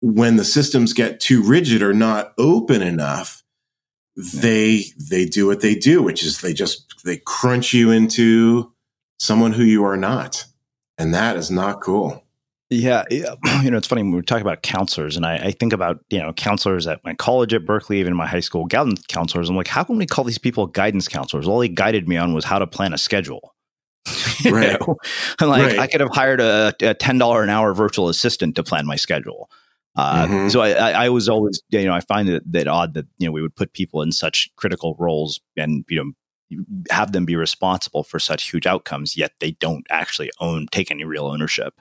when 0.00 0.36
the 0.36 0.44
systems 0.44 0.92
get 0.92 1.20
too 1.20 1.42
rigid 1.42 1.82
or 1.82 1.94
not 1.94 2.34
open 2.36 2.82
enough, 2.82 3.42
they 4.16 4.84
they 4.96 5.24
do 5.24 5.46
what 5.46 5.60
they 5.60 5.74
do, 5.74 6.02
which 6.02 6.22
is 6.22 6.40
they 6.40 6.52
just 6.52 7.02
they 7.04 7.16
crunch 7.16 7.72
you 7.72 7.90
into 7.90 8.72
someone 9.18 9.52
who 9.52 9.64
you 9.64 9.84
are 9.84 9.96
not, 9.96 10.44
and 10.98 11.12
that 11.14 11.36
is 11.36 11.50
not 11.50 11.80
cool. 11.80 12.23
Yeah, 12.70 13.04
you 13.10 13.70
know, 13.70 13.76
it's 13.76 13.86
funny 13.86 14.02
when 14.02 14.12
we 14.12 14.22
talk 14.22 14.40
about 14.40 14.62
counselors, 14.62 15.16
and 15.16 15.26
I, 15.26 15.36
I, 15.36 15.50
think 15.50 15.72
about 15.72 16.00
you 16.10 16.18
know 16.18 16.32
counselors 16.32 16.86
at 16.86 17.04
my 17.04 17.14
college 17.14 17.52
at 17.52 17.66
Berkeley, 17.66 18.00
even 18.00 18.16
my 18.16 18.26
high 18.26 18.40
school 18.40 18.64
guidance 18.64 19.02
counselors. 19.06 19.50
I'm 19.50 19.56
like, 19.56 19.68
how 19.68 19.84
can 19.84 19.96
we 19.98 20.06
call 20.06 20.24
these 20.24 20.38
people 20.38 20.66
guidance 20.66 21.06
counselors? 21.06 21.46
All 21.46 21.58
they 21.58 21.68
guided 21.68 22.08
me 22.08 22.16
on 22.16 22.32
was 22.32 22.44
how 22.44 22.58
to 22.58 22.66
plan 22.66 22.94
a 22.94 22.98
schedule. 22.98 23.54
right. 24.50 24.78
And 25.40 25.50
like, 25.50 25.62
right. 25.62 25.78
I 25.78 25.86
could 25.86 26.00
have 26.00 26.10
hired 26.12 26.40
a, 26.40 26.74
a 26.82 26.94
ten 26.94 27.18
dollar 27.18 27.42
an 27.42 27.50
hour 27.50 27.74
virtual 27.74 28.08
assistant 28.08 28.56
to 28.56 28.62
plan 28.62 28.86
my 28.86 28.96
schedule. 28.96 29.50
Uh, 29.96 30.26
mm-hmm. 30.26 30.48
So 30.48 30.60
I, 30.60 31.04
I, 31.04 31.08
was 31.08 31.28
always, 31.28 31.62
you 31.70 31.84
know, 31.84 31.94
I 31.94 32.00
find 32.00 32.28
it 32.28 32.42
that 32.50 32.66
odd 32.66 32.94
that 32.94 33.06
you 33.18 33.28
know 33.28 33.32
we 33.32 33.42
would 33.42 33.54
put 33.54 33.72
people 33.72 34.02
in 34.02 34.10
such 34.10 34.50
critical 34.56 34.96
roles 34.98 35.40
and 35.56 35.84
you 35.88 35.98
know 35.98 36.12
have 36.90 37.12
them 37.12 37.24
be 37.24 37.36
responsible 37.36 38.02
for 38.02 38.18
such 38.18 38.50
huge 38.50 38.66
outcomes, 38.66 39.16
yet 39.16 39.32
they 39.40 39.52
don't 39.52 39.86
actually 39.90 40.30
own 40.40 40.66
take 40.70 40.90
any 40.90 41.04
real 41.04 41.26
ownership. 41.26 41.80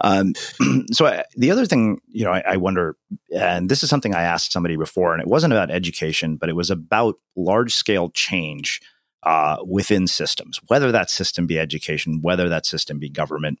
Um, 0.00 0.34
so 0.92 1.06
I, 1.06 1.24
the 1.36 1.50
other 1.50 1.66
thing, 1.66 2.00
you 2.08 2.24
know, 2.24 2.32
I, 2.32 2.42
I 2.46 2.56
wonder, 2.56 2.96
and 3.34 3.68
this 3.68 3.82
is 3.82 3.90
something 3.90 4.14
I 4.14 4.22
asked 4.22 4.52
somebody 4.52 4.76
before, 4.76 5.12
and 5.12 5.20
it 5.20 5.28
wasn't 5.28 5.52
about 5.52 5.70
education, 5.70 6.36
but 6.36 6.48
it 6.48 6.56
was 6.56 6.70
about 6.70 7.16
large 7.36 7.74
scale 7.74 8.10
change 8.10 8.80
uh, 9.22 9.56
within 9.66 10.06
systems, 10.06 10.60
whether 10.68 10.92
that 10.92 11.10
system 11.10 11.46
be 11.46 11.58
education, 11.58 12.20
whether 12.22 12.48
that 12.48 12.64
system 12.64 13.00
be 13.00 13.08
government. 13.08 13.58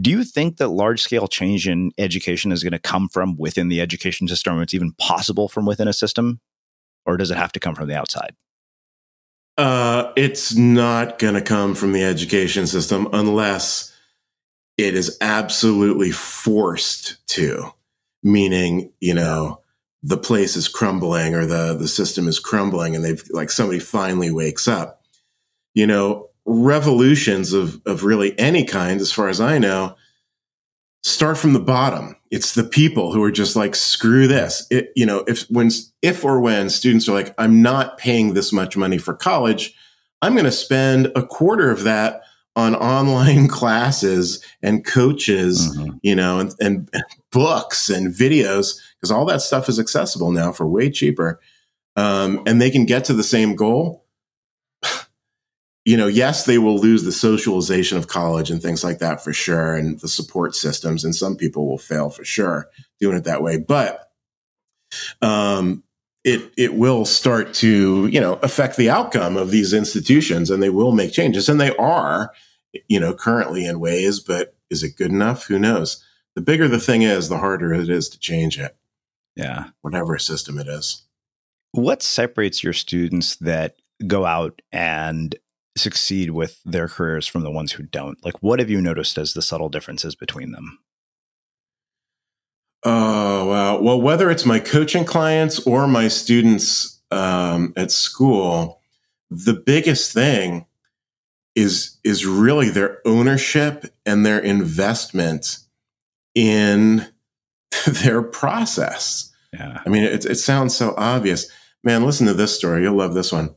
Do 0.00 0.08
you 0.10 0.22
think 0.22 0.58
that 0.58 0.68
large 0.68 1.02
scale 1.02 1.26
change 1.26 1.66
in 1.66 1.90
education 1.98 2.52
is 2.52 2.62
going 2.62 2.72
to 2.72 2.78
come 2.78 3.08
from 3.08 3.36
within 3.36 3.68
the 3.68 3.80
education 3.80 4.28
system, 4.28 4.56
or 4.56 4.62
it's 4.62 4.74
even 4.74 4.92
possible 4.92 5.48
from 5.48 5.66
within 5.66 5.88
a 5.88 5.92
system, 5.92 6.40
or 7.06 7.16
does 7.16 7.32
it 7.32 7.36
have 7.36 7.50
to 7.52 7.60
come 7.60 7.74
from 7.74 7.88
the 7.88 7.98
outside? 7.98 8.36
Uh, 9.56 10.12
it's 10.16 10.54
not 10.54 11.18
going 11.18 11.34
to 11.34 11.42
come 11.42 11.74
from 11.74 11.92
the 11.92 12.02
education 12.02 12.66
system 12.66 13.08
unless 13.12 13.94
it 14.78 14.94
is 14.94 15.18
absolutely 15.20 16.10
forced 16.10 17.26
to, 17.28 17.70
meaning, 18.22 18.92
you 19.00 19.12
know, 19.12 19.60
the 20.02 20.16
place 20.16 20.56
is 20.56 20.68
crumbling 20.68 21.34
or 21.34 21.44
the, 21.44 21.74
the 21.74 21.88
system 21.88 22.26
is 22.26 22.38
crumbling 22.38 22.96
and 22.96 23.04
they've 23.04 23.22
like 23.30 23.50
somebody 23.50 23.78
finally 23.78 24.30
wakes 24.30 24.66
up. 24.66 25.02
You 25.74 25.86
know, 25.86 26.30
revolutions 26.46 27.52
of, 27.52 27.80
of 27.84 28.04
really 28.04 28.38
any 28.38 28.64
kind, 28.64 29.00
as 29.00 29.12
far 29.12 29.28
as 29.28 29.40
I 29.40 29.58
know, 29.58 29.94
start 31.02 31.38
from 31.38 31.52
the 31.52 31.60
bottom. 31.60 32.16
It's 32.30 32.54
the 32.54 32.64
people 32.64 33.12
who 33.12 33.22
are 33.22 33.30
just 33.30 33.56
like, 33.56 33.74
screw 33.74 34.26
this. 34.26 34.66
It, 34.70 34.92
you 34.94 35.06
know, 35.06 35.24
if 35.26 35.42
when, 35.50 35.70
if 36.02 36.24
or 36.24 36.40
when 36.40 36.70
students 36.70 37.08
are 37.08 37.12
like, 37.12 37.34
I'm 37.38 37.62
not 37.62 37.98
paying 37.98 38.34
this 38.34 38.52
much 38.52 38.76
money 38.76 38.98
for 38.98 39.14
college, 39.14 39.74
I'm 40.22 40.34
going 40.34 40.44
to 40.44 40.52
spend 40.52 41.10
a 41.16 41.24
quarter 41.24 41.70
of 41.70 41.84
that 41.84 42.22
on 42.56 42.74
online 42.74 43.48
classes 43.48 44.44
and 44.62 44.84
coaches, 44.84 45.76
mm-hmm. 45.76 45.96
you 46.02 46.14
know, 46.14 46.40
and, 46.40 46.54
and, 46.60 46.90
books 47.32 47.88
and 47.88 48.12
videos, 48.12 48.76
because 48.96 49.12
all 49.12 49.24
that 49.24 49.40
stuff 49.40 49.68
is 49.68 49.78
accessible 49.78 50.32
now 50.32 50.50
for 50.50 50.66
way 50.66 50.90
cheaper. 50.90 51.38
Um, 51.94 52.42
and 52.44 52.60
they 52.60 52.70
can 52.70 52.86
get 52.86 53.04
to 53.04 53.14
the 53.14 53.22
same 53.22 53.54
goal. 53.54 54.04
You 55.90 55.96
know, 55.96 56.06
yes, 56.06 56.44
they 56.44 56.58
will 56.58 56.78
lose 56.78 57.02
the 57.02 57.10
socialization 57.10 57.98
of 57.98 58.06
college 58.06 58.48
and 58.48 58.62
things 58.62 58.84
like 58.84 59.00
that 59.00 59.24
for 59.24 59.32
sure, 59.32 59.74
and 59.74 59.98
the 59.98 60.06
support 60.06 60.54
systems. 60.54 61.02
And 61.02 61.16
some 61.16 61.34
people 61.34 61.68
will 61.68 61.78
fail 61.78 62.10
for 62.10 62.24
sure 62.24 62.68
doing 63.00 63.16
it 63.16 63.24
that 63.24 63.42
way. 63.42 63.58
But 63.58 64.08
um, 65.20 65.82
it 66.22 66.52
it 66.56 66.74
will 66.74 67.04
start 67.04 67.54
to 67.54 68.06
you 68.06 68.20
know 68.20 68.34
affect 68.34 68.76
the 68.76 68.88
outcome 68.88 69.36
of 69.36 69.50
these 69.50 69.72
institutions 69.72 70.48
and 70.48 70.62
they 70.62 70.70
will 70.70 70.92
make 70.92 71.12
changes 71.12 71.48
and 71.48 71.60
they 71.60 71.74
are 71.74 72.30
you 72.86 73.00
know 73.00 73.12
currently 73.12 73.66
in 73.66 73.80
ways 73.80 74.20
but 74.20 74.54
is 74.70 74.84
it 74.84 74.96
good 74.96 75.10
enough 75.10 75.46
who 75.46 75.58
knows 75.58 76.04
the 76.36 76.42
bigger 76.42 76.68
the 76.68 76.78
thing 76.78 77.02
is 77.02 77.28
the 77.28 77.38
harder 77.38 77.72
it 77.72 77.88
is 77.88 78.08
to 78.08 78.18
change 78.18 78.58
it 78.58 78.76
yeah 79.34 79.70
whatever 79.80 80.18
system 80.18 80.58
it 80.58 80.68
is 80.68 81.06
what 81.72 82.02
separates 82.02 82.62
your 82.62 82.74
students 82.74 83.36
that 83.36 83.76
go 84.06 84.26
out 84.26 84.60
and 84.72 85.36
succeed 85.76 86.30
with 86.30 86.60
their 86.64 86.88
careers 86.88 87.26
from 87.26 87.42
the 87.42 87.50
ones 87.50 87.72
who 87.72 87.82
don't 87.82 88.22
like 88.24 88.42
what 88.42 88.58
have 88.58 88.68
you 88.68 88.80
noticed 88.80 89.16
as 89.16 89.34
the 89.34 89.42
subtle 89.42 89.68
differences 89.68 90.14
between 90.14 90.52
them 90.52 90.78
Oh, 92.82 93.46
wow. 93.46 93.80
Well, 93.80 94.00
whether 94.00 94.30
it's 94.30 94.46
my 94.46 94.58
coaching 94.58 95.04
clients 95.04 95.66
or 95.66 95.86
my 95.86 96.08
students 96.08 97.00
um, 97.10 97.74
at 97.76 97.90
school, 97.90 98.80
the 99.30 99.54
biggest 99.54 100.12
thing 100.12 100.66
is 101.54 101.98
is 102.04 102.24
really 102.24 102.70
their 102.70 103.00
ownership 103.04 103.84
and 104.06 104.24
their 104.24 104.38
investment 104.38 105.58
in 106.34 107.06
their 107.86 108.22
process. 108.22 109.32
Yeah. 109.52 109.82
I 109.84 109.88
mean, 109.88 110.04
it, 110.04 110.24
it 110.24 110.36
sounds 110.36 110.74
so 110.74 110.94
obvious. 110.96 111.50
Man, 111.82 112.04
listen 112.04 112.26
to 112.28 112.34
this 112.34 112.56
story. 112.56 112.82
You'll 112.82 112.96
love 112.96 113.14
this 113.14 113.32
one, 113.32 113.54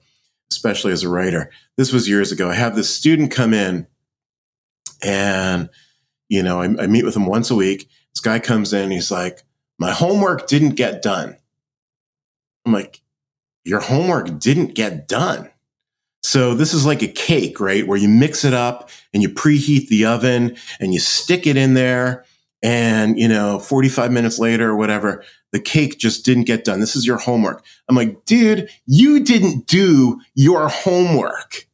especially 0.54 0.92
as 0.92 1.04
a 1.04 1.10
writer. 1.10 1.52
This 1.78 1.92
was 1.92 2.08
years 2.08 2.32
ago. 2.32 2.50
I 2.50 2.56
have 2.56 2.76
this 2.76 2.94
student 2.94 3.32
come 3.32 3.54
in 3.54 3.88
and, 5.04 5.70
you 6.30 6.42
know, 6.44 6.62
I, 6.62 6.84
I 6.84 6.88
meet 6.88 7.04
with 7.04 7.16
him 7.16 7.26
once 7.26 7.52
a 7.52 7.56
week 7.56 7.90
this 8.14 8.22
guy 8.22 8.40
comes 8.40 8.74
in, 8.74 8.92
he's 8.92 9.12
like, 9.12 9.44
My 9.80 9.92
homework 9.92 10.48
didn't 10.48 10.76
get 10.76 11.02
done. 11.02 11.36
I'm 12.66 12.74
like, 12.74 13.02
Your 13.64 13.80
homework 13.80 14.40
didn't 14.40 14.76
get 14.76 15.08
done. 15.08 15.50
So 16.22 16.56
this 16.56 16.74
is 16.74 16.86
like 16.86 17.02
a 17.02 17.08
cake, 17.08 17.60
right? 17.60 17.86
Where 17.86 17.98
you 17.98 18.08
mix 18.08 18.46
it 18.46 18.54
up 18.54 18.90
and 19.14 19.22
you 19.22 19.30
preheat 19.30 19.90
the 19.90 20.06
oven 20.06 20.56
and 20.80 20.94
you 20.94 21.00
stick 21.00 21.46
it 21.48 21.58
in 21.58 21.74
there. 21.74 22.24
And, 22.62 23.20
you 23.20 23.28
know, 23.28 23.60
45 23.60 24.10
minutes 24.10 24.40
later 24.40 24.70
or 24.70 24.78
whatever, 24.78 25.26
the 25.54 25.62
cake 25.62 25.98
just 25.98 26.26
didn't 26.26 26.44
get 26.44 26.66
done. 26.66 26.82
This 26.82 26.98
is 26.98 27.08
your 27.08 27.18
homework. 27.18 27.64
I'm 27.88 27.96
like, 27.96 28.26
dude, 28.26 28.70
you 28.86 29.24
didn't 29.24 29.68
do 29.68 30.20
your 30.36 30.68
homework. 30.68 31.68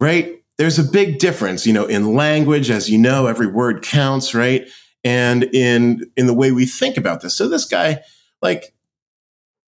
Right? 0.00 0.42
There's 0.56 0.78
a 0.78 0.84
big 0.84 1.18
difference, 1.18 1.66
you 1.66 1.74
know, 1.74 1.84
in 1.84 2.14
language. 2.14 2.70
As 2.70 2.88
you 2.88 2.96
know, 2.96 3.26
every 3.26 3.46
word 3.46 3.82
counts, 3.82 4.34
right? 4.34 4.66
and 5.06 5.44
in 5.54 6.10
in 6.16 6.26
the 6.26 6.34
way 6.34 6.50
we 6.50 6.66
think 6.66 6.96
about 6.96 7.20
this. 7.20 7.32
So 7.32 7.48
this 7.48 7.64
guy, 7.64 8.02
like, 8.42 8.74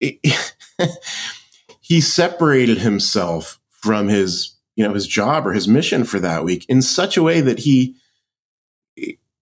he 1.80 2.00
separated 2.00 2.78
himself 2.78 3.60
from 3.70 4.08
his 4.08 4.56
you 4.74 4.82
know 4.82 4.92
his 4.92 5.06
job 5.06 5.46
or 5.46 5.52
his 5.52 5.68
mission 5.68 6.02
for 6.02 6.18
that 6.18 6.42
week 6.42 6.66
in 6.68 6.82
such 6.82 7.16
a 7.16 7.22
way 7.22 7.40
that 7.40 7.60
he 7.60 7.94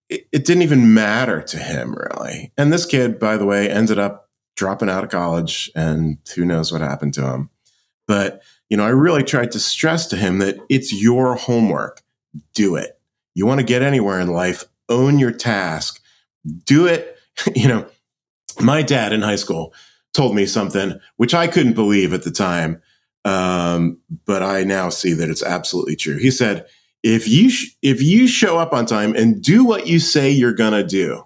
it, 0.09 0.27
it 0.31 0.45
didn't 0.45 0.63
even 0.63 0.93
matter 0.93 1.41
to 1.41 1.57
him 1.57 1.93
really. 1.93 2.51
And 2.57 2.73
this 2.73 2.85
kid, 2.85 3.19
by 3.19 3.37
the 3.37 3.45
way, 3.45 3.69
ended 3.69 3.99
up 3.99 4.29
dropping 4.55 4.89
out 4.89 5.05
of 5.05 5.09
college, 5.09 5.71
and 5.75 6.17
who 6.35 6.43
knows 6.43 6.71
what 6.71 6.81
happened 6.81 7.13
to 7.13 7.25
him. 7.25 7.49
But 8.07 8.41
you 8.69 8.77
know, 8.77 8.85
I 8.85 8.89
really 8.89 9.23
tried 9.23 9.51
to 9.53 9.59
stress 9.59 10.05
to 10.07 10.15
him 10.17 10.39
that 10.39 10.57
it's 10.69 10.93
your 10.93 11.35
homework. 11.35 12.01
Do 12.53 12.75
it. 12.75 12.99
You 13.33 13.45
want 13.45 13.59
to 13.59 13.65
get 13.65 13.81
anywhere 13.81 14.19
in 14.19 14.27
life, 14.27 14.65
own 14.89 15.17
your 15.17 15.31
task, 15.31 16.01
do 16.65 16.85
it. 16.85 17.15
You 17.55 17.69
know, 17.69 17.85
my 18.59 18.81
dad 18.81 19.13
in 19.13 19.21
high 19.21 19.37
school 19.37 19.73
told 20.13 20.35
me 20.35 20.45
something 20.45 20.99
which 21.15 21.33
I 21.33 21.47
couldn't 21.47 21.71
believe 21.71 22.13
at 22.13 22.23
the 22.23 22.31
time, 22.31 22.81
um, 23.23 23.99
but 24.25 24.43
I 24.43 24.65
now 24.65 24.89
see 24.89 25.13
that 25.13 25.29
it's 25.29 25.41
absolutely 25.41 25.95
true. 25.95 26.17
He 26.17 26.31
said, 26.31 26.65
"If 27.03 27.27
you 27.27 27.49
sh- 27.49 27.75
if 27.81 28.01
you 28.01 28.27
show 28.27 28.57
up 28.57 28.73
on 28.73 28.85
time 28.85 29.15
and 29.15 29.41
do 29.41 29.63
what 29.63 29.87
you 29.87 29.99
say 29.99 30.29
you're 30.31 30.53
gonna 30.53 30.85
do, 30.85 31.25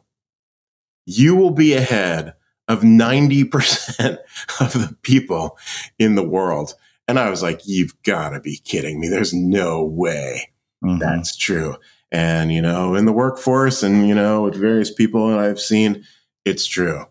you 1.05 1.36
will 1.36 1.51
be 1.51 1.73
ahead 1.73 2.33
of 2.67 2.83
ninety 2.83 3.43
percent 3.43 4.19
of 4.59 4.73
the 4.73 4.95
people 5.01 5.57
in 5.99 6.15
the 6.15 6.27
world." 6.27 6.75
And 7.07 7.19
I 7.19 7.29
was 7.29 7.43
like, 7.43 7.62
"You've 7.65 8.01
got 8.03 8.29
to 8.29 8.39
be 8.39 8.57
kidding 8.57 8.99
me! 8.99 9.07
There's 9.07 9.33
no 9.33 9.83
way 9.83 10.51
mm-hmm. 10.83 10.99
that's 10.99 11.36
true." 11.36 11.77
And, 12.13 12.53
you 12.53 12.62
know, 12.62 12.93
in 12.93 13.05
the 13.05 13.12
workforce 13.12 13.81
and, 13.81 14.07
you 14.07 14.13
know, 14.13 14.43
with 14.43 14.53
various 14.53 14.93
people 14.93 15.29
that 15.29 15.39
I've 15.39 15.59
seen, 15.59 16.05
it's 16.45 16.67
true. 16.67 17.05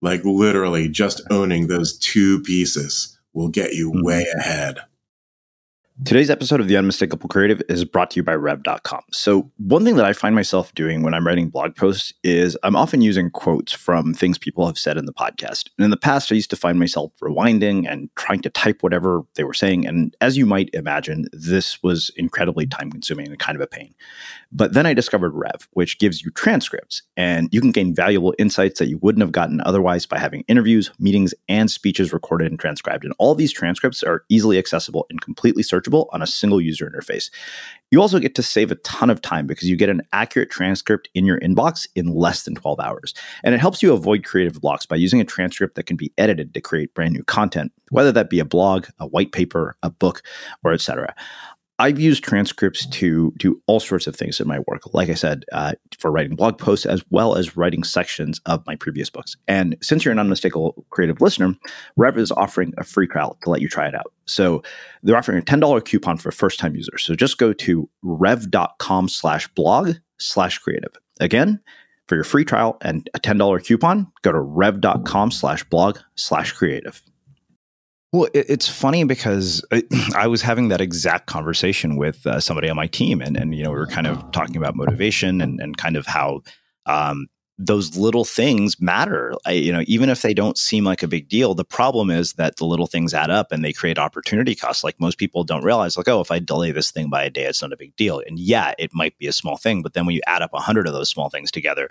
Like 0.00 0.24
literally 0.24 0.88
just 0.88 1.20
owning 1.30 1.66
those 1.66 1.98
two 1.98 2.40
pieces 2.42 3.18
will 3.32 3.48
get 3.48 3.74
you 3.74 3.90
mm-hmm. 3.90 4.06
way 4.06 4.24
ahead. 4.38 4.78
Today's 6.04 6.28
episode 6.28 6.60
of 6.60 6.68
The 6.68 6.76
Unmistakable 6.76 7.26
Creative 7.26 7.62
is 7.70 7.86
brought 7.86 8.10
to 8.10 8.16
you 8.16 8.22
by 8.22 8.34
Rev.com. 8.34 9.00
So, 9.12 9.50
one 9.56 9.82
thing 9.82 9.96
that 9.96 10.04
I 10.04 10.12
find 10.12 10.34
myself 10.34 10.74
doing 10.74 11.02
when 11.02 11.14
I'm 11.14 11.26
writing 11.26 11.48
blog 11.48 11.74
posts 11.74 12.12
is 12.22 12.54
I'm 12.62 12.76
often 12.76 13.00
using 13.00 13.30
quotes 13.30 13.72
from 13.72 14.12
things 14.12 14.36
people 14.36 14.66
have 14.66 14.76
said 14.76 14.98
in 14.98 15.06
the 15.06 15.14
podcast. 15.14 15.70
And 15.78 15.86
in 15.86 15.90
the 15.90 15.96
past, 15.96 16.30
I 16.30 16.34
used 16.34 16.50
to 16.50 16.56
find 16.56 16.78
myself 16.78 17.12
rewinding 17.22 17.90
and 17.90 18.10
trying 18.14 18.42
to 18.42 18.50
type 18.50 18.82
whatever 18.82 19.22
they 19.36 19.44
were 19.44 19.54
saying. 19.54 19.86
And 19.86 20.14
as 20.20 20.36
you 20.36 20.44
might 20.44 20.68
imagine, 20.74 21.28
this 21.32 21.82
was 21.82 22.10
incredibly 22.16 22.66
time 22.66 22.90
consuming 22.90 23.28
and 23.28 23.38
kind 23.38 23.56
of 23.56 23.62
a 23.62 23.66
pain. 23.66 23.94
But 24.52 24.74
then 24.74 24.84
I 24.84 24.92
discovered 24.92 25.32
Rev, 25.32 25.66
which 25.72 25.98
gives 25.98 26.22
you 26.22 26.30
transcripts, 26.30 27.02
and 27.16 27.48
you 27.52 27.62
can 27.62 27.72
gain 27.72 27.94
valuable 27.94 28.34
insights 28.38 28.78
that 28.80 28.88
you 28.88 28.98
wouldn't 28.98 29.22
have 29.22 29.32
gotten 29.32 29.62
otherwise 29.62 30.04
by 30.04 30.18
having 30.18 30.44
interviews, 30.46 30.90
meetings, 30.98 31.32
and 31.48 31.70
speeches 31.70 32.12
recorded 32.12 32.50
and 32.50 32.60
transcribed. 32.60 33.04
And 33.04 33.14
all 33.18 33.34
these 33.34 33.52
transcripts 33.52 34.02
are 34.02 34.24
easily 34.28 34.58
accessible 34.58 35.06
and 35.08 35.22
completely 35.22 35.62
searchable 35.62 35.85
on 35.94 36.22
a 36.22 36.26
single 36.26 36.60
user 36.60 36.90
interface. 36.90 37.30
You 37.90 38.00
also 38.00 38.18
get 38.18 38.34
to 38.34 38.42
save 38.42 38.72
a 38.72 38.76
ton 38.76 39.10
of 39.10 39.22
time 39.22 39.46
because 39.46 39.68
you 39.68 39.76
get 39.76 39.88
an 39.88 40.02
accurate 40.12 40.50
transcript 40.50 41.08
in 41.14 41.24
your 41.24 41.38
inbox 41.40 41.86
in 41.94 42.14
less 42.14 42.42
than 42.42 42.54
12 42.54 42.80
hours. 42.80 43.14
And 43.44 43.54
it 43.54 43.60
helps 43.60 43.82
you 43.82 43.92
avoid 43.92 44.24
creative 44.24 44.60
blocks 44.60 44.86
by 44.86 44.96
using 44.96 45.20
a 45.20 45.24
transcript 45.24 45.76
that 45.76 45.86
can 45.86 45.96
be 45.96 46.12
edited 46.18 46.52
to 46.54 46.60
create 46.60 46.94
brand 46.94 47.12
new 47.12 47.22
content, 47.22 47.72
whether 47.90 48.10
that 48.12 48.28
be 48.28 48.40
a 48.40 48.44
blog, 48.44 48.86
a 48.98 49.06
white 49.06 49.32
paper, 49.32 49.76
a 49.82 49.90
book, 49.90 50.22
or 50.64 50.72
etc. 50.72 51.14
I've 51.78 52.00
used 52.00 52.24
transcripts 52.24 52.86
to 52.86 53.34
do 53.36 53.60
all 53.66 53.80
sorts 53.80 54.06
of 54.06 54.16
things 54.16 54.40
in 54.40 54.48
my 54.48 54.60
work. 54.66 54.94
Like 54.94 55.10
I 55.10 55.14
said, 55.14 55.44
uh, 55.52 55.74
for 55.98 56.10
writing 56.10 56.34
blog 56.34 56.58
posts 56.58 56.86
as 56.86 57.04
well 57.10 57.36
as 57.36 57.56
writing 57.56 57.84
sections 57.84 58.40
of 58.46 58.66
my 58.66 58.76
previous 58.76 59.10
books. 59.10 59.36
And 59.46 59.76
since 59.82 60.04
you're 60.04 60.12
an 60.12 60.18
unmistakable 60.18 60.86
creative 60.90 61.20
listener, 61.20 61.54
Rev 61.96 62.16
is 62.16 62.32
offering 62.32 62.72
a 62.78 62.84
free 62.84 63.06
trial 63.06 63.36
to 63.42 63.50
let 63.50 63.60
you 63.60 63.68
try 63.68 63.88
it 63.88 63.94
out. 63.94 64.12
So 64.24 64.62
they're 65.02 65.16
offering 65.16 65.38
a 65.38 65.42
$10 65.42 65.84
coupon 65.84 66.16
for 66.16 66.32
first 66.32 66.58
time 66.58 66.74
users. 66.74 67.04
So 67.04 67.14
just 67.14 67.38
go 67.38 67.52
to 67.52 67.88
rev.com 68.02 69.08
slash 69.08 69.46
blog 69.48 69.92
slash 70.18 70.58
creative. 70.58 70.96
Again, 71.20 71.60
for 72.08 72.14
your 72.14 72.24
free 72.24 72.44
trial 72.44 72.78
and 72.80 73.08
a 73.14 73.20
$10 73.20 73.64
coupon, 73.64 74.10
go 74.22 74.32
to 74.32 74.40
rev.com 74.40 75.30
slash 75.30 75.64
blog 75.64 75.98
slash 76.14 76.52
creative. 76.52 77.02
Well, 78.12 78.28
it's 78.32 78.68
funny 78.68 79.04
because 79.04 79.64
I 80.14 80.26
was 80.26 80.40
having 80.40 80.68
that 80.68 80.80
exact 80.80 81.26
conversation 81.26 81.96
with 81.96 82.26
uh, 82.26 82.40
somebody 82.40 82.68
on 82.68 82.76
my 82.76 82.86
team, 82.86 83.20
and 83.20 83.36
and 83.36 83.54
you 83.54 83.64
know 83.64 83.70
we 83.70 83.76
were 83.76 83.86
kind 83.86 84.06
of 84.06 84.30
talking 84.32 84.56
about 84.56 84.76
motivation 84.76 85.40
and 85.40 85.60
and 85.60 85.76
kind 85.76 85.96
of 85.96 86.06
how 86.06 86.40
um, 86.86 87.26
those 87.58 87.96
little 87.96 88.24
things 88.24 88.80
matter. 88.80 89.34
I, 89.46 89.52
you 89.52 89.72
know, 89.72 89.82
even 89.86 90.10
if 90.10 90.20
they 90.20 90.34
don't 90.34 90.58
seem 90.58 90.84
like 90.84 91.02
a 91.02 91.08
big 91.08 91.28
deal, 91.28 91.54
the 91.54 91.64
problem 91.64 92.10
is 92.10 92.34
that 92.34 92.56
the 92.56 92.66
little 92.66 92.86
things 92.86 93.14
add 93.14 93.30
up 93.30 93.50
and 93.50 93.64
they 93.64 93.72
create 93.72 93.98
opportunity 93.98 94.54
costs. 94.54 94.84
Like 94.84 95.00
most 95.00 95.16
people 95.16 95.42
don't 95.42 95.64
realize, 95.64 95.96
like, 95.96 96.08
oh, 96.08 96.20
if 96.20 96.30
I 96.30 96.38
delay 96.38 96.70
this 96.70 96.90
thing 96.90 97.08
by 97.08 97.24
a 97.24 97.30
day, 97.30 97.44
it's 97.44 97.62
not 97.62 97.72
a 97.72 97.76
big 97.76 97.96
deal. 97.96 98.22
And 98.26 98.38
yeah, 98.38 98.74
it 98.78 98.92
might 98.92 99.16
be 99.18 99.26
a 99.26 99.32
small 99.32 99.56
thing, 99.56 99.82
but 99.82 99.94
then 99.94 100.04
when 100.04 100.14
you 100.14 100.20
add 100.26 100.42
up 100.42 100.52
a 100.52 100.60
hundred 100.60 100.86
of 100.86 100.92
those 100.92 101.08
small 101.08 101.30
things 101.30 101.50
together, 101.50 101.88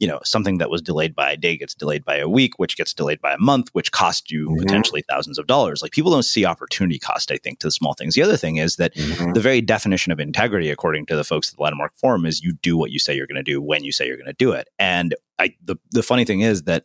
you 0.00 0.08
know, 0.08 0.18
something 0.24 0.58
that 0.58 0.70
was 0.70 0.82
delayed 0.82 1.14
by 1.14 1.30
a 1.30 1.36
day 1.36 1.56
gets 1.56 1.74
delayed 1.74 2.04
by 2.04 2.16
a 2.16 2.28
week, 2.28 2.58
which 2.58 2.76
gets 2.76 2.92
delayed 2.92 3.20
by 3.20 3.32
a 3.32 3.38
month, 3.38 3.68
which 3.72 3.92
cost 3.92 4.30
you 4.30 4.48
mm-hmm. 4.48 4.62
potentially 4.62 5.04
thousands 5.08 5.38
of 5.38 5.46
dollars. 5.46 5.82
Like 5.82 5.92
people 5.92 6.10
don't 6.10 6.24
see 6.24 6.44
opportunity 6.44 6.98
cost, 6.98 7.30
I 7.30 7.36
think, 7.36 7.60
to 7.60 7.68
the 7.68 7.72
small 7.72 7.94
things. 7.94 8.14
The 8.14 8.22
other 8.22 8.36
thing 8.36 8.56
is 8.56 8.76
that 8.76 8.94
mm-hmm. 8.94 9.32
the 9.32 9.40
very 9.40 9.60
definition 9.60 10.10
of 10.12 10.18
integrity, 10.18 10.70
according 10.70 11.06
to 11.06 11.16
the 11.16 11.22
folks 11.22 11.50
at 11.50 11.56
the 11.56 11.62
Landmark 11.62 11.94
Forum, 11.94 12.26
is 12.26 12.42
you 12.42 12.54
do 12.54 12.76
what 12.76 12.90
you 12.90 12.98
say 12.98 13.14
you're 13.14 13.28
going 13.28 13.36
to 13.36 13.42
do 13.44 13.62
when 13.62 13.84
you 13.84 13.92
say 13.92 14.06
you're 14.06 14.16
going 14.16 14.26
to 14.26 14.32
do 14.32 14.50
it. 14.50 14.68
And 14.78 15.03
I, 15.38 15.54
the 15.62 15.76
the 15.90 16.02
funny 16.02 16.24
thing 16.24 16.40
is 16.40 16.62
that 16.64 16.84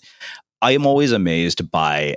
I 0.62 0.72
am 0.72 0.86
always 0.86 1.12
amazed 1.12 1.70
by 1.72 2.16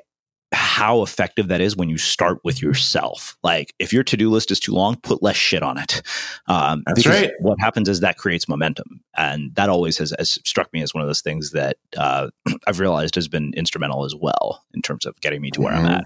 how 0.55 1.03
effective 1.03 1.49
that 1.49 1.61
is 1.61 1.77
when 1.77 1.89
you 1.89 1.97
start 1.97 2.39
with 2.45 2.61
yourself. 2.61 3.37
Like 3.43 3.75
if 3.79 3.93
your 3.93 4.05
to 4.05 4.17
do 4.17 4.31
list 4.31 4.51
is 4.51 4.61
too 4.61 4.73
long, 4.73 4.97
put 4.97 5.23
less 5.23 5.37
shit 5.37 5.63
on 5.63 5.79
it. 5.79 6.03
Um, 6.47 6.83
That's 6.87 7.07
right. 7.07 7.31
What 7.41 7.59
happens 7.59 7.89
is 7.89 8.01
that 8.01 8.19
creates 8.19 8.49
momentum, 8.49 9.01
and 9.17 9.55
that 9.55 9.69
always 9.69 9.99
has, 9.99 10.13
has 10.19 10.39
struck 10.45 10.73
me 10.73 10.83
as 10.83 10.93
one 10.93 11.03
of 11.03 11.09
those 11.09 11.23
things 11.23 11.53
that 11.53 11.77
uh, 11.97 12.29
I've 12.67 12.81
realized 12.81 13.15
has 13.15 13.29
been 13.29 13.53
instrumental 13.57 14.05
as 14.05 14.15
well 14.15 14.65
in 14.75 14.83
terms 14.83 15.07
of 15.07 15.19
getting 15.21 15.41
me 15.41 15.51
to 15.53 15.63
where 15.63 15.73
mm-hmm. 15.73 15.87
I'm 15.87 15.93
at. 15.93 16.05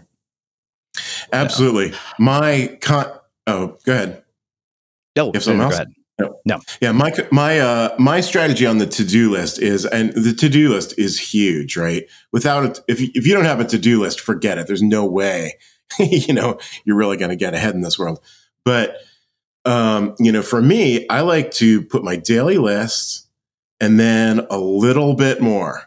Absolutely. 1.32 1.90
Yeah. 1.90 1.98
My 2.18 2.78
con. 2.80 3.06
Oh, 3.46 3.76
go 3.84 3.92
ahead. 3.92 4.22
No, 5.16 5.32
you 5.32 5.40
something 5.40 5.60
else? 5.60 5.80
No. 6.18 6.40
no. 6.46 6.60
Yeah, 6.80 6.92
my 6.92 7.12
my 7.30 7.58
uh 7.58 7.94
my 7.98 8.20
strategy 8.20 8.64
on 8.64 8.78
the 8.78 8.86
to-do 8.86 9.30
list 9.30 9.60
is 9.60 9.84
and 9.84 10.12
the 10.14 10.32
to-do 10.32 10.70
list 10.70 10.98
is 10.98 11.20
huge, 11.20 11.76
right? 11.76 12.06
Without 12.32 12.64
it 12.64 12.80
if 12.88 13.00
you, 13.00 13.08
if 13.14 13.26
you 13.26 13.34
don't 13.34 13.44
have 13.44 13.60
a 13.60 13.64
to-do 13.64 14.00
list, 14.00 14.20
forget 14.20 14.56
it. 14.56 14.66
There's 14.66 14.82
no 14.82 15.04
way, 15.04 15.58
you 15.98 16.32
know, 16.32 16.58
you're 16.84 16.96
really 16.96 17.18
going 17.18 17.30
to 17.30 17.36
get 17.36 17.54
ahead 17.54 17.74
in 17.74 17.82
this 17.82 17.98
world. 17.98 18.20
But 18.64 18.96
um, 19.66 20.14
you 20.18 20.32
know, 20.32 20.42
for 20.42 20.62
me, 20.62 21.06
I 21.08 21.20
like 21.20 21.50
to 21.52 21.82
put 21.82 22.02
my 22.02 22.16
daily 22.16 22.56
list 22.56 23.26
and 23.80 24.00
then 24.00 24.46
a 24.48 24.58
little 24.58 25.14
bit 25.14 25.42
more, 25.42 25.82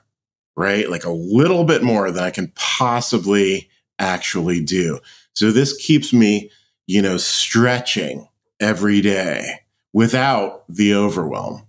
right? 0.56 0.90
Like 0.90 1.06
a 1.06 1.12
little 1.12 1.64
bit 1.64 1.82
more 1.82 2.12
than 2.12 2.24
I 2.24 2.30
can 2.30 2.52
possibly 2.56 3.70
actually 3.98 4.64
do. 4.64 5.00
So 5.34 5.52
this 5.52 5.76
keeps 5.76 6.14
me, 6.14 6.52
you 6.86 7.02
know, 7.02 7.18
stretching 7.18 8.28
every 8.60 9.02
day 9.02 9.62
without 9.94 10.64
the 10.70 10.94
overwhelm. 10.94 11.66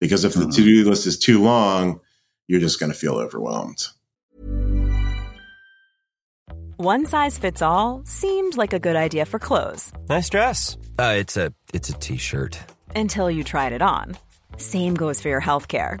Because 0.00 0.24
if 0.24 0.34
the 0.34 0.40
mm-hmm. 0.40 0.50
to 0.50 0.62
do 0.62 0.88
list 0.88 1.06
is 1.06 1.18
too 1.18 1.42
long, 1.42 2.00
you're 2.48 2.60
just 2.60 2.80
going 2.80 2.90
to 2.90 2.98
feel 2.98 3.14
overwhelmed. 3.14 3.86
One 6.76 7.04
size 7.04 7.36
fits 7.36 7.60
all 7.60 8.02
seemed 8.06 8.56
like 8.56 8.72
a 8.72 8.78
good 8.78 8.96
idea 8.96 9.26
for 9.26 9.38
clothes. 9.38 9.92
Nice 10.08 10.30
dress. 10.30 10.78
Uh, 10.98 11.14
it's 11.18 11.36
a 11.36 11.52
it's 11.74 11.90
a 11.90 11.92
t-shirt. 11.92 12.58
Until 12.96 13.30
you 13.30 13.44
tried 13.44 13.74
it 13.74 13.82
on. 13.82 14.16
Same 14.56 14.94
goes 14.94 15.20
for 15.20 15.28
your 15.28 15.40
health 15.40 15.68
care. 15.68 16.00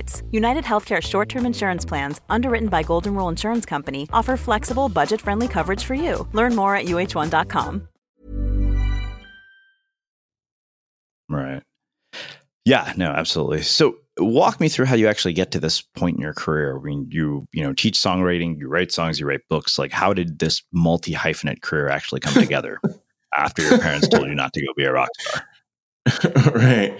states. 0.01 0.23
United 0.31 0.63
Healthcare 0.63 1.01
short 1.01 1.29
term 1.29 1.45
insurance 1.45 1.85
plans, 1.85 2.21
underwritten 2.29 2.69
by 2.69 2.83
Golden 2.83 3.15
Rule 3.15 3.29
Insurance 3.29 3.65
Company, 3.65 4.07
offer 4.13 4.37
flexible, 4.37 4.89
budget 4.89 5.21
friendly 5.21 5.47
coverage 5.47 5.83
for 5.83 5.95
you. 5.95 6.27
Learn 6.33 6.55
more 6.55 6.75
at 6.75 6.85
uh1.com. 6.85 7.87
Right. 11.29 11.63
Yeah, 12.65 12.93
no, 12.97 13.11
absolutely. 13.11 13.61
So, 13.61 13.95
walk 14.19 14.59
me 14.59 14.69
through 14.69 14.85
how 14.85 14.95
you 14.95 15.07
actually 15.07 15.33
get 15.33 15.51
to 15.51 15.59
this 15.59 15.81
point 15.81 16.17
in 16.17 16.21
your 16.21 16.33
career. 16.33 16.77
I 16.77 16.81
mean, 16.81 17.07
you 17.09 17.47
you 17.53 17.63
know 17.63 17.73
teach 17.73 17.97
songwriting, 17.97 18.59
you 18.59 18.67
write 18.67 18.91
songs, 18.91 19.19
you 19.19 19.25
write 19.25 19.41
books. 19.49 19.79
Like, 19.79 19.91
how 19.91 20.13
did 20.13 20.39
this 20.39 20.61
multi 20.71 21.13
hyphenate 21.13 21.61
career 21.61 21.89
actually 21.89 22.19
come 22.19 22.33
together 22.43 22.79
after 23.35 23.61
your 23.61 23.79
parents 23.79 24.07
told 24.07 24.27
you 24.27 24.35
not 24.35 24.53
to 24.53 24.61
go 24.61 24.73
be 24.75 24.83
a 24.83 24.91
rock 24.91 25.09
star? 25.19 25.47
right. 26.55 26.99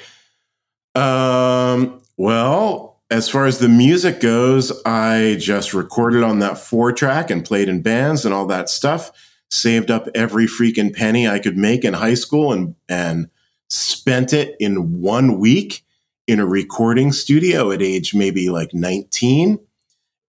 Um, 0.95 2.01
well, 2.17 2.90
as 3.11 3.27
far 3.27 3.45
as 3.45 3.59
the 3.59 3.67
music 3.67 4.21
goes, 4.21 4.71
I 4.85 5.35
just 5.37 5.73
recorded 5.73 6.23
on 6.23 6.39
that 6.39 6.57
four 6.57 6.93
track 6.93 7.29
and 7.29 7.43
played 7.43 7.67
in 7.67 7.81
bands 7.81 8.23
and 8.23 8.33
all 8.33 8.45
that 8.47 8.69
stuff. 8.69 9.11
Saved 9.51 9.91
up 9.91 10.07
every 10.15 10.45
freaking 10.45 10.95
penny 10.95 11.27
I 11.27 11.39
could 11.39 11.57
make 11.57 11.83
in 11.83 11.93
high 11.93 12.13
school 12.13 12.53
and 12.53 12.75
and 12.87 13.29
spent 13.69 14.31
it 14.31 14.55
in 14.61 15.01
one 15.01 15.39
week 15.39 15.83
in 16.25 16.39
a 16.39 16.45
recording 16.45 17.11
studio 17.11 17.71
at 17.71 17.81
age 17.81 18.13
maybe 18.13 18.49
like 18.49 18.73
19 18.73 19.59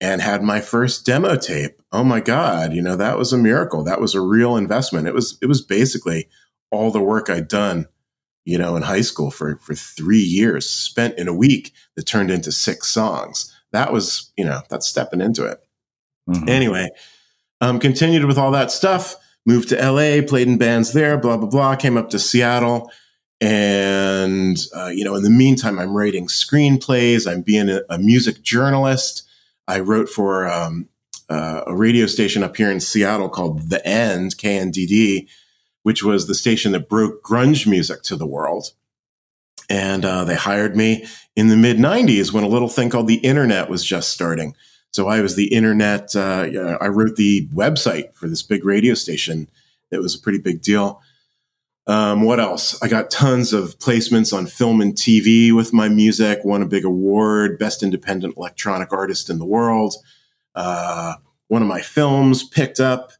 and 0.00 0.20
had 0.20 0.42
my 0.42 0.60
first 0.60 1.06
demo 1.06 1.36
tape. 1.36 1.80
Oh 1.92 2.02
my 2.02 2.18
god, 2.18 2.72
you 2.72 2.82
know, 2.82 2.96
that 2.96 3.16
was 3.16 3.32
a 3.32 3.38
miracle. 3.38 3.84
That 3.84 4.00
was 4.00 4.16
a 4.16 4.20
real 4.20 4.56
investment. 4.56 5.06
It 5.06 5.14
was 5.14 5.38
it 5.40 5.46
was 5.46 5.62
basically 5.62 6.28
all 6.72 6.90
the 6.90 7.00
work 7.00 7.30
I'd 7.30 7.46
done 7.46 7.86
you 8.44 8.58
know, 8.58 8.76
in 8.76 8.82
high 8.82 9.00
school 9.00 9.30
for, 9.30 9.56
for 9.56 9.74
three 9.74 10.18
years 10.18 10.68
spent 10.68 11.18
in 11.18 11.28
a 11.28 11.34
week 11.34 11.72
that 11.96 12.04
turned 12.04 12.30
into 12.30 12.50
six 12.52 12.88
songs. 12.88 13.54
That 13.72 13.92
was, 13.92 14.30
you 14.36 14.44
know, 14.44 14.62
that's 14.68 14.86
stepping 14.86 15.20
into 15.20 15.44
it. 15.44 15.60
Mm-hmm. 16.28 16.48
Anyway, 16.48 16.88
um, 17.60 17.78
continued 17.78 18.24
with 18.24 18.38
all 18.38 18.50
that 18.50 18.70
stuff, 18.70 19.16
moved 19.46 19.68
to 19.70 19.76
LA, 19.76 20.26
played 20.26 20.48
in 20.48 20.58
bands 20.58 20.92
there, 20.92 21.16
blah, 21.16 21.36
blah, 21.36 21.48
blah, 21.48 21.76
came 21.76 21.96
up 21.96 22.10
to 22.10 22.18
Seattle. 22.18 22.90
And, 23.40 24.56
uh, 24.76 24.88
you 24.88 25.04
know, 25.04 25.16
in 25.16 25.24
the 25.24 25.30
meantime, 25.30 25.78
I'm 25.78 25.96
writing 25.96 26.28
screenplays. 26.28 27.30
I'm 27.30 27.42
being 27.42 27.68
a, 27.68 27.82
a 27.88 27.98
music 27.98 28.42
journalist. 28.42 29.28
I 29.66 29.80
wrote 29.80 30.08
for 30.08 30.48
um, 30.48 30.88
uh, 31.28 31.62
a 31.66 31.74
radio 31.74 32.06
station 32.06 32.42
up 32.42 32.56
here 32.56 32.70
in 32.70 32.78
Seattle 32.78 33.28
called 33.28 33.70
The 33.70 33.84
End, 33.86 34.36
KNDD, 34.36 35.28
which 35.82 36.02
was 36.02 36.26
the 36.26 36.34
station 36.34 36.72
that 36.72 36.88
broke 36.88 37.22
grunge 37.22 37.66
music 37.66 38.02
to 38.02 38.16
the 38.16 38.26
world. 38.26 38.72
And 39.68 40.04
uh, 40.04 40.24
they 40.24 40.34
hired 40.34 40.76
me 40.76 41.06
in 41.36 41.48
the 41.48 41.56
mid 41.56 41.78
90s 41.78 42.32
when 42.32 42.44
a 42.44 42.48
little 42.48 42.68
thing 42.68 42.90
called 42.90 43.08
the 43.08 43.16
internet 43.16 43.68
was 43.68 43.84
just 43.84 44.10
starting. 44.10 44.54
So 44.90 45.08
I 45.08 45.20
was 45.22 45.36
the 45.36 45.54
internet, 45.54 46.14
uh, 46.14 46.76
I 46.80 46.88
wrote 46.88 47.16
the 47.16 47.48
website 47.48 48.14
for 48.14 48.28
this 48.28 48.42
big 48.42 48.64
radio 48.64 48.94
station. 48.94 49.48
It 49.90 50.02
was 50.02 50.14
a 50.14 50.18
pretty 50.18 50.38
big 50.38 50.60
deal. 50.60 51.00
Um, 51.86 52.22
what 52.22 52.38
else? 52.38 52.80
I 52.82 52.88
got 52.88 53.10
tons 53.10 53.52
of 53.52 53.78
placements 53.78 54.36
on 54.36 54.46
film 54.46 54.80
and 54.80 54.94
TV 54.94 55.52
with 55.52 55.72
my 55.72 55.88
music, 55.88 56.40
won 56.44 56.62
a 56.62 56.66
big 56.66 56.84
award, 56.84 57.58
Best 57.58 57.82
Independent 57.82 58.36
Electronic 58.36 58.92
Artist 58.92 59.28
in 59.30 59.38
the 59.38 59.44
World. 59.44 59.94
Uh, 60.54 61.14
one 61.48 61.62
of 61.62 61.68
my 61.68 61.80
films 61.80 62.44
picked 62.44 62.78
up 62.78 63.12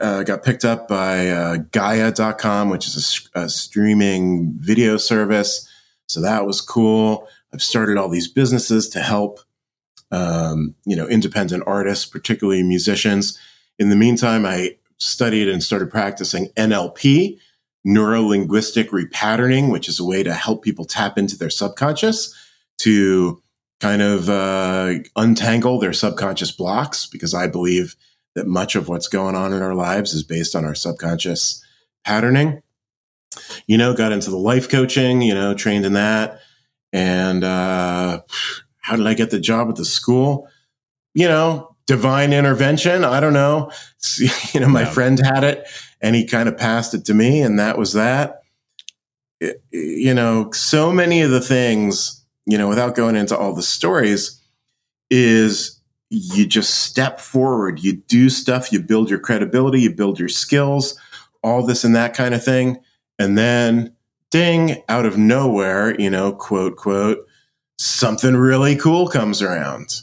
uh, 0.00 0.22
got 0.22 0.42
picked 0.42 0.64
up 0.64 0.88
by 0.88 1.28
uh, 1.28 1.56
Gaia.com, 1.72 2.70
which 2.70 2.86
is 2.86 3.28
a, 3.34 3.40
a, 3.40 3.48
streaming 3.48 4.54
video 4.58 4.96
service. 4.96 5.68
So 6.08 6.20
that 6.20 6.46
was 6.46 6.60
cool. 6.60 7.28
I've 7.52 7.62
started 7.62 7.96
all 7.96 8.08
these 8.08 8.28
businesses 8.28 8.88
to 8.90 9.00
help, 9.00 9.40
um, 10.10 10.74
you 10.84 10.96
know, 10.96 11.06
independent 11.06 11.64
artists, 11.66 12.04
particularly 12.04 12.62
musicians. 12.62 13.38
In 13.78 13.90
the 13.90 13.96
meantime, 13.96 14.46
I 14.46 14.76
studied 14.98 15.48
and 15.48 15.62
started 15.62 15.90
practicing 15.90 16.48
NLP, 16.56 17.38
neuro 17.84 18.22
linguistic 18.22 18.90
repatterning, 18.90 19.70
which 19.70 19.88
is 19.88 19.98
a 20.00 20.04
way 20.04 20.22
to 20.22 20.34
help 20.34 20.62
people 20.62 20.84
tap 20.84 21.18
into 21.18 21.36
their 21.36 21.50
subconscious 21.50 22.34
to 22.78 23.42
kind 23.80 24.02
of 24.02 24.28
uh, 24.28 24.94
untangle 25.16 25.78
their 25.78 25.92
subconscious 25.92 26.52
blocks, 26.52 27.06
because 27.06 27.34
I 27.34 27.46
believe– 27.46 27.96
that 28.34 28.46
much 28.46 28.74
of 28.76 28.88
what's 28.88 29.08
going 29.08 29.34
on 29.34 29.52
in 29.52 29.62
our 29.62 29.74
lives 29.74 30.12
is 30.12 30.22
based 30.22 30.54
on 30.54 30.64
our 30.64 30.74
subconscious 30.74 31.64
patterning. 32.04 32.62
You 33.66 33.78
know, 33.78 33.94
got 33.94 34.12
into 34.12 34.30
the 34.30 34.36
life 34.36 34.68
coaching, 34.68 35.22
you 35.22 35.34
know, 35.34 35.54
trained 35.54 35.84
in 35.84 35.94
that. 35.94 36.40
And 36.92 37.42
uh, 37.42 38.22
how 38.78 38.96
did 38.96 39.06
I 39.06 39.14
get 39.14 39.30
the 39.30 39.40
job 39.40 39.68
at 39.68 39.76
the 39.76 39.84
school? 39.84 40.48
You 41.14 41.28
know, 41.28 41.74
divine 41.86 42.32
intervention. 42.32 43.04
I 43.04 43.20
don't 43.20 43.32
know. 43.32 43.70
You 44.52 44.60
know, 44.60 44.68
my 44.68 44.82
yeah. 44.82 44.90
friend 44.90 45.18
had 45.18 45.42
it 45.42 45.66
and 46.04 46.14
he 46.14 46.26
kind 46.26 46.50
of 46.50 46.58
passed 46.58 46.92
it 46.92 47.06
to 47.06 47.14
me, 47.14 47.40
and 47.40 47.58
that 47.58 47.78
was 47.78 47.94
that. 47.94 48.42
It, 49.40 49.64
you 49.70 50.12
know, 50.12 50.50
so 50.52 50.92
many 50.92 51.22
of 51.22 51.30
the 51.30 51.40
things, 51.40 52.22
you 52.44 52.58
know, 52.58 52.68
without 52.68 52.94
going 52.94 53.16
into 53.16 53.34
all 53.36 53.54
the 53.54 53.62
stories, 53.62 54.38
is 55.10 55.73
you 56.14 56.46
just 56.46 56.84
step 56.84 57.20
forward, 57.20 57.80
you 57.80 57.94
do 57.94 58.28
stuff, 58.28 58.72
you 58.72 58.80
build 58.80 59.10
your 59.10 59.18
credibility, 59.18 59.80
you 59.80 59.90
build 59.90 60.18
your 60.18 60.28
skills, 60.28 60.98
all 61.42 61.64
this 61.64 61.84
and 61.84 61.94
that 61.94 62.14
kind 62.14 62.34
of 62.34 62.44
thing. 62.44 62.80
And 63.18 63.36
then 63.36 63.94
ding, 64.30 64.82
out 64.88 65.06
of 65.06 65.16
nowhere, 65.16 65.98
you 66.00 66.10
know, 66.10 66.32
quote, 66.32 66.76
quote, 66.76 67.26
something 67.78 68.36
really 68.36 68.76
cool 68.76 69.08
comes 69.08 69.42
around. 69.42 70.02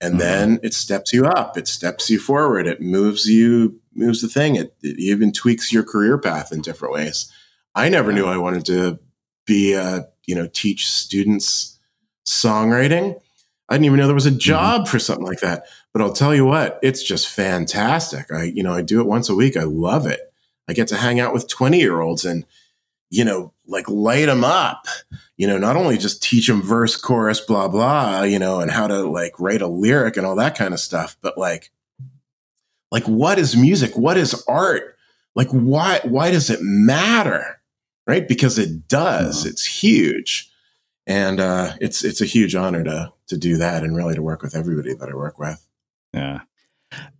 And 0.00 0.12
mm-hmm. 0.12 0.18
then 0.18 0.60
it 0.62 0.74
steps 0.74 1.12
you 1.12 1.26
up, 1.26 1.56
it 1.56 1.68
steps 1.68 2.10
you 2.10 2.18
forward, 2.18 2.66
it 2.66 2.80
moves 2.80 3.26
you, 3.26 3.80
moves 3.94 4.22
the 4.22 4.28
thing. 4.28 4.56
It, 4.56 4.74
it 4.82 4.98
even 4.98 5.32
tweaks 5.32 5.72
your 5.72 5.82
career 5.82 6.18
path 6.18 6.52
in 6.52 6.60
different 6.60 6.94
ways. 6.94 7.32
I 7.74 7.88
never 7.88 8.12
knew 8.12 8.26
I 8.26 8.38
wanted 8.38 8.64
to 8.66 8.98
be 9.46 9.72
a, 9.74 10.08
you 10.26 10.34
know, 10.34 10.48
teach 10.52 10.88
students 10.88 11.78
songwriting. 12.26 13.20
I 13.68 13.74
didn't 13.74 13.86
even 13.86 13.98
know 13.98 14.06
there 14.06 14.14
was 14.14 14.26
a 14.26 14.30
mm-hmm. 14.30 14.38
job 14.38 14.82
mm-hmm. 14.82 14.90
for 14.90 14.98
something 14.98 15.26
like 15.26 15.40
that. 15.40 15.66
But 15.92 16.02
I'll 16.02 16.12
tell 16.12 16.34
you 16.34 16.44
what, 16.44 16.78
it's 16.82 17.02
just 17.02 17.28
fantastic. 17.28 18.30
I, 18.32 18.44
you 18.44 18.62
know, 18.62 18.72
I 18.72 18.82
do 18.82 19.00
it 19.00 19.06
once 19.06 19.28
a 19.28 19.34
week. 19.34 19.56
I 19.56 19.64
love 19.64 20.06
it. 20.06 20.32
I 20.68 20.72
get 20.72 20.88
to 20.88 20.96
hang 20.96 21.20
out 21.20 21.32
with 21.32 21.48
20 21.48 21.78
year 21.78 22.00
olds 22.00 22.24
and, 22.24 22.44
you 23.10 23.24
know, 23.24 23.52
like 23.66 23.88
light 23.88 24.26
them 24.26 24.44
up, 24.44 24.86
you 25.36 25.46
know, 25.46 25.58
not 25.58 25.76
only 25.76 25.96
just 25.96 26.22
teach 26.22 26.46
them 26.46 26.62
verse, 26.62 26.96
chorus, 26.96 27.40
blah, 27.40 27.68
blah, 27.68 28.22
you 28.22 28.38
know, 28.38 28.60
and 28.60 28.70
how 28.70 28.86
to 28.86 29.02
like 29.02 29.38
write 29.38 29.62
a 29.62 29.68
lyric 29.68 30.16
and 30.16 30.26
all 30.26 30.36
that 30.36 30.56
kind 30.56 30.74
of 30.74 30.80
stuff, 30.80 31.16
but 31.20 31.38
like, 31.38 31.70
like 32.92 33.04
what 33.04 33.38
is 33.38 33.56
music? 33.56 33.96
What 33.96 34.16
is 34.16 34.44
art? 34.46 34.96
Like, 35.34 35.48
why, 35.48 36.00
why 36.04 36.30
does 36.30 36.50
it 36.50 36.60
matter? 36.62 37.60
Right? 38.06 38.26
Because 38.26 38.58
it 38.58 38.86
does. 38.86 39.40
Mm-hmm. 39.40 39.48
It's 39.48 39.66
huge 39.66 40.50
and 41.06 41.40
uh, 41.40 41.72
it's 41.80 42.04
it's 42.04 42.20
a 42.20 42.26
huge 42.26 42.54
honor 42.54 42.84
to 42.84 43.12
to 43.28 43.36
do 43.36 43.56
that 43.56 43.82
and 43.82 43.96
really 43.96 44.14
to 44.14 44.22
work 44.22 44.42
with 44.42 44.54
everybody 44.54 44.94
that 44.94 45.08
I 45.08 45.14
work 45.14 45.38
with. 45.38 45.66
Yeah. 46.12 46.40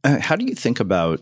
Uh, 0.04 0.20
how 0.20 0.36
do 0.36 0.44
you 0.44 0.54
think 0.54 0.78
about 0.80 1.20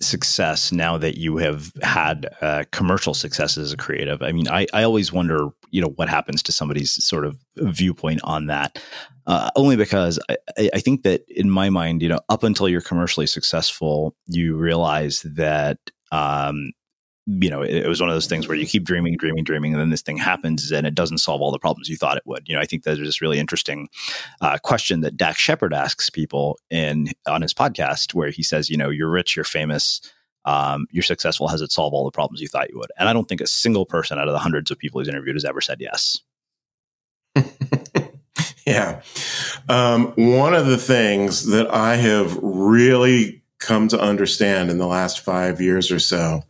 success 0.00 0.72
now 0.72 0.98
that 0.98 1.16
you 1.16 1.36
have 1.36 1.72
had 1.82 2.28
uh, 2.40 2.64
commercial 2.72 3.14
success 3.14 3.56
as 3.56 3.72
a 3.72 3.76
creative? 3.76 4.20
I 4.22 4.32
mean, 4.32 4.48
I, 4.48 4.66
I 4.74 4.82
always 4.82 5.12
wonder, 5.12 5.48
you 5.70 5.80
know, 5.80 5.90
what 5.90 6.08
happens 6.08 6.42
to 6.44 6.52
somebody's 6.52 6.92
sort 7.04 7.24
of 7.24 7.38
viewpoint 7.56 8.20
on 8.24 8.46
that. 8.46 8.82
Uh, 9.26 9.50
only 9.56 9.76
because 9.76 10.18
I, 10.28 10.36
I 10.74 10.80
think 10.80 11.02
that 11.04 11.24
in 11.28 11.50
my 11.50 11.70
mind, 11.70 12.02
you 12.02 12.08
know, 12.08 12.20
up 12.28 12.42
until 12.42 12.68
you're 12.68 12.80
commercially 12.80 13.26
successful, 13.26 14.14
you 14.26 14.56
realize 14.56 15.22
that 15.22 15.78
um, 16.12 16.72
you 17.26 17.48
know, 17.48 17.62
it, 17.62 17.74
it, 17.74 17.88
was 17.88 18.00
one 18.00 18.10
of 18.10 18.14
those 18.14 18.26
things 18.26 18.46
where 18.46 18.56
you 18.56 18.66
keep 18.66 18.84
dreaming, 18.84 19.16
dreaming, 19.16 19.44
dreaming, 19.44 19.72
and 19.72 19.80
then 19.80 19.90
this 19.90 20.02
thing 20.02 20.18
happens 20.18 20.70
and 20.70 20.86
it 20.86 20.94
doesn't 20.94 21.18
solve 21.18 21.40
all 21.40 21.50
the 21.50 21.58
problems 21.58 21.88
you 21.88 21.96
thought 21.96 22.18
it 22.18 22.26
would. 22.26 22.46
You 22.46 22.54
know, 22.54 22.60
I 22.60 22.66
think 22.66 22.82
there's 22.82 22.98
this 22.98 23.22
really 23.22 23.38
interesting 23.38 23.88
uh, 24.42 24.58
question 24.62 25.00
that 25.00 25.16
Dax 25.16 25.38
Shepard 25.38 25.72
asks 25.72 26.10
people 26.10 26.58
in 26.70 27.08
on 27.26 27.40
his 27.40 27.54
podcast, 27.54 28.12
where 28.12 28.30
he 28.30 28.42
says, 28.42 28.68
you 28.68 28.76
know, 28.76 28.90
you're 28.90 29.08
rich, 29.08 29.36
you're 29.36 29.44
famous, 29.44 30.00
um, 30.44 30.86
you're 30.90 31.02
successful. 31.02 31.48
Has 31.48 31.62
it 31.62 31.72
solved 31.72 31.94
all 31.94 32.04
the 32.04 32.10
problems 32.10 32.42
you 32.42 32.48
thought 32.48 32.70
you 32.70 32.78
would? 32.78 32.92
And 32.98 33.08
I 33.08 33.14
don't 33.14 33.26
think 33.26 33.40
a 33.40 33.46
single 33.46 33.86
person 33.86 34.18
out 34.18 34.28
of 34.28 34.32
the 34.32 34.38
hundreds 34.38 34.70
of 34.70 34.78
people 34.78 35.00
he's 35.00 35.08
interviewed 35.08 35.36
has 35.36 35.46
ever 35.46 35.62
said 35.62 35.80
yes. 35.80 36.20
yeah. 38.66 39.00
Um, 39.70 40.12
one 40.16 40.54
of 40.54 40.66
the 40.66 40.76
things 40.76 41.46
that 41.46 41.72
I 41.72 41.96
have 41.96 42.36
really 42.42 43.42
come 43.58 43.88
to 43.88 43.98
understand 43.98 44.70
in 44.70 44.76
the 44.76 44.86
last 44.86 45.20
five 45.20 45.58
years 45.58 45.90
or 45.90 45.98
so 45.98 46.42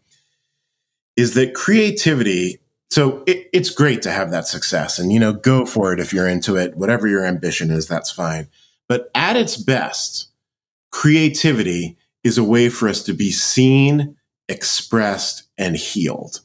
is 1.16 1.34
that 1.34 1.54
creativity 1.54 2.58
so 2.90 3.24
it, 3.26 3.48
it's 3.52 3.70
great 3.70 4.02
to 4.02 4.12
have 4.12 4.30
that 4.30 4.46
success 4.46 5.00
and 5.00 5.12
you 5.12 5.18
know 5.18 5.32
go 5.32 5.66
for 5.66 5.92
it 5.92 5.98
if 5.98 6.12
you're 6.12 6.28
into 6.28 6.56
it. 6.56 6.76
Whatever 6.76 7.08
your 7.08 7.24
ambition 7.24 7.72
is 7.72 7.88
that's 7.88 8.12
fine. 8.12 8.46
But 8.88 9.10
at 9.16 9.36
its 9.36 9.56
best 9.56 10.28
creativity 10.92 11.96
is 12.22 12.38
a 12.38 12.44
way 12.44 12.68
for 12.68 12.88
us 12.88 13.02
to 13.04 13.12
be 13.12 13.32
seen 13.32 14.16
expressed 14.48 15.42
and 15.58 15.74
healed. 15.74 16.40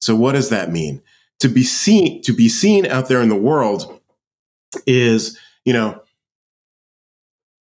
So 0.00 0.16
what 0.16 0.32
does 0.32 0.48
that 0.48 0.72
mean? 0.72 1.00
To 1.40 1.48
be 1.48 1.62
seen 1.62 2.22
to 2.22 2.32
be 2.32 2.48
seen 2.48 2.86
out 2.86 3.08
there 3.08 3.22
in 3.22 3.28
the 3.28 3.36
world 3.36 4.00
is 4.86 5.38
you 5.64 5.72
know 5.72 6.02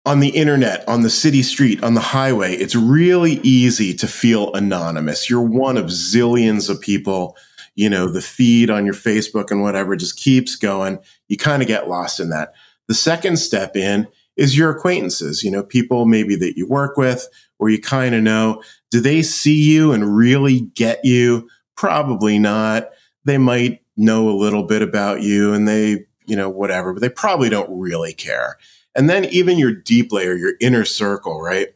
on 0.06 0.20
the 0.20 0.30
internet, 0.30 0.88
on 0.88 1.02
the 1.02 1.10
city 1.10 1.44
street, 1.44 1.84
on 1.84 1.94
the 1.94 2.02
highway, 2.02 2.54
it's 2.56 2.76
really 2.76 3.34
easy 3.44 3.94
to 3.94 4.08
feel 4.08 4.52
anonymous. 4.54 5.30
You're 5.30 5.42
one 5.42 5.78
of 5.78 5.86
zillions 5.86 6.70
of 6.70 6.82
people. 6.82 7.38
You 7.76 7.90
know, 7.90 8.08
the 8.08 8.22
feed 8.22 8.70
on 8.70 8.86
your 8.86 8.96
Facebook 8.96 9.52
and 9.52 9.62
whatever 9.62 9.96
just 9.96 10.18
keeps 10.18 10.56
going. 10.56 11.00
You 11.28 11.38
kind 11.38 11.62
of 11.62 11.68
get 11.68 11.88
lost 11.88 12.20
in 12.20 12.30
that. 12.30 12.54
The 12.88 12.94
second 12.94 13.38
step 13.38 13.76
in 13.76 14.08
is 14.36 14.58
your 14.58 14.72
acquaintances, 14.72 15.44
you 15.44 15.52
know, 15.52 15.64
people 15.64 16.06
maybe 16.06 16.36
that 16.36 16.58
you 16.58 16.68
work 16.68 16.98
with 16.98 17.28
or 17.60 17.70
you 17.70 17.80
kind 17.80 18.16
of 18.16 18.24
know. 18.24 18.62
Do 18.90 19.00
they 19.00 19.22
see 19.22 19.62
you 19.62 19.94
and 19.94 20.16
really 20.16 20.62
get 20.62 21.06
you? 21.06 21.48
Probably 21.76 22.40
not. 22.40 22.90
they 23.24 23.38
might 23.38 23.82
know 23.96 24.30
a 24.30 24.32
little 24.36 24.64
bit 24.64 24.82
about 24.82 25.22
you 25.22 25.54
and 25.54 25.68
they, 25.68 26.06
you 26.26 26.36
know, 26.36 26.50
whatever, 26.50 26.92
but 26.94 27.02
they 27.02 27.10
probably 27.10 27.50
don't 27.50 27.70
really 27.72 28.14
care. 28.14 28.58
And 28.96 29.10
then 29.10 29.26
even 29.26 29.58
your 29.58 29.74
deep 29.74 30.12
layer, 30.12 30.36
your 30.36 30.54
inner 30.60 30.86
circle, 30.86 31.42
right? 31.42 31.70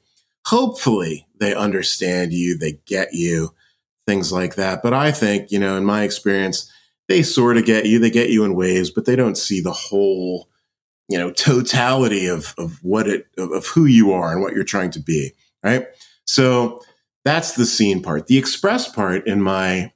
Hopefully 0.46 1.28
they 1.40 1.54
understand 1.54 2.34
you, 2.34 2.58
they 2.58 2.80
get 2.86 3.14
you, 3.14 3.54
things 4.06 4.32
like 4.32 4.56
that. 4.56 4.84
But 4.84 4.94
I 4.94 5.12
think, 5.12 5.52
you 5.52 5.60
know, 5.60 5.78
in 5.78 5.86
my 5.86 6.04
experience, 6.04 6.72
they 7.08 7.24
sort 7.24 7.58
of 7.58 7.66
get 7.66 7.86
you, 7.86 8.00
they 8.00 8.10
get 8.10 8.30
you 8.30 8.44
in 8.44 8.56
waves, 8.56 8.90
but 8.90 9.06
they 9.06 9.16
don't 9.16 9.38
see 9.38 9.62
the 9.62 9.72
whole, 9.72 10.50
you 11.08 11.18
know, 11.18 11.32
totality 11.32 12.28
of, 12.28 12.54
of 12.58 12.80
what 12.84 13.08
it, 13.08 13.28
of, 13.38 13.52
of 13.52 13.68
who 13.68 13.86
you 13.86 14.12
are 14.12 14.32
and 14.32 14.42
what 14.42 14.54
you're 14.54 14.64
trying 14.64 14.92
to 14.92 15.00
be, 15.00 15.32
right? 15.64 15.88
So 16.26 16.82
that's 17.24 17.54
the 17.54 17.66
seen 17.66 18.02
part. 18.02 18.28
The 18.28 18.38
express 18.38 18.92
part 18.92 19.28
in 19.28 19.42
my 19.42 19.92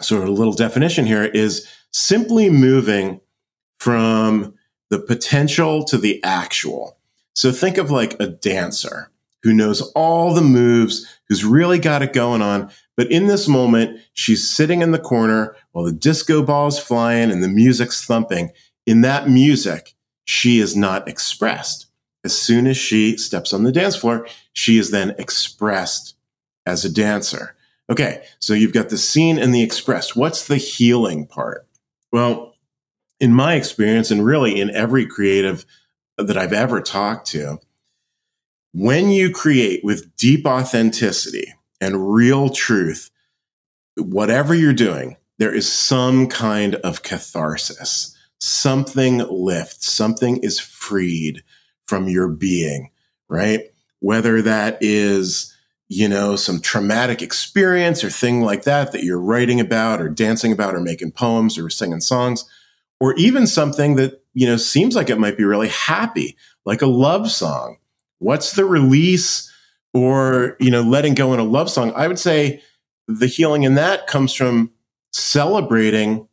sort 0.00 0.22
of 0.22 0.28
little 0.28 0.52
definition 0.52 1.06
here 1.06 1.24
is 1.24 1.66
simply 1.92 2.50
moving 2.50 3.20
from 3.78 4.54
the 4.90 4.98
potential 4.98 5.84
to 5.84 5.98
the 5.98 6.22
actual. 6.22 6.96
So 7.34 7.52
think 7.52 7.78
of 7.78 7.90
like 7.90 8.18
a 8.20 8.26
dancer 8.26 9.10
who 9.42 9.52
knows 9.52 9.80
all 9.94 10.34
the 10.34 10.42
moves, 10.42 11.06
who's 11.28 11.44
really 11.44 11.78
got 11.78 12.02
it 12.02 12.12
going 12.12 12.42
on. 12.42 12.70
But 12.96 13.12
in 13.12 13.26
this 13.26 13.46
moment, 13.46 14.00
she's 14.12 14.48
sitting 14.48 14.82
in 14.82 14.90
the 14.90 14.98
corner 14.98 15.54
while 15.72 15.84
the 15.84 15.92
disco 15.92 16.42
ball's 16.42 16.78
flying 16.78 17.30
and 17.30 17.44
the 17.44 17.48
music's 17.48 18.04
thumping. 18.04 18.50
In 18.86 19.02
that 19.02 19.28
music, 19.28 19.94
she 20.24 20.58
is 20.58 20.76
not 20.76 21.08
expressed. 21.08 21.86
As 22.24 22.36
soon 22.36 22.66
as 22.66 22.76
she 22.76 23.16
steps 23.16 23.52
on 23.52 23.62
the 23.62 23.70
dance 23.70 23.94
floor, 23.94 24.26
she 24.52 24.78
is 24.78 24.90
then 24.90 25.14
expressed 25.18 26.16
as 26.66 26.84
a 26.84 26.92
dancer. 26.92 27.54
Okay, 27.88 28.24
so 28.40 28.52
you've 28.52 28.72
got 28.72 28.88
the 28.88 28.98
seen 28.98 29.38
and 29.38 29.54
the 29.54 29.62
expressed. 29.62 30.16
What's 30.16 30.48
the 30.48 30.56
healing 30.56 31.26
part? 31.26 31.68
Well, 32.10 32.55
in 33.20 33.32
my 33.32 33.54
experience, 33.54 34.10
and 34.10 34.24
really 34.24 34.60
in 34.60 34.70
every 34.70 35.06
creative 35.06 35.64
that 36.18 36.36
I've 36.36 36.52
ever 36.52 36.80
talked 36.80 37.26
to, 37.28 37.58
when 38.72 39.10
you 39.10 39.32
create 39.32 39.82
with 39.84 40.14
deep 40.16 40.46
authenticity 40.46 41.54
and 41.80 42.12
real 42.12 42.50
truth, 42.50 43.10
whatever 43.96 44.54
you're 44.54 44.72
doing, 44.72 45.16
there 45.38 45.54
is 45.54 45.70
some 45.70 46.26
kind 46.26 46.74
of 46.76 47.02
catharsis. 47.02 48.16
Something 48.38 49.18
lifts, 49.30 49.90
something 49.90 50.36
is 50.38 50.58
freed 50.58 51.42
from 51.86 52.08
your 52.08 52.28
being, 52.28 52.90
right? 53.28 53.62
Whether 54.00 54.42
that 54.42 54.76
is, 54.82 55.54
you 55.88 56.06
know, 56.08 56.36
some 56.36 56.60
traumatic 56.60 57.22
experience 57.22 58.04
or 58.04 58.10
thing 58.10 58.42
like 58.42 58.64
that 58.64 58.92
that 58.92 59.04
you're 59.04 59.20
writing 59.20 59.58
about 59.58 60.02
or 60.02 60.10
dancing 60.10 60.52
about 60.52 60.74
or 60.74 60.80
making 60.80 61.12
poems 61.12 61.56
or 61.56 61.70
singing 61.70 62.00
songs, 62.00 62.44
or 63.00 63.14
even 63.14 63.46
something 63.46 63.96
that, 63.96 64.22
you 64.34 64.46
know, 64.46 64.56
seems 64.56 64.94
like 64.94 65.10
it 65.10 65.18
might 65.18 65.36
be 65.36 65.44
really 65.44 65.68
happy, 65.68 66.36
like 66.64 66.82
a 66.82 66.86
love 66.86 67.30
song 67.30 67.78
What's 68.18 68.52
the 68.52 68.64
release 68.64 69.52
or, 69.92 70.56
you 70.58 70.70
know, 70.70 70.82
letting 70.82 71.14
go 71.14 71.34
in 71.34 71.40
a 71.40 71.44
love 71.44 71.70
song? 71.70 71.92
I 71.94 72.08
would 72.08 72.18
say 72.18 72.62
the 73.08 73.26
healing 73.26 73.64
in 73.64 73.74
that 73.74 74.06
comes 74.06 74.32
from 74.32 74.72
celebrating 75.12 76.28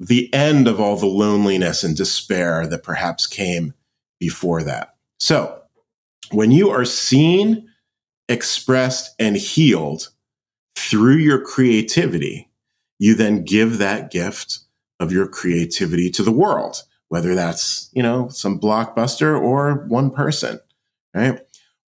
the 0.00 0.32
end 0.32 0.68
of 0.68 0.80
all 0.80 0.96
the 0.96 1.06
loneliness 1.06 1.82
and 1.82 1.96
despair 1.96 2.66
that 2.66 2.82
perhaps 2.82 3.26
came 3.26 3.74
before 4.20 4.62
that. 4.62 4.94
So 5.18 5.60
when 6.30 6.50
you 6.50 6.70
are 6.70 6.84
seen, 6.84 7.68
expressed, 8.28 9.14
and 9.18 9.36
healed 9.36 10.10
through 10.76 11.16
your 11.16 11.40
creativity, 11.40 12.48
you 12.98 13.14
then 13.14 13.44
give 13.44 13.78
that 13.78 14.10
gift 14.10 14.60
of 15.00 15.12
your 15.12 15.28
creativity 15.28 16.10
to 16.10 16.22
the 16.22 16.32
world, 16.32 16.82
whether 17.08 17.34
that's, 17.34 17.90
you 17.92 18.02
know, 18.02 18.28
some 18.28 18.58
blockbuster 18.58 19.40
or 19.40 19.86
one 19.86 20.10
person 20.10 20.60
right? 21.14 21.40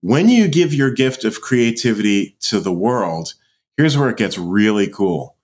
When 0.01 0.29
you 0.29 0.49
give 0.49 0.73
your 0.73 0.91
gift 0.91 1.25
of 1.25 1.41
creativity 1.41 2.37
to 2.41 2.61
the 2.61 2.73
world, 2.73 3.35
here's 3.77 3.99
where 3.99 4.11
it 4.11 4.17
gets 4.17 4.39
really 4.39 4.89
cool. 4.89 5.37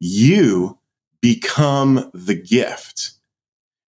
You 0.00 0.78
become 1.20 2.10
the 2.12 2.34
gift 2.34 3.12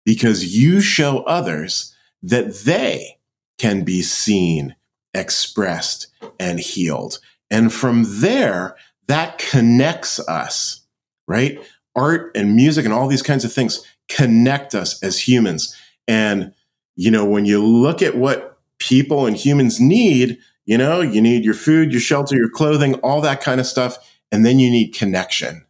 because 0.05 0.57
you 0.57 0.81
show 0.81 1.21
others 1.21 1.95
that 2.23 2.55
they 2.55 3.19
can 3.59 3.85
be 3.85 4.03
seen, 4.03 4.75
expressed, 5.15 6.09
and 6.41 6.59
healed. 6.59 7.19
And 7.51 7.73
from 7.73 8.05
there, 8.07 8.77
that 9.07 9.39
connects 9.39 10.19
us, 10.29 10.81
right? 11.27 11.59
Art 11.99 12.31
and 12.35 12.57
music 12.57 12.87
and 12.87 12.95
all 12.95 13.09
these 13.09 13.23
kinds 13.23 13.45
of 13.45 13.53
things 13.53 13.85
connect 14.09 14.75
us 14.75 15.03
as 15.03 15.29
humans. 15.29 15.77
And, 16.07 16.55
you 16.97 17.11
know, 17.11 17.27
when 17.27 17.45
you 17.45 17.63
look 17.63 18.01
at 18.01 18.17
what 18.17 18.59
people 18.79 19.27
and 19.27 19.37
humans 19.37 19.81
need. 19.81 20.39
You 20.67 20.79
know, 20.79 21.01
you 21.01 21.21
need 21.21 21.45
your 21.45 21.55
food, 21.55 21.93
your 21.93 22.01
shelter, 22.01 22.37
your 22.37 22.51
clothing, 22.51 22.95
all 22.97 23.21
that 23.23 23.41
kind 23.41 23.61
of 23.61 23.67
stuff. 23.67 23.97
And 24.31 24.45
then 24.45 24.59
you 24.59 24.71
need 24.71 24.95
connection, 24.95 25.65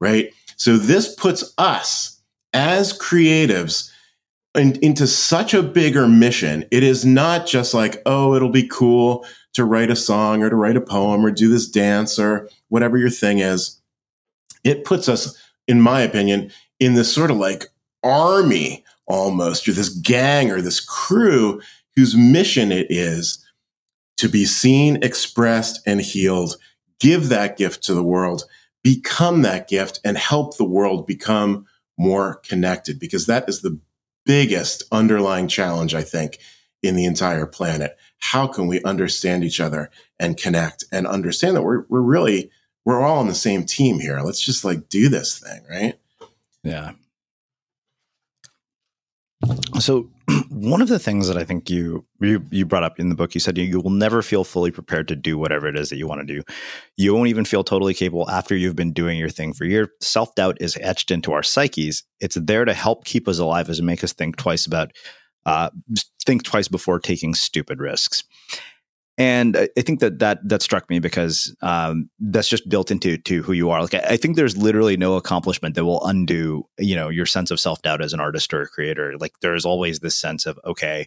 right? 0.00 0.32
So 0.56 0.76
this 0.76 1.14
puts 1.14 1.52
us 1.58 2.20
as 2.52 2.98
creatives 2.98 3.90
in, 4.54 4.76
into 4.82 5.06
such 5.06 5.52
a 5.52 5.62
bigger 5.62 6.08
mission. 6.08 6.64
It 6.70 6.82
is 6.82 7.04
not 7.04 7.46
just 7.46 7.74
like, 7.74 8.00
oh, 8.06 8.34
it'll 8.34 8.48
be 8.48 8.66
cool 8.66 9.26
to 9.52 9.64
write 9.64 9.90
a 9.90 9.96
song 9.96 10.42
or 10.42 10.48
to 10.48 10.56
write 10.56 10.76
a 10.76 10.80
poem 10.80 11.24
or 11.24 11.30
do 11.30 11.48
this 11.48 11.68
dance 11.68 12.18
or 12.18 12.48
whatever 12.68 12.96
your 12.96 13.10
thing 13.10 13.40
is. 13.40 13.75
It 14.66 14.84
puts 14.84 15.08
us, 15.08 15.38
in 15.66 15.80
my 15.80 16.02
opinion, 16.02 16.50
in 16.80 16.94
this 16.94 17.12
sort 17.12 17.30
of 17.30 17.38
like 17.38 17.68
army 18.02 18.84
almost, 19.06 19.68
or 19.68 19.72
this 19.72 19.88
gang 19.88 20.50
or 20.50 20.60
this 20.60 20.80
crew 20.80 21.62
whose 21.94 22.16
mission 22.16 22.72
it 22.72 22.88
is 22.90 23.42
to 24.18 24.28
be 24.28 24.44
seen, 24.44 25.02
expressed, 25.02 25.80
and 25.86 26.00
healed, 26.00 26.56
give 26.98 27.28
that 27.28 27.56
gift 27.56 27.84
to 27.84 27.94
the 27.94 28.02
world, 28.02 28.44
become 28.82 29.42
that 29.42 29.68
gift, 29.68 30.00
and 30.04 30.18
help 30.18 30.56
the 30.56 30.64
world 30.64 31.06
become 31.06 31.66
more 31.96 32.36
connected, 32.44 32.98
because 32.98 33.26
that 33.26 33.48
is 33.48 33.62
the 33.62 33.78
biggest 34.24 34.82
underlying 34.90 35.48
challenge, 35.48 35.94
I 35.94 36.02
think, 36.02 36.38
in 36.82 36.96
the 36.96 37.04
entire 37.04 37.46
planet. 37.46 37.96
How 38.18 38.46
can 38.46 38.66
we 38.66 38.82
understand 38.82 39.44
each 39.44 39.60
other 39.60 39.90
and 40.18 40.36
connect 40.36 40.84
and 40.90 41.06
understand 41.06 41.56
that 41.56 41.62
we're, 41.62 41.84
we're 41.88 42.00
really, 42.00 42.50
we're 42.86 43.02
all 43.02 43.18
on 43.18 43.26
the 43.26 43.34
same 43.34 43.64
team 43.64 43.98
here. 43.98 44.20
Let's 44.20 44.40
just 44.40 44.64
like 44.64 44.88
do 44.88 45.08
this 45.08 45.40
thing, 45.40 45.60
right? 45.68 45.98
Yeah. 46.62 46.92
So 49.80 50.08
one 50.50 50.80
of 50.80 50.88
the 50.88 51.00
things 51.00 51.26
that 51.26 51.36
I 51.36 51.42
think 51.42 51.68
you, 51.68 52.06
you 52.20 52.46
you 52.50 52.64
brought 52.64 52.84
up 52.84 53.00
in 53.00 53.08
the 53.08 53.16
book, 53.16 53.34
you 53.34 53.40
said 53.40 53.58
you, 53.58 53.64
you 53.64 53.80
will 53.80 53.90
never 53.90 54.22
feel 54.22 54.44
fully 54.44 54.70
prepared 54.70 55.08
to 55.08 55.16
do 55.16 55.36
whatever 55.36 55.66
it 55.66 55.76
is 55.76 55.90
that 55.90 55.96
you 55.96 56.06
want 56.06 56.26
to 56.26 56.34
do. 56.34 56.42
You 56.96 57.12
won't 57.12 57.28
even 57.28 57.44
feel 57.44 57.64
totally 57.64 57.92
capable 57.92 58.30
after 58.30 58.56
you've 58.56 58.76
been 58.76 58.92
doing 58.92 59.18
your 59.18 59.30
thing 59.30 59.52
for 59.52 59.64
years. 59.64 59.88
Self 60.00 60.34
doubt 60.36 60.56
is 60.60 60.78
etched 60.80 61.10
into 61.10 61.32
our 61.32 61.42
psyches. 61.42 62.04
It's 62.20 62.36
there 62.36 62.64
to 62.64 62.72
help 62.72 63.04
keep 63.04 63.26
us 63.26 63.40
alive, 63.40 63.68
as 63.68 63.82
make 63.82 64.04
us 64.04 64.12
think 64.12 64.36
twice 64.36 64.64
about 64.64 64.92
uh, 65.44 65.70
think 66.24 66.44
twice 66.44 66.68
before 66.68 67.00
taking 67.00 67.34
stupid 67.34 67.80
risks 67.80 68.22
and 69.18 69.56
I 69.56 69.80
think 69.80 70.00
that 70.00 70.18
that 70.18 70.46
that 70.46 70.60
struck 70.60 70.90
me 70.90 70.98
because 70.98 71.54
um, 71.62 72.10
that's 72.20 72.48
just 72.48 72.68
built 72.68 72.90
into 72.90 73.16
to 73.16 73.42
who 73.42 73.52
you 73.52 73.70
are. 73.70 73.80
Like 73.80 73.94
I 73.94 74.16
think 74.16 74.36
there's 74.36 74.56
literally 74.56 74.96
no 74.96 75.16
accomplishment 75.16 75.74
that 75.74 75.84
will 75.84 76.04
undo 76.06 76.66
you 76.78 76.94
know 76.94 77.08
your 77.08 77.26
sense 77.26 77.50
of 77.50 77.58
self 77.58 77.80
doubt 77.82 78.02
as 78.02 78.12
an 78.12 78.20
artist 78.20 78.52
or 78.52 78.62
a 78.62 78.68
creator. 78.68 79.16
Like 79.18 79.32
there's 79.40 79.64
always 79.64 80.00
this 80.00 80.16
sense 80.16 80.44
of 80.44 80.58
okay, 80.66 81.06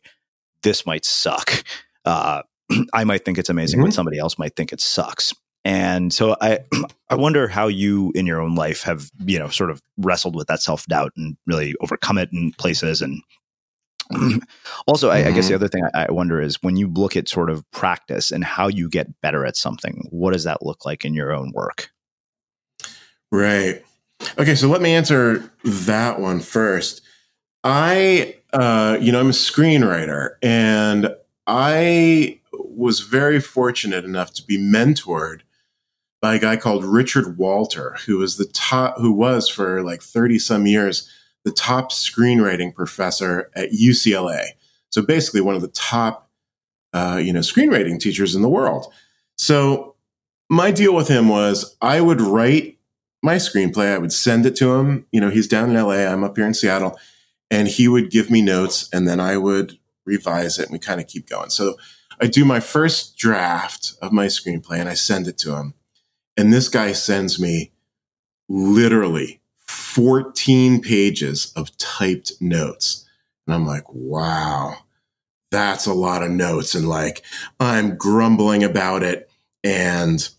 this 0.64 0.86
might 0.86 1.05
suck. 1.05 1.64
Uh, 2.03 2.41
I 2.93 3.03
might 3.03 3.26
think 3.26 3.38
it's 3.38 3.49
amazing, 3.49 3.80
mm-hmm. 3.80 3.88
but 3.88 3.93
somebody 3.93 4.18
else 4.18 4.39
might 4.39 4.55
think 4.55 4.74
it 4.74 4.82
sucks. 4.82 5.34
And 5.64 6.12
so 6.12 6.36
I 6.41 6.60
I 7.10 7.16
wonder 7.16 7.47
how 7.47 7.68
you 7.68 8.12
in 8.16 8.26
your 8.26 8.41
own 8.41 8.55
life 8.55 8.82
have 8.84 9.12
you 9.20 9.38
know 9.38 9.49
sort 9.49 9.70
of 9.70 9.84
wrestled 9.97 10.36
with 10.36 10.47
that 10.47 10.64
self 10.64 10.86
doubt 10.88 11.14
and 11.16 11.38
really 11.45 11.76
overcome 11.82 12.18
it 12.18 12.30
in 12.34 12.53
places 12.53 13.03
and 13.03 13.22
also, 14.88 15.10
I, 15.10 15.20
mm-hmm. 15.20 15.28
I, 15.28 15.32
guess 15.32 15.47
the 15.47 15.53
mm-hmm. 15.53 15.64
other 15.64 15.68
thing 15.68 15.84
I, 15.93 16.05
I, 16.05 16.12
wonder 16.12 16.41
is 16.41 16.62
when 16.64 16.76
you 16.76 16.88
look 16.88 17.16
at 17.16 17.30
sort 17.30 17.49
of 17.49 17.70
practice 17.72 18.32
and 18.32 18.43
how 18.43 18.68
you 18.68 18.89
get 18.89 19.22
better 19.22 19.45
at 19.45 19.55
something, 19.55 20.07
what 20.10 20.34
does 20.34 20.45
that 20.45 20.66
look 20.66 20.86
like 20.86 21.05
in 21.05 21.14
your 21.14 21.32
own 21.32 21.51
work? 21.51 21.91
Right. 23.32 23.84
Okay, 24.38 24.55
so 24.55 24.68
let 24.68 24.82
me 24.82 24.93
answer 24.93 25.51
that 25.64 26.20
one 26.20 26.39
first. 26.39 27.01
I, 27.64 28.38
uh, 28.51 28.97
you 28.99 29.12
know, 29.12 29.20
I'm 29.20 29.30
a 29.30 29.32
screenwriter, 29.32 30.32
and 30.41 31.14
I 31.45 32.39
was 32.53 33.01
very 33.01 33.39
fortunate 33.39 34.05
enough 34.05 34.34
to 34.34 34.45
be 34.45 34.57
mentored 34.57 35.41
by 36.22 36.36
a 36.36 36.39
guy 36.39 36.57
called 36.57 36.84
Richard 36.84 37.38
Walter, 37.38 37.95
who 38.05 38.18
was 38.18 38.38
the 38.38 38.45
top, 38.45 38.97
who 38.97 39.12
was 39.12 39.47
for 39.49 39.84
like 39.84 40.01
30 40.01 40.39
some 40.39 40.66
years 40.66 41.10
the 41.46 41.52
top 41.52 41.92
screenwriting 41.92 42.74
professor 42.74 43.50
at 43.56 43.72
UCLA. 43.72 44.50
So 44.92 45.02
basically, 45.02 45.42
one 45.42 45.56
of 45.56 45.62
the 45.62 45.70
top, 45.70 46.30
uh, 46.94 47.20
you 47.24 47.32
know, 47.32 47.40
screenwriting 47.40 48.00
teachers 48.00 48.36
in 48.36 48.42
the 48.42 48.50
world. 48.50 48.92
So 49.38 49.96
my 50.50 50.72
deal 50.72 50.96
with 50.96 51.08
him 51.08 51.30
was 51.30 51.76
I 51.82 52.02
would 52.02 52.22
write 52.22 52.78
my 53.22 53.36
screenplay. 53.36 53.94
I 53.94 53.98
would 53.98 54.14
send 54.14 54.46
it 54.46 54.56
to 54.58 54.76
him. 54.76 55.06
You 55.12 55.22
know, 55.22 55.30
he's 55.30 55.48
down 55.48 55.70
in 55.70 55.76
LA. 55.76 56.06
I'm 56.06 56.24
up 56.24 56.36
here 56.36 56.48
in 56.48 56.54
Seattle, 56.54 56.98
and 57.52 57.68
he 57.68 57.88
would 57.88 58.10
give 58.10 58.32
me 58.32 58.42
notes, 58.42 58.90
and 58.92 59.08
then 59.08 59.20
I 59.20 59.38
would 59.38 59.78
revise 60.06 60.58
it, 60.58 60.66
and 60.66 60.74
we 60.74 60.80
kind 60.80 61.00
of 61.00 61.08
keep 61.08 61.30
going. 61.30 61.50
So 61.50 61.78
I 62.20 62.28
do 62.28 62.44
my 62.44 62.60
first 62.60 63.18
draft 63.18 63.94
of 64.02 64.12
my 64.12 64.26
screenplay, 64.26 64.80
and 64.80 64.90
I 64.90 64.96
send 64.96 65.28
it 65.28 65.38
to 65.40 65.56
him, 65.56 65.74
and 66.36 66.52
this 66.52 66.68
guy 66.68 66.92
sends 66.94 67.40
me 67.40 67.72
literally 68.48 69.39
14 69.70 70.82
pages 70.82 71.53
of 71.55 71.76
typed 71.78 72.34
notes, 72.41 73.07
and 73.45 73.55
I'm 73.55 73.65
like, 73.65 73.86
wow. 73.91 74.76
That's 75.51 75.88
a 75.88 75.93
lot 75.93 76.22
of 76.22 76.30
notes. 76.30 76.76
And 76.76 76.88
like, 76.88 77.24
I'm 77.59 77.97
grumbling 77.97 78.63
about 78.63 79.01
it. 79.01 79.30
And, 79.63 80.30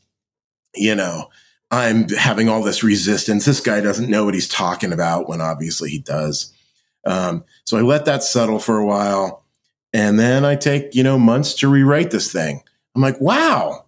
you 0.76 0.94
know, 0.94 1.30
I'm 1.72 2.08
having 2.10 2.48
all 2.48 2.62
this 2.62 2.84
resistance. 2.84 3.44
This 3.44 3.60
guy 3.60 3.80
doesn't 3.80 4.08
know 4.08 4.24
what 4.24 4.34
he's 4.34 4.48
talking 4.48 4.92
about 4.92 5.28
when 5.28 5.40
obviously 5.40 5.90
he 5.90 5.98
does. 5.98 6.52
Um, 7.04 7.44
so 7.64 7.76
I 7.76 7.80
let 7.80 8.04
that 8.04 8.22
settle 8.22 8.60
for 8.60 8.78
a 8.78 8.86
while. 8.86 9.44
And 9.92 10.16
then 10.16 10.44
I 10.44 10.54
take, 10.54 10.94
you 10.94 11.02
know, 11.02 11.18
months 11.18 11.54
to 11.54 11.68
rewrite 11.68 12.12
this 12.12 12.30
thing. 12.30 12.62
I'm 12.94 13.02
like, 13.02 13.20
wow, 13.20 13.86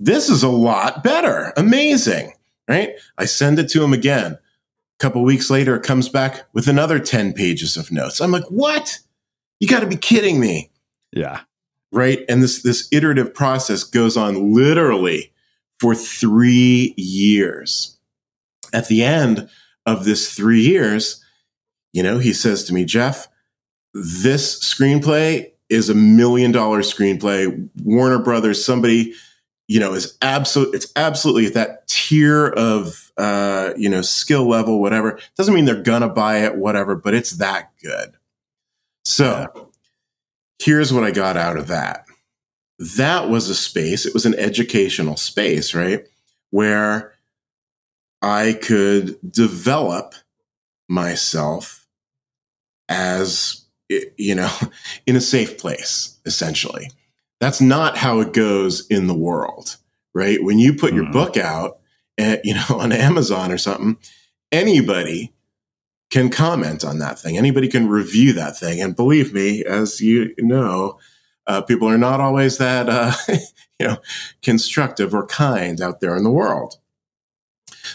this 0.00 0.28
is 0.28 0.42
a 0.42 0.48
lot 0.48 1.04
better. 1.04 1.52
Amazing. 1.56 2.32
Right. 2.66 2.94
I 3.18 3.26
send 3.26 3.58
it 3.58 3.68
to 3.70 3.84
him 3.84 3.92
again. 3.92 4.38
Couple 5.00 5.24
weeks 5.24 5.48
later, 5.48 5.74
it 5.76 5.82
comes 5.82 6.10
back 6.10 6.46
with 6.52 6.68
another 6.68 6.98
10 6.98 7.32
pages 7.32 7.78
of 7.78 7.90
notes. 7.90 8.20
I'm 8.20 8.30
like, 8.30 8.44
what? 8.50 8.98
You 9.58 9.66
got 9.66 9.80
to 9.80 9.86
be 9.86 9.96
kidding 9.96 10.38
me. 10.38 10.70
Yeah. 11.10 11.40
Right. 11.90 12.20
And 12.28 12.42
this, 12.42 12.62
this 12.62 12.86
iterative 12.92 13.32
process 13.32 13.82
goes 13.82 14.18
on 14.18 14.54
literally 14.54 15.32
for 15.80 15.94
three 15.94 16.92
years. 16.98 17.96
At 18.74 18.88
the 18.88 19.02
end 19.02 19.48
of 19.86 20.04
this 20.04 20.34
three 20.34 20.60
years, 20.60 21.24
you 21.94 22.02
know, 22.02 22.18
he 22.18 22.34
says 22.34 22.64
to 22.64 22.74
me, 22.74 22.84
Jeff, 22.84 23.26
this 23.94 24.60
screenplay 24.60 25.50
is 25.70 25.88
a 25.88 25.94
million 25.94 26.52
dollar 26.52 26.80
screenplay. 26.80 27.68
Warner 27.82 28.18
Brothers, 28.18 28.62
somebody, 28.62 29.14
you 29.70 29.78
know, 29.78 29.94
is 29.94 30.18
absolute. 30.20 30.74
It's 30.74 30.92
absolutely 30.96 31.46
at 31.46 31.54
that 31.54 31.86
tier 31.86 32.48
of, 32.48 33.12
uh, 33.16 33.72
you 33.76 33.88
know, 33.88 34.02
skill 34.02 34.48
level, 34.48 34.80
whatever. 34.80 35.20
Doesn't 35.36 35.54
mean 35.54 35.64
they're 35.64 35.80
gonna 35.80 36.08
buy 36.08 36.38
it, 36.38 36.56
whatever, 36.56 36.96
but 36.96 37.14
it's 37.14 37.36
that 37.36 37.70
good. 37.80 38.14
So 39.04 39.70
here's 40.58 40.92
what 40.92 41.04
I 41.04 41.12
got 41.12 41.36
out 41.36 41.56
of 41.56 41.68
that 41.68 42.04
that 42.80 43.28
was 43.28 43.48
a 43.48 43.54
space, 43.54 44.06
it 44.06 44.12
was 44.12 44.26
an 44.26 44.34
educational 44.34 45.16
space, 45.16 45.72
right? 45.72 46.04
Where 46.50 47.12
I 48.22 48.58
could 48.60 49.18
develop 49.30 50.16
myself 50.88 51.86
as, 52.88 53.66
you 53.88 54.34
know, 54.34 54.52
in 55.06 55.14
a 55.14 55.20
safe 55.20 55.58
place, 55.58 56.18
essentially. 56.26 56.90
That's 57.40 57.60
not 57.60 57.96
how 57.96 58.20
it 58.20 58.32
goes 58.32 58.86
in 58.88 59.06
the 59.06 59.14
world, 59.14 59.76
right? 60.14 60.42
When 60.42 60.58
you 60.58 60.74
put 60.74 60.92
your 60.92 61.04
mm-hmm. 61.04 61.12
book 61.12 61.36
out, 61.36 61.78
at, 62.18 62.44
you 62.44 62.54
know, 62.54 62.64
on 62.78 62.92
Amazon 62.92 63.50
or 63.50 63.58
something, 63.58 63.96
anybody 64.52 65.32
can 66.10 66.28
comment 66.28 66.84
on 66.84 66.98
that 66.98 67.18
thing. 67.18 67.38
Anybody 67.38 67.68
can 67.68 67.88
review 67.88 68.32
that 68.34 68.58
thing. 68.58 68.80
And 68.80 68.96
believe 68.96 69.32
me, 69.32 69.64
as 69.64 70.00
you 70.00 70.34
know, 70.38 70.98
uh, 71.46 71.62
people 71.62 71.88
are 71.88 71.98
not 71.98 72.20
always 72.20 72.58
that 72.58 72.88
uh, 72.88 73.12
you 73.78 73.86
know 73.86 73.96
constructive 74.42 75.14
or 75.14 75.26
kind 75.26 75.80
out 75.80 76.00
there 76.00 76.16
in 76.16 76.24
the 76.24 76.30
world. 76.30 76.76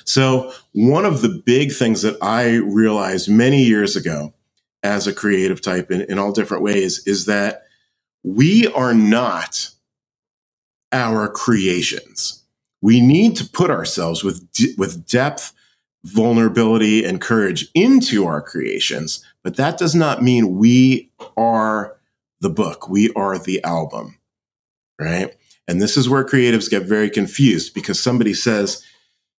So 0.04 0.52
one 0.72 1.06
of 1.06 1.22
the 1.22 1.42
big 1.46 1.72
things 1.72 2.02
that 2.02 2.18
I 2.22 2.56
realized 2.56 3.30
many 3.30 3.64
years 3.64 3.96
ago 3.96 4.34
as 4.84 5.08
a 5.08 5.14
creative 5.14 5.62
type 5.62 5.92
in, 5.92 6.02
in 6.02 6.20
all 6.20 6.32
different 6.32 6.64
ways 6.64 7.06
is 7.06 7.26
that 7.26 7.65
we 8.26 8.68
are 8.74 8.96
not 8.96 9.70
our 10.92 11.30
creations. 11.30 12.44
We 12.82 13.00
need 13.00 13.36
to 13.38 13.46
put 13.48 13.70
ourselves 13.70 14.24
with 14.24 14.48
with 14.78 15.08
depth, 15.08 15.54
vulnerability, 16.04 17.06
and 17.06 17.22
courage 17.22 17.68
into 17.76 18.26
our 18.26 18.42
creations, 18.42 19.24
but 19.44 19.58
that 19.58 19.78
does 19.78 19.94
not 19.94 20.24
mean 20.24 20.58
we 20.58 21.12
are 21.38 21.98
the 22.42 22.50
book. 22.50 22.90
We 22.90 23.12
are 23.14 23.38
the 23.38 23.64
album, 23.64 24.18
right? 25.00 25.36
And 25.68 25.80
this 25.80 25.96
is 25.96 26.10
where 26.10 26.26
creatives 26.26 26.70
get 26.70 26.84
very 26.84 27.10
confused 27.10 27.74
because 27.74 28.00
somebody 28.00 28.34
says, 28.34 28.84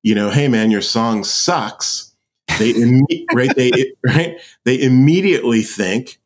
you 0.02 0.14
know, 0.14 0.30
hey 0.30 0.46
man, 0.46 0.70
your 0.70 0.82
song 0.82 1.24
sucks. 1.24 2.14
They 2.60 2.72
right 3.34 3.54
they 3.56 3.94
right 4.04 4.40
they 4.64 4.80
immediately 4.80 5.62
think 5.62 6.18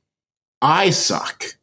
I 0.61 0.91
suck, 0.91 1.57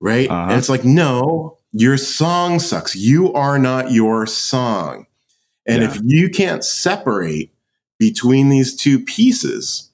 right? 0.00 0.28
Uh-huh. 0.28 0.50
And 0.50 0.58
it's 0.58 0.68
like, 0.68 0.84
no, 0.84 1.58
your 1.72 1.96
song 1.96 2.58
sucks. 2.58 2.96
You 2.96 3.32
are 3.32 3.58
not 3.58 3.90
your 3.90 4.26
song. 4.26 5.06
And 5.66 5.82
yeah. 5.82 5.90
if 5.90 6.00
you 6.04 6.28
can't 6.28 6.64
separate 6.64 7.52
between 7.98 8.48
these 8.48 8.74
two 8.74 9.00
pieces, 9.00 9.90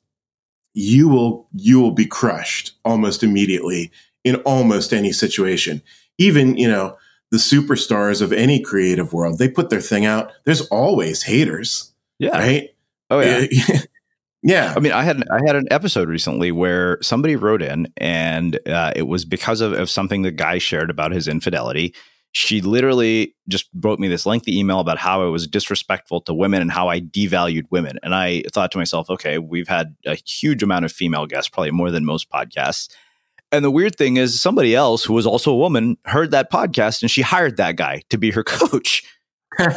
you 0.74 1.08
will 1.08 1.48
you 1.54 1.80
will 1.80 1.92
be 1.92 2.06
crushed 2.06 2.72
almost 2.84 3.22
immediately 3.22 3.90
in 4.24 4.36
almost 4.36 4.92
any 4.92 5.12
situation. 5.12 5.82
Even, 6.18 6.56
you 6.56 6.68
know, 6.68 6.96
the 7.30 7.38
superstars 7.38 8.20
of 8.20 8.32
any 8.32 8.60
creative 8.60 9.12
world, 9.12 9.38
they 9.38 9.48
put 9.48 9.70
their 9.70 9.80
thing 9.80 10.04
out. 10.04 10.32
There's 10.44 10.66
always 10.68 11.22
haters. 11.22 11.92
Yeah. 12.18 12.38
Right? 12.38 12.70
Oh 13.10 13.20
yeah. 13.20 13.46
yeah. 14.42 14.74
I 14.76 14.80
mean, 14.80 14.92
I 14.92 15.02
had 15.02 15.22
I 15.30 15.40
had 15.46 15.56
an 15.56 15.66
episode 15.70 16.08
recently 16.08 16.50
where 16.50 16.98
somebody 17.00 17.36
wrote 17.36 17.62
in, 17.62 17.92
and 17.96 18.58
uh, 18.68 18.92
it 18.96 19.06
was 19.06 19.24
because 19.24 19.60
of, 19.60 19.72
of 19.72 19.88
something 19.88 20.22
the 20.22 20.32
guy 20.32 20.58
shared 20.58 20.90
about 20.90 21.12
his 21.12 21.28
infidelity. 21.28 21.94
She 22.32 22.62
literally 22.62 23.34
just 23.46 23.68
wrote 23.74 24.00
me 24.00 24.08
this 24.08 24.24
lengthy 24.24 24.58
email 24.58 24.80
about 24.80 24.96
how 24.96 25.26
it 25.26 25.28
was 25.28 25.46
disrespectful 25.46 26.22
to 26.22 26.32
women 26.32 26.62
and 26.62 26.72
how 26.72 26.88
I 26.88 26.98
devalued 26.98 27.64
women. 27.70 27.98
And 28.02 28.14
I 28.14 28.42
thought 28.52 28.72
to 28.72 28.78
myself, 28.78 29.10
okay, 29.10 29.36
we've 29.36 29.68
had 29.68 29.94
a 30.06 30.14
huge 30.14 30.62
amount 30.62 30.86
of 30.86 30.92
female 30.92 31.26
guests, 31.26 31.50
probably 31.50 31.72
more 31.72 31.90
than 31.90 32.06
most 32.06 32.30
podcasts. 32.30 32.88
And 33.52 33.62
the 33.62 33.70
weird 33.70 33.96
thing 33.96 34.16
is, 34.16 34.40
somebody 34.40 34.74
else 34.74 35.04
who 35.04 35.12
was 35.12 35.26
also 35.26 35.52
a 35.52 35.56
woman 35.56 35.98
heard 36.06 36.30
that 36.30 36.50
podcast 36.50 37.02
and 37.02 37.10
she 37.10 37.20
hired 37.20 37.58
that 37.58 37.76
guy 37.76 38.02
to 38.08 38.16
be 38.16 38.30
her 38.30 38.42
coach. 38.44 39.04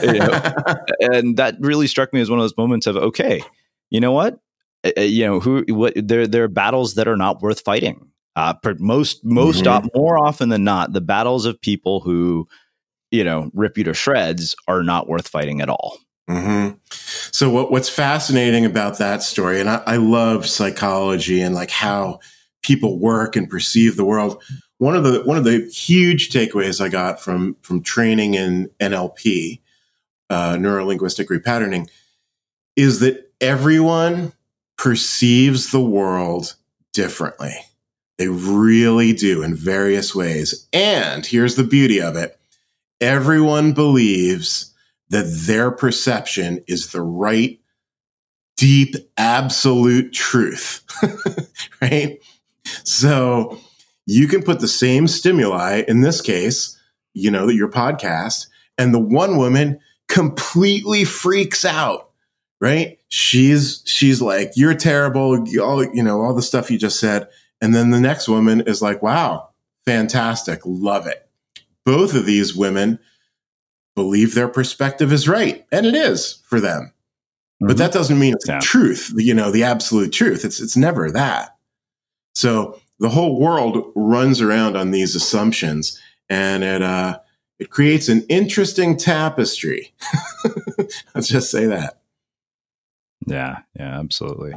you 0.01 0.13
know? 0.13 0.41
and 1.01 1.36
that 1.36 1.57
really 1.59 1.88
struck 1.88 2.13
me 2.13 2.22
as 2.22 2.30
one 2.30 2.39
of 2.39 2.43
those 2.43 2.57
moments 2.57 2.88
of, 2.88 2.95
okay, 2.95 3.43
you 3.89 3.99
know 3.99 4.13
what? 4.13 4.39
Uh, 4.86 5.01
you 5.01 5.25
know, 5.25 5.39
who, 5.39 5.65
what, 5.69 5.93
there, 5.95 6.27
there 6.27 6.43
are 6.43 6.49
battles 6.49 6.95
that 6.95 7.07
are 7.07 7.17
not 7.17 7.41
worth 7.41 7.61
fighting. 7.61 8.09
Uh, 8.36 8.53
most, 8.79 9.23
most, 9.23 9.63
mm-hmm. 9.63 9.88
more 9.95 10.17
often 10.17 10.49
than 10.49 10.63
not, 10.63 10.93
the 10.93 11.01
battles 11.01 11.45
of 11.45 11.59
people 11.61 12.01
who, 12.01 12.47
you 13.09 13.23
know, 13.23 13.49
rip 13.53 13.77
you 13.77 13.83
to 13.86 13.93
shreds 13.93 14.55
are 14.67 14.83
not 14.83 15.07
worth 15.07 15.27
fighting 15.27 15.61
at 15.61 15.69
all. 15.69 15.97
Mm-hmm. 16.29 16.77
So 16.89 17.49
what, 17.49 17.71
what's 17.71 17.89
fascinating 17.89 18.65
about 18.65 18.97
that 18.97 19.23
story, 19.23 19.59
and 19.59 19.69
I, 19.69 19.81
I 19.86 19.95
love 19.97 20.47
psychology 20.47 21.41
and 21.41 21.55
like 21.55 21.69
how 21.69 22.19
people 22.61 22.99
work 22.99 23.36
and 23.36 23.49
perceive 23.49 23.95
the 23.95 24.05
world. 24.05 24.41
One 24.79 24.95
of 24.95 25.03
the 25.03 25.21
one 25.23 25.38
of 25.38 25.43
the 25.43 25.69
huge 25.69 26.31
takeaways 26.31 26.81
I 26.81 26.89
got 26.89 27.21
from 27.21 27.55
from 27.61 27.81
training 27.81 28.33
in 28.33 28.69
NLP, 28.79 29.61
uh, 30.29 30.57
neuro 30.59 30.86
linguistic 30.86 31.29
repatterning, 31.29 31.88
is 32.75 32.99
that 32.99 33.31
everyone 33.39 34.33
perceives 34.78 35.71
the 35.71 35.82
world 35.82 36.55
differently. 36.93 37.55
They 38.17 38.28
really 38.28 39.13
do 39.13 39.43
in 39.43 39.55
various 39.55 40.15
ways. 40.15 40.67
And 40.71 41.26
here's 41.26 41.55
the 41.55 41.63
beauty 41.63 42.01
of 42.01 42.15
it 42.15 42.38
everyone 43.01 43.73
believes 43.73 44.73
that 45.09 45.26
their 45.45 45.69
perception 45.69 46.63
is 46.67 46.91
the 46.91 47.01
right, 47.01 47.59
deep, 48.57 48.95
absolute 49.17 50.13
truth, 50.13 50.84
right? 51.82 52.19
So 52.84 53.59
you 54.05 54.28
can 54.28 54.43
put 54.43 54.59
the 54.59 54.67
same 54.67 55.07
stimuli, 55.07 55.84
in 55.88 56.01
this 56.01 56.21
case, 56.21 56.80
you 57.13 57.30
know, 57.30 57.49
your 57.49 57.69
podcast, 57.69 58.47
and 58.78 58.93
the 58.93 58.99
one 58.99 59.38
woman 59.38 59.80
completely 60.07 61.03
freaks 61.03 61.65
out, 61.65 62.11
right? 62.61 62.99
She's 63.09 63.81
she's 63.85 64.21
like, 64.21 64.51
"You're 64.55 64.75
terrible," 64.75 65.45
all 65.61 65.83
you 65.83 66.03
know, 66.03 66.21
all 66.21 66.33
the 66.33 66.41
stuff 66.41 66.71
you 66.71 66.77
just 66.77 66.99
said, 66.99 67.27
and 67.61 67.73
then 67.73 67.91
the 67.91 67.99
next 67.99 68.27
woman 68.27 68.61
is 68.61 68.81
like, 68.81 69.01
"Wow, 69.01 69.49
fantastic, 69.85 70.61
love 70.65 71.07
it." 71.07 71.27
Both 71.85 72.15
of 72.15 72.25
these 72.25 72.55
women 72.55 72.99
believe 73.95 74.33
their 74.33 74.47
perspective 74.47 75.11
is 75.13 75.27
right, 75.27 75.65
and 75.71 75.85
it 75.85 75.95
is 75.95 76.41
for 76.45 76.59
them. 76.59 76.91
Mm-hmm. 77.55 77.67
But 77.67 77.77
that 77.77 77.93
doesn't 77.93 78.19
mean 78.19 78.33
it's 78.33 78.47
yeah. 78.47 78.59
truth, 78.59 79.13
you 79.15 79.33
know, 79.33 79.51
the 79.51 79.63
absolute 79.63 80.11
truth. 80.11 80.43
It's 80.43 80.59
it's 80.59 80.75
never 80.75 81.11
that. 81.11 81.55
So 82.33 82.79
the 82.99 83.09
whole 83.09 83.39
world 83.39 83.91
runs 83.95 84.41
around 84.41 84.75
on 84.75 84.91
these 84.91 85.15
assumptions 85.15 85.99
and 86.29 86.63
it, 86.63 86.81
uh, 86.81 87.19
it 87.59 87.69
creates 87.69 88.09
an 88.09 88.25
interesting 88.29 88.97
tapestry. 88.97 89.93
Let's 91.15 91.27
just 91.27 91.51
say 91.51 91.65
that. 91.67 92.01
Yeah, 93.26 93.59
yeah, 93.76 93.99
absolutely. 93.99 94.53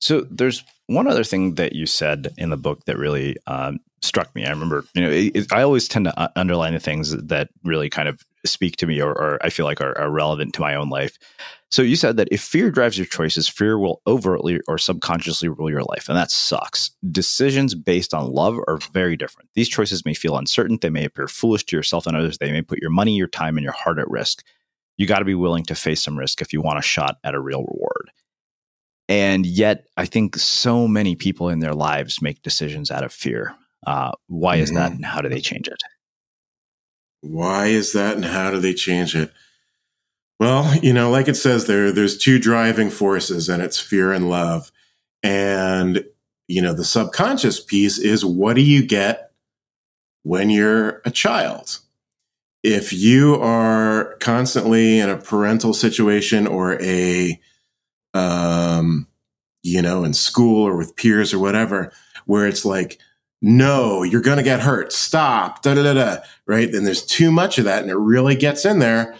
So 0.00 0.22
there's 0.30 0.62
one 0.86 1.08
other 1.08 1.24
thing 1.24 1.54
that 1.54 1.74
you 1.74 1.86
said 1.86 2.28
in 2.36 2.50
the 2.50 2.56
book 2.56 2.84
that 2.84 2.96
really 2.96 3.36
um, 3.46 3.80
struck 4.02 4.34
me. 4.34 4.46
I 4.46 4.50
remember, 4.50 4.84
you 4.94 5.02
know, 5.02 5.10
it, 5.10 5.32
it, 5.34 5.52
I 5.52 5.62
always 5.62 5.88
tend 5.88 6.04
to 6.04 6.18
uh, 6.18 6.28
underline 6.36 6.74
the 6.74 6.80
things 6.80 7.10
that 7.10 7.48
really 7.64 7.90
kind 7.90 8.08
of 8.08 8.22
speak 8.44 8.76
to 8.76 8.86
me 8.86 9.00
or, 9.00 9.10
or 9.10 9.44
I 9.44 9.50
feel 9.50 9.66
like 9.66 9.80
are, 9.80 9.98
are, 9.98 10.10
relevant 10.10 10.54
to 10.54 10.60
my 10.60 10.76
own 10.76 10.88
life. 10.88 11.18
So 11.70 11.82
you 11.82 11.96
said 11.96 12.16
that 12.16 12.28
if 12.30 12.40
fear 12.40 12.70
drives 12.70 12.96
your 12.96 13.06
choices, 13.06 13.48
fear 13.48 13.76
will 13.76 14.00
overtly 14.06 14.60
or 14.68 14.78
subconsciously 14.78 15.48
rule 15.48 15.68
your 15.68 15.82
life. 15.82 16.08
And 16.08 16.16
that 16.16 16.30
sucks. 16.30 16.90
Decisions 17.10 17.74
based 17.74 18.14
on 18.14 18.32
love 18.32 18.56
are 18.68 18.78
very 18.92 19.16
different. 19.16 19.50
These 19.54 19.68
choices 19.68 20.04
may 20.04 20.14
feel 20.14 20.36
uncertain. 20.36 20.78
They 20.80 20.90
may 20.90 21.04
appear 21.04 21.26
foolish 21.26 21.64
to 21.66 21.76
yourself 21.76 22.06
and 22.06 22.16
others. 22.16 22.38
They 22.38 22.52
may 22.52 22.62
put 22.62 22.80
your 22.80 22.90
money, 22.90 23.16
your 23.16 23.26
time, 23.26 23.56
and 23.56 23.64
your 23.64 23.72
heart 23.72 23.98
at 23.98 24.08
risk. 24.08 24.44
You 24.96 25.06
got 25.06 25.18
to 25.18 25.24
be 25.24 25.34
willing 25.34 25.64
to 25.66 25.74
face 25.74 26.02
some 26.02 26.18
risk 26.18 26.40
if 26.40 26.52
you 26.52 26.60
want 26.60 26.78
a 26.78 26.82
shot 26.82 27.18
at 27.22 27.34
a 27.34 27.40
real 27.40 27.64
reward. 27.64 28.10
And 29.08 29.46
yet, 29.46 29.86
I 29.96 30.06
think 30.06 30.36
so 30.36 30.88
many 30.88 31.14
people 31.14 31.48
in 31.48 31.60
their 31.60 31.74
lives 31.74 32.20
make 32.20 32.42
decisions 32.42 32.90
out 32.90 33.04
of 33.04 33.12
fear. 33.12 33.54
Uh, 33.86 34.12
why 34.26 34.56
is 34.56 34.70
mm-hmm. 34.70 34.78
that, 34.78 34.92
and 34.92 35.04
how 35.04 35.20
do 35.20 35.28
they 35.28 35.40
change 35.40 35.68
it? 35.68 35.80
Why 37.20 37.66
is 37.66 37.92
that, 37.92 38.16
and 38.16 38.24
how 38.24 38.50
do 38.50 38.58
they 38.58 38.74
change 38.74 39.14
it? 39.14 39.32
Well, 40.40 40.76
you 40.82 40.92
know, 40.92 41.10
like 41.10 41.28
it 41.28 41.36
says 41.36 41.66
there, 41.66 41.92
there's 41.92 42.18
two 42.18 42.38
driving 42.38 42.90
forces, 42.90 43.48
and 43.48 43.62
it's 43.62 43.78
fear 43.78 44.12
and 44.12 44.28
love. 44.28 44.72
And 45.22 46.04
you 46.48 46.62
know, 46.62 46.74
the 46.74 46.84
subconscious 46.84 47.60
piece 47.60 47.98
is 47.98 48.24
what 48.24 48.56
do 48.56 48.62
you 48.62 48.86
get 48.86 49.32
when 50.22 50.50
you're 50.50 51.00
a 51.04 51.10
child? 51.10 51.80
If 52.62 52.92
you 52.92 53.36
are 53.36 54.16
constantly 54.20 54.98
in 54.98 55.08
a 55.08 55.16
parental 55.16 55.72
situation 55.72 56.46
or 56.46 56.80
a 56.82 57.40
um, 58.14 59.06
you 59.62 59.82
know, 59.82 60.04
in 60.04 60.14
school 60.14 60.66
or 60.66 60.76
with 60.76 60.96
peers 60.96 61.34
or 61.34 61.38
whatever, 61.38 61.92
where 62.24 62.46
it's 62.46 62.64
like, 62.64 62.98
no, 63.42 64.02
you're 64.02 64.22
going 64.22 64.38
to 64.38 64.42
get 64.42 64.60
hurt. 64.60 64.92
Stop. 64.92 65.62
Da 65.62 65.74
da 65.74 65.92
da. 65.92 66.18
Right. 66.46 66.72
And 66.72 66.86
there's 66.86 67.04
too 67.04 67.30
much 67.30 67.58
of 67.58 67.64
that, 67.64 67.82
and 67.82 67.90
it 67.90 67.96
really 67.96 68.36
gets 68.36 68.64
in 68.64 68.78
there 68.78 69.16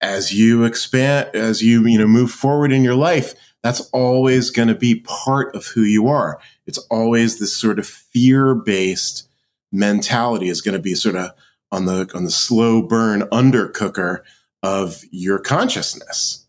as 0.00 0.32
you 0.32 0.64
expand, 0.64 1.30
as 1.34 1.62
you 1.62 1.86
you 1.86 1.98
know 1.98 2.06
move 2.06 2.30
forward 2.30 2.72
in 2.72 2.84
your 2.84 2.94
life. 2.94 3.34
That's 3.62 3.80
always 3.90 4.50
going 4.50 4.68
to 4.68 4.74
be 4.74 5.00
part 5.00 5.54
of 5.56 5.66
who 5.66 5.82
you 5.82 6.06
are. 6.06 6.38
It's 6.66 6.78
always 6.90 7.38
this 7.38 7.56
sort 7.56 7.78
of 7.78 7.86
fear 7.86 8.54
based 8.54 9.28
mentality 9.72 10.48
is 10.48 10.60
going 10.60 10.76
to 10.76 10.82
be 10.82 10.94
sort 10.94 11.16
of 11.16 11.32
on 11.76 11.84
the 11.84 12.10
on 12.14 12.24
the 12.24 12.30
slow 12.30 12.82
burn 12.82 13.22
undercooker 13.24 14.22
of 14.62 15.04
your 15.10 15.38
consciousness. 15.38 16.46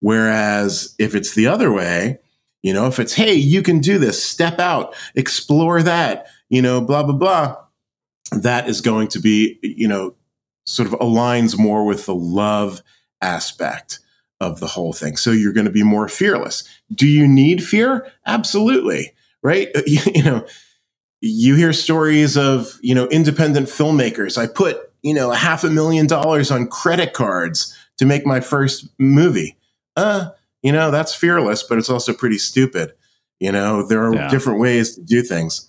Whereas 0.00 0.94
if 0.98 1.14
it's 1.14 1.34
the 1.34 1.46
other 1.46 1.72
way, 1.72 2.18
you 2.62 2.72
know, 2.72 2.86
if 2.86 2.98
it's, 2.98 3.14
hey, 3.14 3.34
you 3.34 3.62
can 3.62 3.80
do 3.80 3.98
this, 3.98 4.22
step 4.22 4.58
out, 4.58 4.94
explore 5.14 5.82
that, 5.82 6.26
you 6.48 6.60
know, 6.60 6.80
blah, 6.80 7.02
blah, 7.02 7.14
blah, 7.14 7.56
that 8.32 8.68
is 8.68 8.80
going 8.80 9.08
to 9.08 9.20
be, 9.20 9.58
you 9.62 9.88
know, 9.88 10.14
sort 10.66 10.92
of 10.92 10.98
aligns 10.98 11.58
more 11.58 11.84
with 11.84 12.06
the 12.06 12.14
love 12.14 12.82
aspect 13.22 14.00
of 14.40 14.60
the 14.60 14.66
whole 14.66 14.92
thing. 14.92 15.16
So 15.16 15.30
you're 15.30 15.52
going 15.52 15.66
to 15.66 15.72
be 15.72 15.82
more 15.82 16.08
fearless. 16.08 16.68
Do 16.92 17.06
you 17.06 17.26
need 17.26 17.64
fear? 17.64 18.10
Absolutely. 18.26 19.12
Right. 19.42 19.68
You, 19.86 20.22
know, 20.22 20.46
you 21.20 21.54
hear 21.54 21.72
stories 21.72 22.36
of, 22.36 22.78
you 22.82 22.94
know, 22.94 23.06
independent 23.08 23.68
filmmakers. 23.68 24.38
I 24.38 24.46
put, 24.46 24.92
you 25.02 25.14
know, 25.14 25.32
a 25.32 25.36
half 25.36 25.64
a 25.64 25.70
million 25.70 26.06
dollars 26.06 26.50
on 26.50 26.66
credit 26.66 27.12
cards 27.12 27.76
to 27.98 28.04
make 28.04 28.26
my 28.26 28.40
first 28.40 28.88
movie 28.98 29.56
uh, 29.96 30.30
you 30.62 30.72
know, 30.72 30.90
that's 30.90 31.14
fearless, 31.14 31.62
but 31.62 31.78
it's 31.78 31.90
also 31.90 32.12
pretty 32.12 32.38
stupid. 32.38 32.92
You 33.40 33.52
know, 33.52 33.86
there 33.86 34.04
are 34.04 34.14
yeah. 34.14 34.28
different 34.28 34.60
ways 34.60 34.94
to 34.94 35.02
do 35.02 35.22
things. 35.22 35.68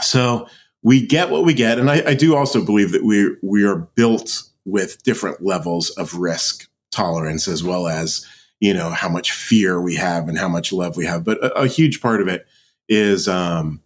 So 0.00 0.48
we 0.82 1.06
get 1.06 1.30
what 1.30 1.44
we 1.44 1.54
get. 1.54 1.78
And 1.78 1.90
I, 1.90 2.02
I 2.10 2.14
do 2.14 2.36
also 2.36 2.64
believe 2.64 2.92
that 2.92 3.04
we, 3.04 3.36
we 3.42 3.64
are 3.64 3.76
built 3.76 4.42
with 4.64 5.02
different 5.02 5.42
levels 5.42 5.90
of 5.90 6.14
risk 6.14 6.68
tolerance 6.92 7.48
as 7.48 7.62
well 7.62 7.88
as, 7.88 8.26
you 8.60 8.74
know, 8.74 8.90
how 8.90 9.08
much 9.08 9.32
fear 9.32 9.80
we 9.80 9.96
have 9.96 10.28
and 10.28 10.38
how 10.38 10.48
much 10.48 10.72
love 10.72 10.96
we 10.96 11.06
have. 11.06 11.24
But 11.24 11.38
a, 11.44 11.62
a 11.62 11.66
huge 11.66 12.00
part 12.00 12.20
of 12.20 12.28
it 12.28 12.46
is, 12.88 13.28
um, 13.28 13.80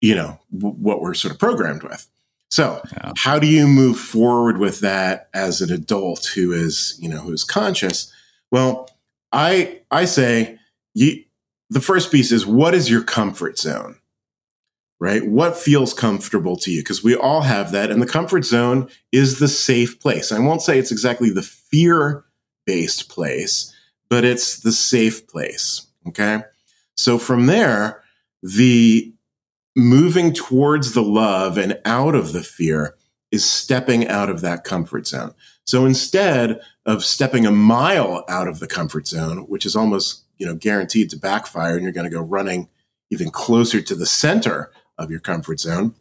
you 0.00 0.14
know, 0.14 0.38
w- 0.52 0.74
what 0.76 1.00
we're 1.00 1.14
sort 1.14 1.32
of 1.32 1.38
programmed 1.38 1.82
with. 1.82 2.08
So, 2.50 2.82
yeah. 2.92 3.12
how 3.16 3.38
do 3.38 3.46
you 3.46 3.68
move 3.68 3.98
forward 3.98 4.58
with 4.58 4.80
that 4.80 5.28
as 5.32 5.60
an 5.60 5.72
adult 5.72 6.26
who 6.34 6.52
is, 6.52 6.98
you 7.00 7.08
know, 7.08 7.18
who 7.18 7.32
is 7.32 7.44
conscious? 7.44 8.12
Well, 8.50 8.90
I 9.32 9.80
I 9.90 10.04
say 10.04 10.58
you, 10.94 11.22
the 11.68 11.80
first 11.80 12.10
piece 12.10 12.32
is 12.32 12.44
what 12.46 12.74
is 12.74 12.90
your 12.90 13.02
comfort 13.02 13.58
zone? 13.58 13.96
Right? 14.98 15.26
What 15.26 15.56
feels 15.56 15.94
comfortable 15.94 16.56
to 16.56 16.70
you? 16.70 16.80
Because 16.82 17.02
we 17.02 17.14
all 17.14 17.40
have 17.42 17.72
that. 17.72 17.90
And 17.90 18.02
the 18.02 18.06
comfort 18.06 18.44
zone 18.44 18.90
is 19.12 19.38
the 19.38 19.48
safe 19.48 19.98
place. 19.98 20.30
I 20.30 20.40
won't 20.40 20.60
say 20.60 20.78
it's 20.78 20.92
exactly 20.92 21.30
the 21.30 21.42
fear 21.42 22.24
based 22.66 23.08
place, 23.08 23.74
but 24.10 24.24
it's 24.24 24.60
the 24.60 24.72
safe 24.72 25.26
place. 25.26 25.86
Okay. 26.08 26.40
So 26.96 27.18
from 27.18 27.46
there, 27.46 28.02
the 28.42 29.14
moving 29.76 30.32
towards 30.32 30.92
the 30.92 31.02
love 31.02 31.56
and 31.58 31.78
out 31.84 32.14
of 32.14 32.32
the 32.32 32.42
fear 32.42 32.96
is 33.30 33.48
stepping 33.48 34.08
out 34.08 34.28
of 34.28 34.40
that 34.40 34.64
comfort 34.64 35.06
zone. 35.06 35.32
So 35.64 35.86
instead 35.86 36.60
of 36.86 37.04
stepping 37.04 37.46
a 37.46 37.52
mile 37.52 38.24
out 38.28 38.48
of 38.48 38.58
the 38.58 38.66
comfort 38.66 39.06
zone, 39.06 39.38
which 39.48 39.64
is 39.64 39.76
almost, 39.76 40.24
you 40.38 40.46
know, 40.46 40.54
guaranteed 40.54 41.10
to 41.10 41.16
backfire 41.16 41.74
and 41.74 41.84
you're 41.84 41.92
going 41.92 42.10
to 42.10 42.16
go 42.16 42.22
running 42.22 42.68
even 43.10 43.30
closer 43.30 43.80
to 43.80 43.94
the 43.94 44.06
center 44.06 44.72
of 44.98 45.10
your 45.10 45.20
comfort 45.20 45.60
zone, 45.60 45.94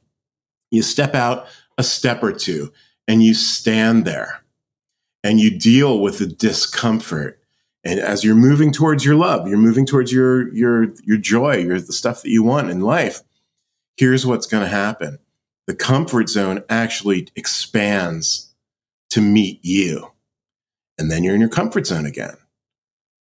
you 0.72 0.82
step 0.82 1.14
out 1.14 1.48
a 1.78 1.84
step 1.84 2.24
or 2.24 2.32
two 2.32 2.72
and 3.08 3.24
you 3.24 3.34
stand 3.34 4.06
there 4.06 4.44
and 5.24 5.40
you 5.40 5.58
deal 5.58 6.00
with 6.00 6.20
the 6.20 6.28
discomfort. 6.28 7.40
And 7.84 8.00
as 8.00 8.24
you're 8.24 8.36
moving 8.36 8.72
towards 8.72 9.06
your 9.06 9.16
love, 9.16 9.48
you're 9.48 9.58
moving 9.58 9.86
towards 9.86 10.12
your 10.12 10.54
your 10.54 10.94
your 11.04 11.18
joy, 11.18 11.58
your 11.58 11.80
the 11.80 11.94
stuff 11.94 12.22
that 12.22 12.30
you 12.30 12.44
want 12.44 12.70
in 12.70 12.82
life. 12.82 13.22
Here's 14.00 14.26
what's 14.26 14.48
going 14.48 14.64
to 14.64 14.70
happen. 14.70 15.20
The 15.68 15.76
comfort 15.76 16.30
zone 16.30 16.64
actually 16.70 17.28
expands 17.36 18.54
to 19.10 19.20
meet 19.20 19.60
you 19.62 20.12
and 20.98 21.12
then 21.12 21.22
you're 21.24 21.36
in 21.36 21.42
your 21.42 21.50
comfort 21.50 21.86
zone 21.86 22.06
again. 22.06 22.38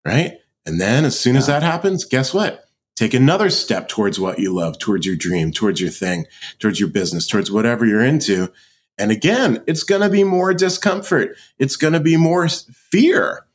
Right. 0.05 0.39
And 0.65 0.81
then 0.81 1.05
as 1.05 1.17
soon 1.17 1.37
as 1.37 1.47
that 1.47 1.63
happens, 1.63 2.03
guess 2.03 2.33
what? 2.33 2.65
Take 2.97 3.13
another 3.13 3.49
step 3.49 3.87
towards 3.87 4.19
what 4.19 4.37
you 4.37 4.53
love, 4.53 4.77
towards 4.77 5.05
your 5.05 5.15
dream, 5.15 5.51
towards 5.53 5.79
your 5.79 5.89
thing, 5.89 6.25
towards 6.59 6.77
your 6.77 6.89
business, 6.89 7.25
towards 7.25 7.49
whatever 7.49 7.85
you're 7.85 8.03
into. 8.03 8.51
And 8.97 9.11
again, 9.11 9.63
it's 9.67 9.83
going 9.83 10.01
to 10.01 10.09
be 10.09 10.25
more 10.25 10.53
discomfort. 10.53 11.37
It's 11.57 11.77
going 11.77 11.93
to 11.93 12.01
be 12.01 12.17
more 12.17 12.49
fear. 12.49 13.45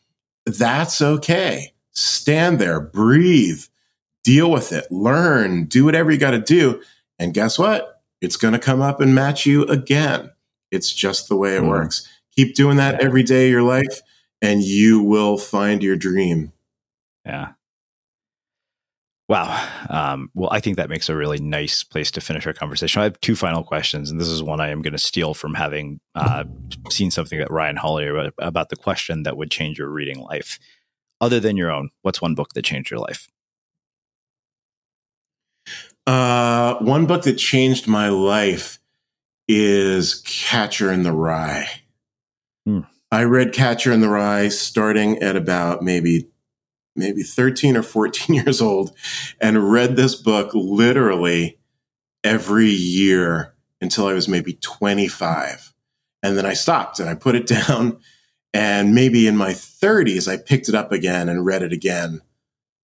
That's 0.46 1.02
okay. 1.02 1.74
Stand 1.92 2.58
there, 2.58 2.80
breathe, 2.80 3.64
deal 4.24 4.50
with 4.50 4.72
it, 4.72 4.90
learn, 4.90 5.64
do 5.64 5.84
whatever 5.84 6.10
you 6.10 6.18
got 6.18 6.32
to 6.32 6.40
do. 6.40 6.82
And 7.20 7.34
guess 7.34 7.58
what? 7.58 8.00
It's 8.20 8.36
going 8.36 8.54
to 8.54 8.58
come 8.58 8.80
up 8.80 9.00
and 9.00 9.14
match 9.14 9.46
you 9.46 9.64
again. 9.66 10.30
It's 10.70 10.92
just 10.92 11.28
the 11.28 11.36
way 11.36 11.56
it 11.56 11.62
mm. 11.62 11.68
works. 11.68 12.08
Keep 12.34 12.54
doing 12.54 12.78
that 12.78 13.00
every 13.00 13.22
day 13.22 13.46
of 13.46 13.52
your 13.52 13.62
life 13.62 14.00
and 14.42 14.62
you 14.62 15.02
will 15.02 15.36
find 15.36 15.82
your 15.82 15.96
dream. 15.96 16.52
Yeah. 17.24 17.52
Wow. 19.28 19.68
Um, 19.88 20.30
well, 20.34 20.48
I 20.50 20.58
think 20.58 20.76
that 20.76 20.88
makes 20.88 21.08
a 21.08 21.14
really 21.14 21.38
nice 21.38 21.84
place 21.84 22.10
to 22.12 22.20
finish 22.20 22.46
our 22.46 22.52
conversation. 22.52 23.00
I 23.00 23.04
have 23.04 23.20
two 23.20 23.36
final 23.36 23.62
questions, 23.62 24.10
and 24.10 24.20
this 24.20 24.26
is 24.26 24.42
one 24.42 24.60
I 24.60 24.70
am 24.70 24.82
going 24.82 24.92
to 24.92 24.98
steal 24.98 25.34
from 25.34 25.54
having 25.54 26.00
uh, 26.16 26.44
seen 26.88 27.12
something 27.12 27.38
that 27.38 27.50
Ryan 27.50 27.76
Holiday 27.76 28.08
wrote 28.08 28.34
about 28.38 28.70
the 28.70 28.76
question 28.76 29.22
that 29.22 29.36
would 29.36 29.52
change 29.52 29.78
your 29.78 29.88
reading 29.88 30.18
life. 30.18 30.58
Other 31.20 31.38
than 31.38 31.56
your 31.56 31.70
own, 31.70 31.90
what's 32.02 32.20
one 32.20 32.34
book 32.34 32.54
that 32.54 32.64
changed 32.64 32.90
your 32.90 32.98
life? 32.98 33.28
Uh, 36.06 36.76
one 36.78 37.06
book 37.06 37.22
that 37.22 37.34
changed 37.34 37.86
my 37.86 38.08
life 38.08 38.78
is 39.48 40.22
Catcher 40.26 40.92
in 40.92 41.02
the 41.02 41.12
Rye. 41.12 41.68
Hmm. 42.66 42.80
I 43.12 43.24
read 43.24 43.52
Catcher 43.52 43.92
in 43.92 44.00
the 44.00 44.08
Rye 44.08 44.48
starting 44.48 45.18
at 45.18 45.36
about 45.36 45.82
maybe 45.82 46.28
maybe 46.96 47.22
13 47.22 47.76
or 47.76 47.82
14 47.82 48.36
years 48.44 48.60
old 48.60 48.92
and 49.40 49.72
read 49.72 49.96
this 49.96 50.14
book 50.14 50.50
literally 50.54 51.58
every 52.22 52.68
year 52.68 53.54
until 53.80 54.06
I 54.06 54.12
was 54.12 54.28
maybe 54.28 54.54
25. 54.54 55.72
And 56.22 56.36
then 56.36 56.46
I 56.46 56.52
stopped 56.52 57.00
and 57.00 57.08
I 57.08 57.14
put 57.14 57.34
it 57.34 57.46
down. 57.68 57.98
And 58.52 58.94
maybe 58.94 59.26
in 59.26 59.36
my 59.36 59.50
30s, 59.50 60.30
I 60.30 60.36
picked 60.36 60.68
it 60.68 60.74
up 60.74 60.92
again 60.92 61.28
and 61.28 61.46
read 61.46 61.62
it 61.62 61.72
again, 61.72 62.20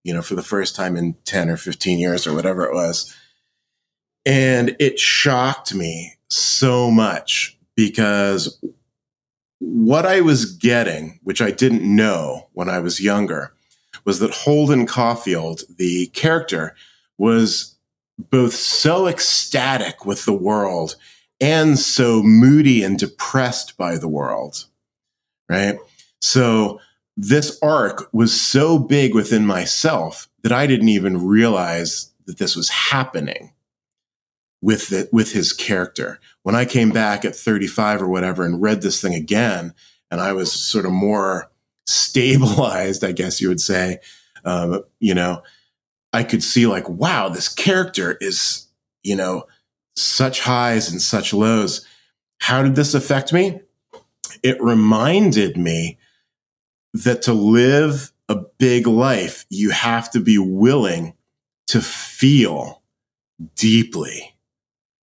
you 0.06 0.14
know, 0.14 0.22
for 0.22 0.36
the 0.36 0.42
first 0.42 0.76
time 0.76 0.96
in 0.96 1.14
10 1.24 1.50
or 1.50 1.56
15 1.56 1.98
years 1.98 2.28
or 2.28 2.32
whatever 2.32 2.64
it 2.64 2.72
was. 2.72 3.12
And 4.24 4.76
it 4.78 5.00
shocked 5.00 5.74
me 5.74 6.14
so 6.30 6.92
much 6.92 7.58
because 7.74 8.62
what 9.58 10.06
I 10.06 10.20
was 10.20 10.44
getting, 10.44 11.18
which 11.24 11.42
I 11.42 11.50
didn't 11.50 11.82
know 11.82 12.46
when 12.52 12.68
I 12.68 12.78
was 12.78 13.00
younger, 13.00 13.52
was 14.04 14.20
that 14.20 14.30
Holden 14.30 14.86
Caulfield, 14.86 15.62
the 15.76 16.06
character, 16.08 16.76
was 17.18 17.74
both 18.16 18.54
so 18.54 19.08
ecstatic 19.08 20.06
with 20.06 20.24
the 20.24 20.32
world 20.32 20.94
and 21.40 21.80
so 21.80 22.22
moody 22.22 22.84
and 22.84 22.96
depressed 22.96 23.76
by 23.76 23.98
the 23.98 24.08
world. 24.08 24.66
Right. 25.48 25.78
So 26.20 26.78
this 27.16 27.58
arc 27.62 28.08
was 28.12 28.38
so 28.38 28.78
big 28.78 29.14
within 29.14 29.46
myself 29.46 30.28
that 30.42 30.52
I 30.52 30.66
didn't 30.66 30.90
even 30.90 31.26
realize 31.26 32.12
that 32.26 32.38
this 32.38 32.54
was 32.54 32.68
happening 32.68 33.52
with 34.60 34.88
the, 34.88 35.08
with 35.12 35.32
his 35.32 35.52
character. 35.52 36.20
When 36.42 36.54
I 36.54 36.64
came 36.64 36.90
back 36.90 37.24
at 37.24 37.34
35 37.34 38.02
or 38.02 38.08
whatever 38.08 38.44
and 38.44 38.60
read 38.60 38.82
this 38.82 39.00
thing 39.00 39.14
again, 39.14 39.72
and 40.10 40.20
I 40.20 40.32
was 40.32 40.52
sort 40.52 40.84
of 40.84 40.92
more 40.92 41.50
stabilized, 41.86 43.02
I 43.02 43.12
guess 43.12 43.40
you 43.40 43.48
would 43.48 43.60
say, 43.60 43.98
um, 44.44 44.82
you 45.00 45.14
know, 45.14 45.42
I 46.12 46.22
could 46.22 46.42
see 46.42 46.66
like, 46.66 46.88
wow, 46.88 47.28
this 47.28 47.48
character 47.48 48.16
is, 48.20 48.66
you 49.02 49.16
know, 49.16 49.44
such 49.96 50.40
highs 50.40 50.90
and 50.90 51.00
such 51.00 51.32
lows. 51.32 51.86
How 52.40 52.62
did 52.62 52.74
this 52.74 52.94
affect 52.94 53.32
me? 53.32 53.60
It 54.42 54.62
reminded 54.62 55.56
me 55.56 55.98
that 56.94 57.22
to 57.22 57.32
live 57.32 58.12
a 58.28 58.36
big 58.58 58.86
life, 58.86 59.46
you 59.50 59.70
have 59.70 60.10
to 60.10 60.20
be 60.20 60.38
willing 60.38 61.14
to 61.68 61.80
feel 61.80 62.82
deeply, 63.54 64.34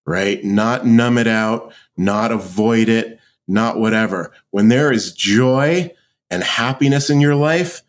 right? 0.06 0.44
Not 0.44 0.86
numb 0.86 1.18
it 1.18 1.28
out, 1.28 1.74
not 1.98 2.32
avoid 2.32 2.90
it, 2.90 3.20
not 3.48 3.80
whatever. 3.80 4.34
When 4.52 4.70
there 4.70 4.92
is 4.92 5.14
joy 5.14 5.94
and 6.30 6.44
happiness 6.44 7.10
in 7.10 7.22
your 7.22 7.36
life, 7.36 7.82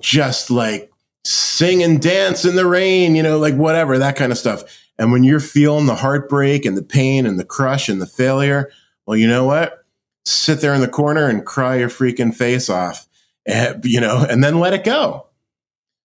just 0.00 0.50
like 0.50 0.90
sing 1.24 1.82
and 1.82 2.00
dance 2.00 2.44
in 2.44 2.56
the 2.56 2.66
rain, 2.66 3.14
you 3.14 3.22
know, 3.22 3.38
like 3.38 3.54
whatever, 3.54 3.98
that 3.98 4.16
kind 4.16 4.32
of 4.32 4.38
stuff. 4.38 4.62
And 4.98 5.12
when 5.12 5.24
you're 5.24 5.40
feeling 5.40 5.86
the 5.86 5.94
heartbreak 5.94 6.64
and 6.64 6.76
the 6.76 6.82
pain 6.82 7.26
and 7.26 7.38
the 7.38 7.44
crush 7.44 7.88
and 7.88 8.00
the 8.00 8.06
failure, 8.06 8.70
well, 9.06 9.16
you 9.16 9.26
know 9.26 9.44
what? 9.44 9.84
Sit 10.24 10.60
there 10.60 10.74
in 10.74 10.80
the 10.80 10.88
corner 10.88 11.26
and 11.26 11.44
cry 11.44 11.76
your 11.76 11.88
freaking 11.88 12.34
face 12.34 12.68
off, 12.68 13.06
and, 13.46 13.84
you 13.84 14.00
know, 14.00 14.24
and 14.28 14.42
then 14.42 14.60
let 14.60 14.72
it 14.72 14.84
go. 14.84 15.26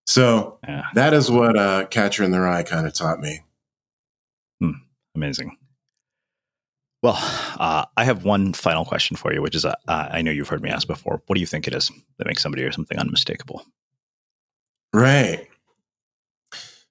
So 0.06 0.58
yeah. 0.66 0.84
that 0.94 1.12
is 1.12 1.30
what 1.30 1.56
uh, 1.56 1.86
Catcher 1.86 2.22
in 2.22 2.30
the 2.30 2.40
Rye 2.40 2.62
kind 2.62 2.86
of 2.86 2.94
taught 2.94 3.20
me. 3.20 3.40
Hmm. 4.60 4.70
Amazing. 5.14 5.56
Well, 7.02 7.18
uh, 7.58 7.84
I 7.96 8.04
have 8.04 8.24
one 8.24 8.52
final 8.52 8.84
question 8.84 9.16
for 9.16 9.32
you, 9.32 9.42
which 9.42 9.54
is 9.54 9.64
uh, 9.64 9.74
I 9.86 10.22
know 10.22 10.30
you've 10.30 10.48
heard 10.48 10.62
me 10.62 10.70
ask 10.70 10.86
before. 10.86 11.22
What 11.26 11.34
do 11.34 11.40
you 11.40 11.46
think 11.46 11.68
it 11.68 11.74
is 11.74 11.90
that 12.18 12.26
makes 12.26 12.42
somebody 12.42 12.64
or 12.64 12.72
something 12.72 12.98
unmistakable? 12.98 13.64
Right. 14.92 15.46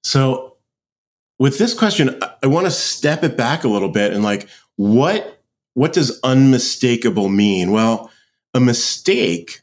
So, 0.04 0.58
with 1.40 1.58
this 1.58 1.74
question, 1.74 2.18
I 2.44 2.48
want 2.48 2.66
to 2.66 2.72
step 2.72 3.24
it 3.24 3.36
back 3.36 3.64
a 3.64 3.68
little 3.68 3.90
bit 3.90 4.14
and 4.14 4.24
like, 4.24 4.48
what 4.76 5.42
what 5.74 5.92
does 5.92 6.20
unmistakable 6.24 7.28
mean? 7.28 7.72
Well, 7.72 8.12
a 8.54 8.60
mistake 8.60 9.62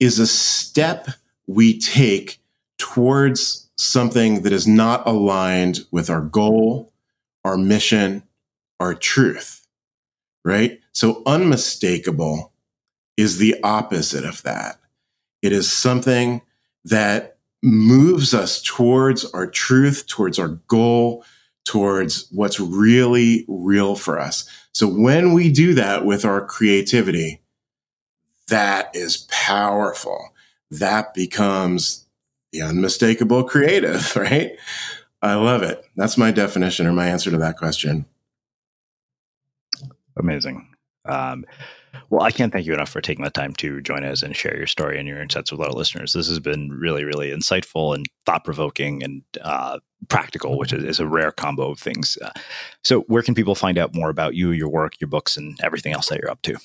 is 0.00 0.18
a 0.18 0.26
step 0.26 1.08
we 1.46 1.78
take 1.78 2.40
towards 2.78 3.70
something 3.76 4.42
that 4.42 4.52
is 4.52 4.66
not 4.66 5.06
aligned 5.06 5.80
with 5.90 6.10
our 6.10 6.20
goal, 6.20 6.92
our 7.44 7.56
mission, 7.56 8.22
our 8.80 8.94
truth, 8.94 9.66
right? 10.44 10.80
So 10.92 11.22
unmistakable 11.26 12.52
is 13.16 13.38
the 13.38 13.56
opposite 13.62 14.24
of 14.24 14.42
that. 14.42 14.78
It 15.42 15.52
is 15.52 15.70
something 15.70 16.42
that 16.84 17.38
moves 17.62 18.34
us 18.34 18.62
towards 18.62 19.24
our 19.32 19.46
truth, 19.46 20.06
towards 20.06 20.38
our 20.38 20.60
goal, 20.68 21.24
towards 21.64 22.28
what's 22.30 22.60
really 22.60 23.44
real 23.48 23.96
for 23.96 24.18
us. 24.18 24.48
So 24.72 24.86
when 24.86 25.32
we 25.32 25.50
do 25.50 25.74
that 25.74 26.04
with 26.04 26.24
our 26.24 26.44
creativity, 26.44 27.40
that 28.48 28.94
is 28.94 29.26
powerful. 29.30 30.30
That 30.70 31.14
becomes 31.14 32.06
the 32.52 32.62
unmistakable 32.62 33.44
creative, 33.44 34.14
right? 34.16 34.52
I 35.22 35.34
love 35.34 35.62
it. 35.62 35.84
That's 35.96 36.18
my 36.18 36.30
definition 36.30 36.86
or 36.86 36.92
my 36.92 37.08
answer 37.08 37.30
to 37.30 37.38
that 37.38 37.56
question. 37.56 38.06
Amazing. 40.16 40.68
Um, 41.06 41.44
well, 42.10 42.22
I 42.22 42.30
can't 42.30 42.52
thank 42.52 42.66
you 42.66 42.74
enough 42.74 42.88
for 42.88 43.00
taking 43.00 43.24
the 43.24 43.30
time 43.30 43.54
to 43.54 43.80
join 43.80 44.04
us 44.04 44.22
and 44.22 44.36
share 44.36 44.56
your 44.56 44.66
story 44.66 44.98
and 44.98 45.08
your 45.08 45.20
insights 45.20 45.52
with 45.52 45.60
our 45.60 45.70
listeners. 45.70 46.12
This 46.12 46.28
has 46.28 46.40
been 46.40 46.70
really, 46.70 47.04
really 47.04 47.30
insightful 47.30 47.94
and 47.94 48.06
thought 48.26 48.44
provoking 48.44 49.02
and 49.02 49.22
uh, 49.42 49.78
practical, 50.08 50.58
which 50.58 50.72
is, 50.72 50.84
is, 50.84 51.00
a 51.00 51.06
rare 51.06 51.32
combo 51.32 51.70
of 51.70 51.78
things. 51.78 52.18
Uh, 52.20 52.30
so, 52.82 53.00
where 53.02 53.22
can 53.22 53.34
people 53.34 53.54
find 53.54 53.78
out 53.78 53.94
more 53.94 54.10
about 54.10 54.34
you, 54.34 54.50
your 54.50 54.68
work, 54.68 55.00
your 55.00 55.08
books, 55.08 55.36
and 55.36 55.58
everything 55.62 55.92
else 55.92 56.08
that 56.08 56.20
you're 56.20 56.30
up 56.30 56.42
to? 56.42 56.56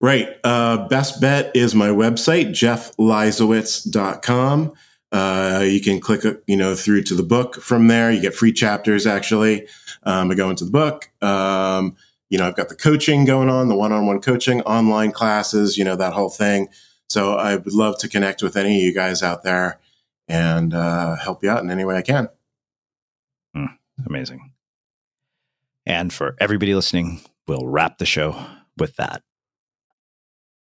Right. 0.00 0.28
Uh, 0.42 0.88
best 0.88 1.20
bet 1.20 1.54
is 1.54 1.74
my 1.74 1.88
website, 1.88 2.50
jeffleisawitz.com. 2.50 4.72
Uh, 5.12 5.66
you 5.68 5.80
can 5.80 6.00
click, 6.00 6.24
you 6.46 6.56
know, 6.56 6.74
through 6.74 7.02
to 7.02 7.14
the 7.14 7.22
book 7.22 7.56
from 7.56 7.88
there. 7.88 8.10
You 8.10 8.22
get 8.22 8.34
free 8.34 8.52
chapters, 8.52 9.06
actually. 9.06 9.66
Um, 10.04 10.30
I 10.30 10.34
go 10.34 10.48
into 10.48 10.64
the 10.64 10.70
book. 10.70 11.10
Um, 11.20 11.96
you 12.30 12.38
know, 12.38 12.46
I've 12.46 12.56
got 12.56 12.68
the 12.68 12.76
coaching 12.76 13.24
going 13.24 13.50
on, 13.50 13.68
the 13.68 13.74
one-on-one 13.74 14.20
coaching, 14.20 14.62
online 14.62 15.12
classes, 15.12 15.76
you 15.76 15.84
know, 15.84 15.96
that 15.96 16.12
whole 16.12 16.30
thing. 16.30 16.68
So 17.08 17.34
I 17.34 17.56
would 17.56 17.74
love 17.74 17.98
to 17.98 18.08
connect 18.08 18.42
with 18.42 18.56
any 18.56 18.78
of 18.78 18.84
you 18.84 18.94
guys 18.94 19.22
out 19.22 19.42
there 19.42 19.80
and 20.28 20.72
uh, 20.72 21.16
help 21.16 21.42
you 21.42 21.50
out 21.50 21.62
in 21.62 21.70
any 21.70 21.84
way 21.84 21.96
I 21.96 22.02
can. 22.02 22.28
Mm, 23.56 23.76
amazing. 24.06 24.52
And 25.84 26.12
for 26.12 26.36
everybody 26.38 26.72
listening, 26.72 27.20
we'll 27.48 27.66
wrap 27.66 27.98
the 27.98 28.06
show 28.06 28.40
with 28.78 28.94
that. 28.96 29.22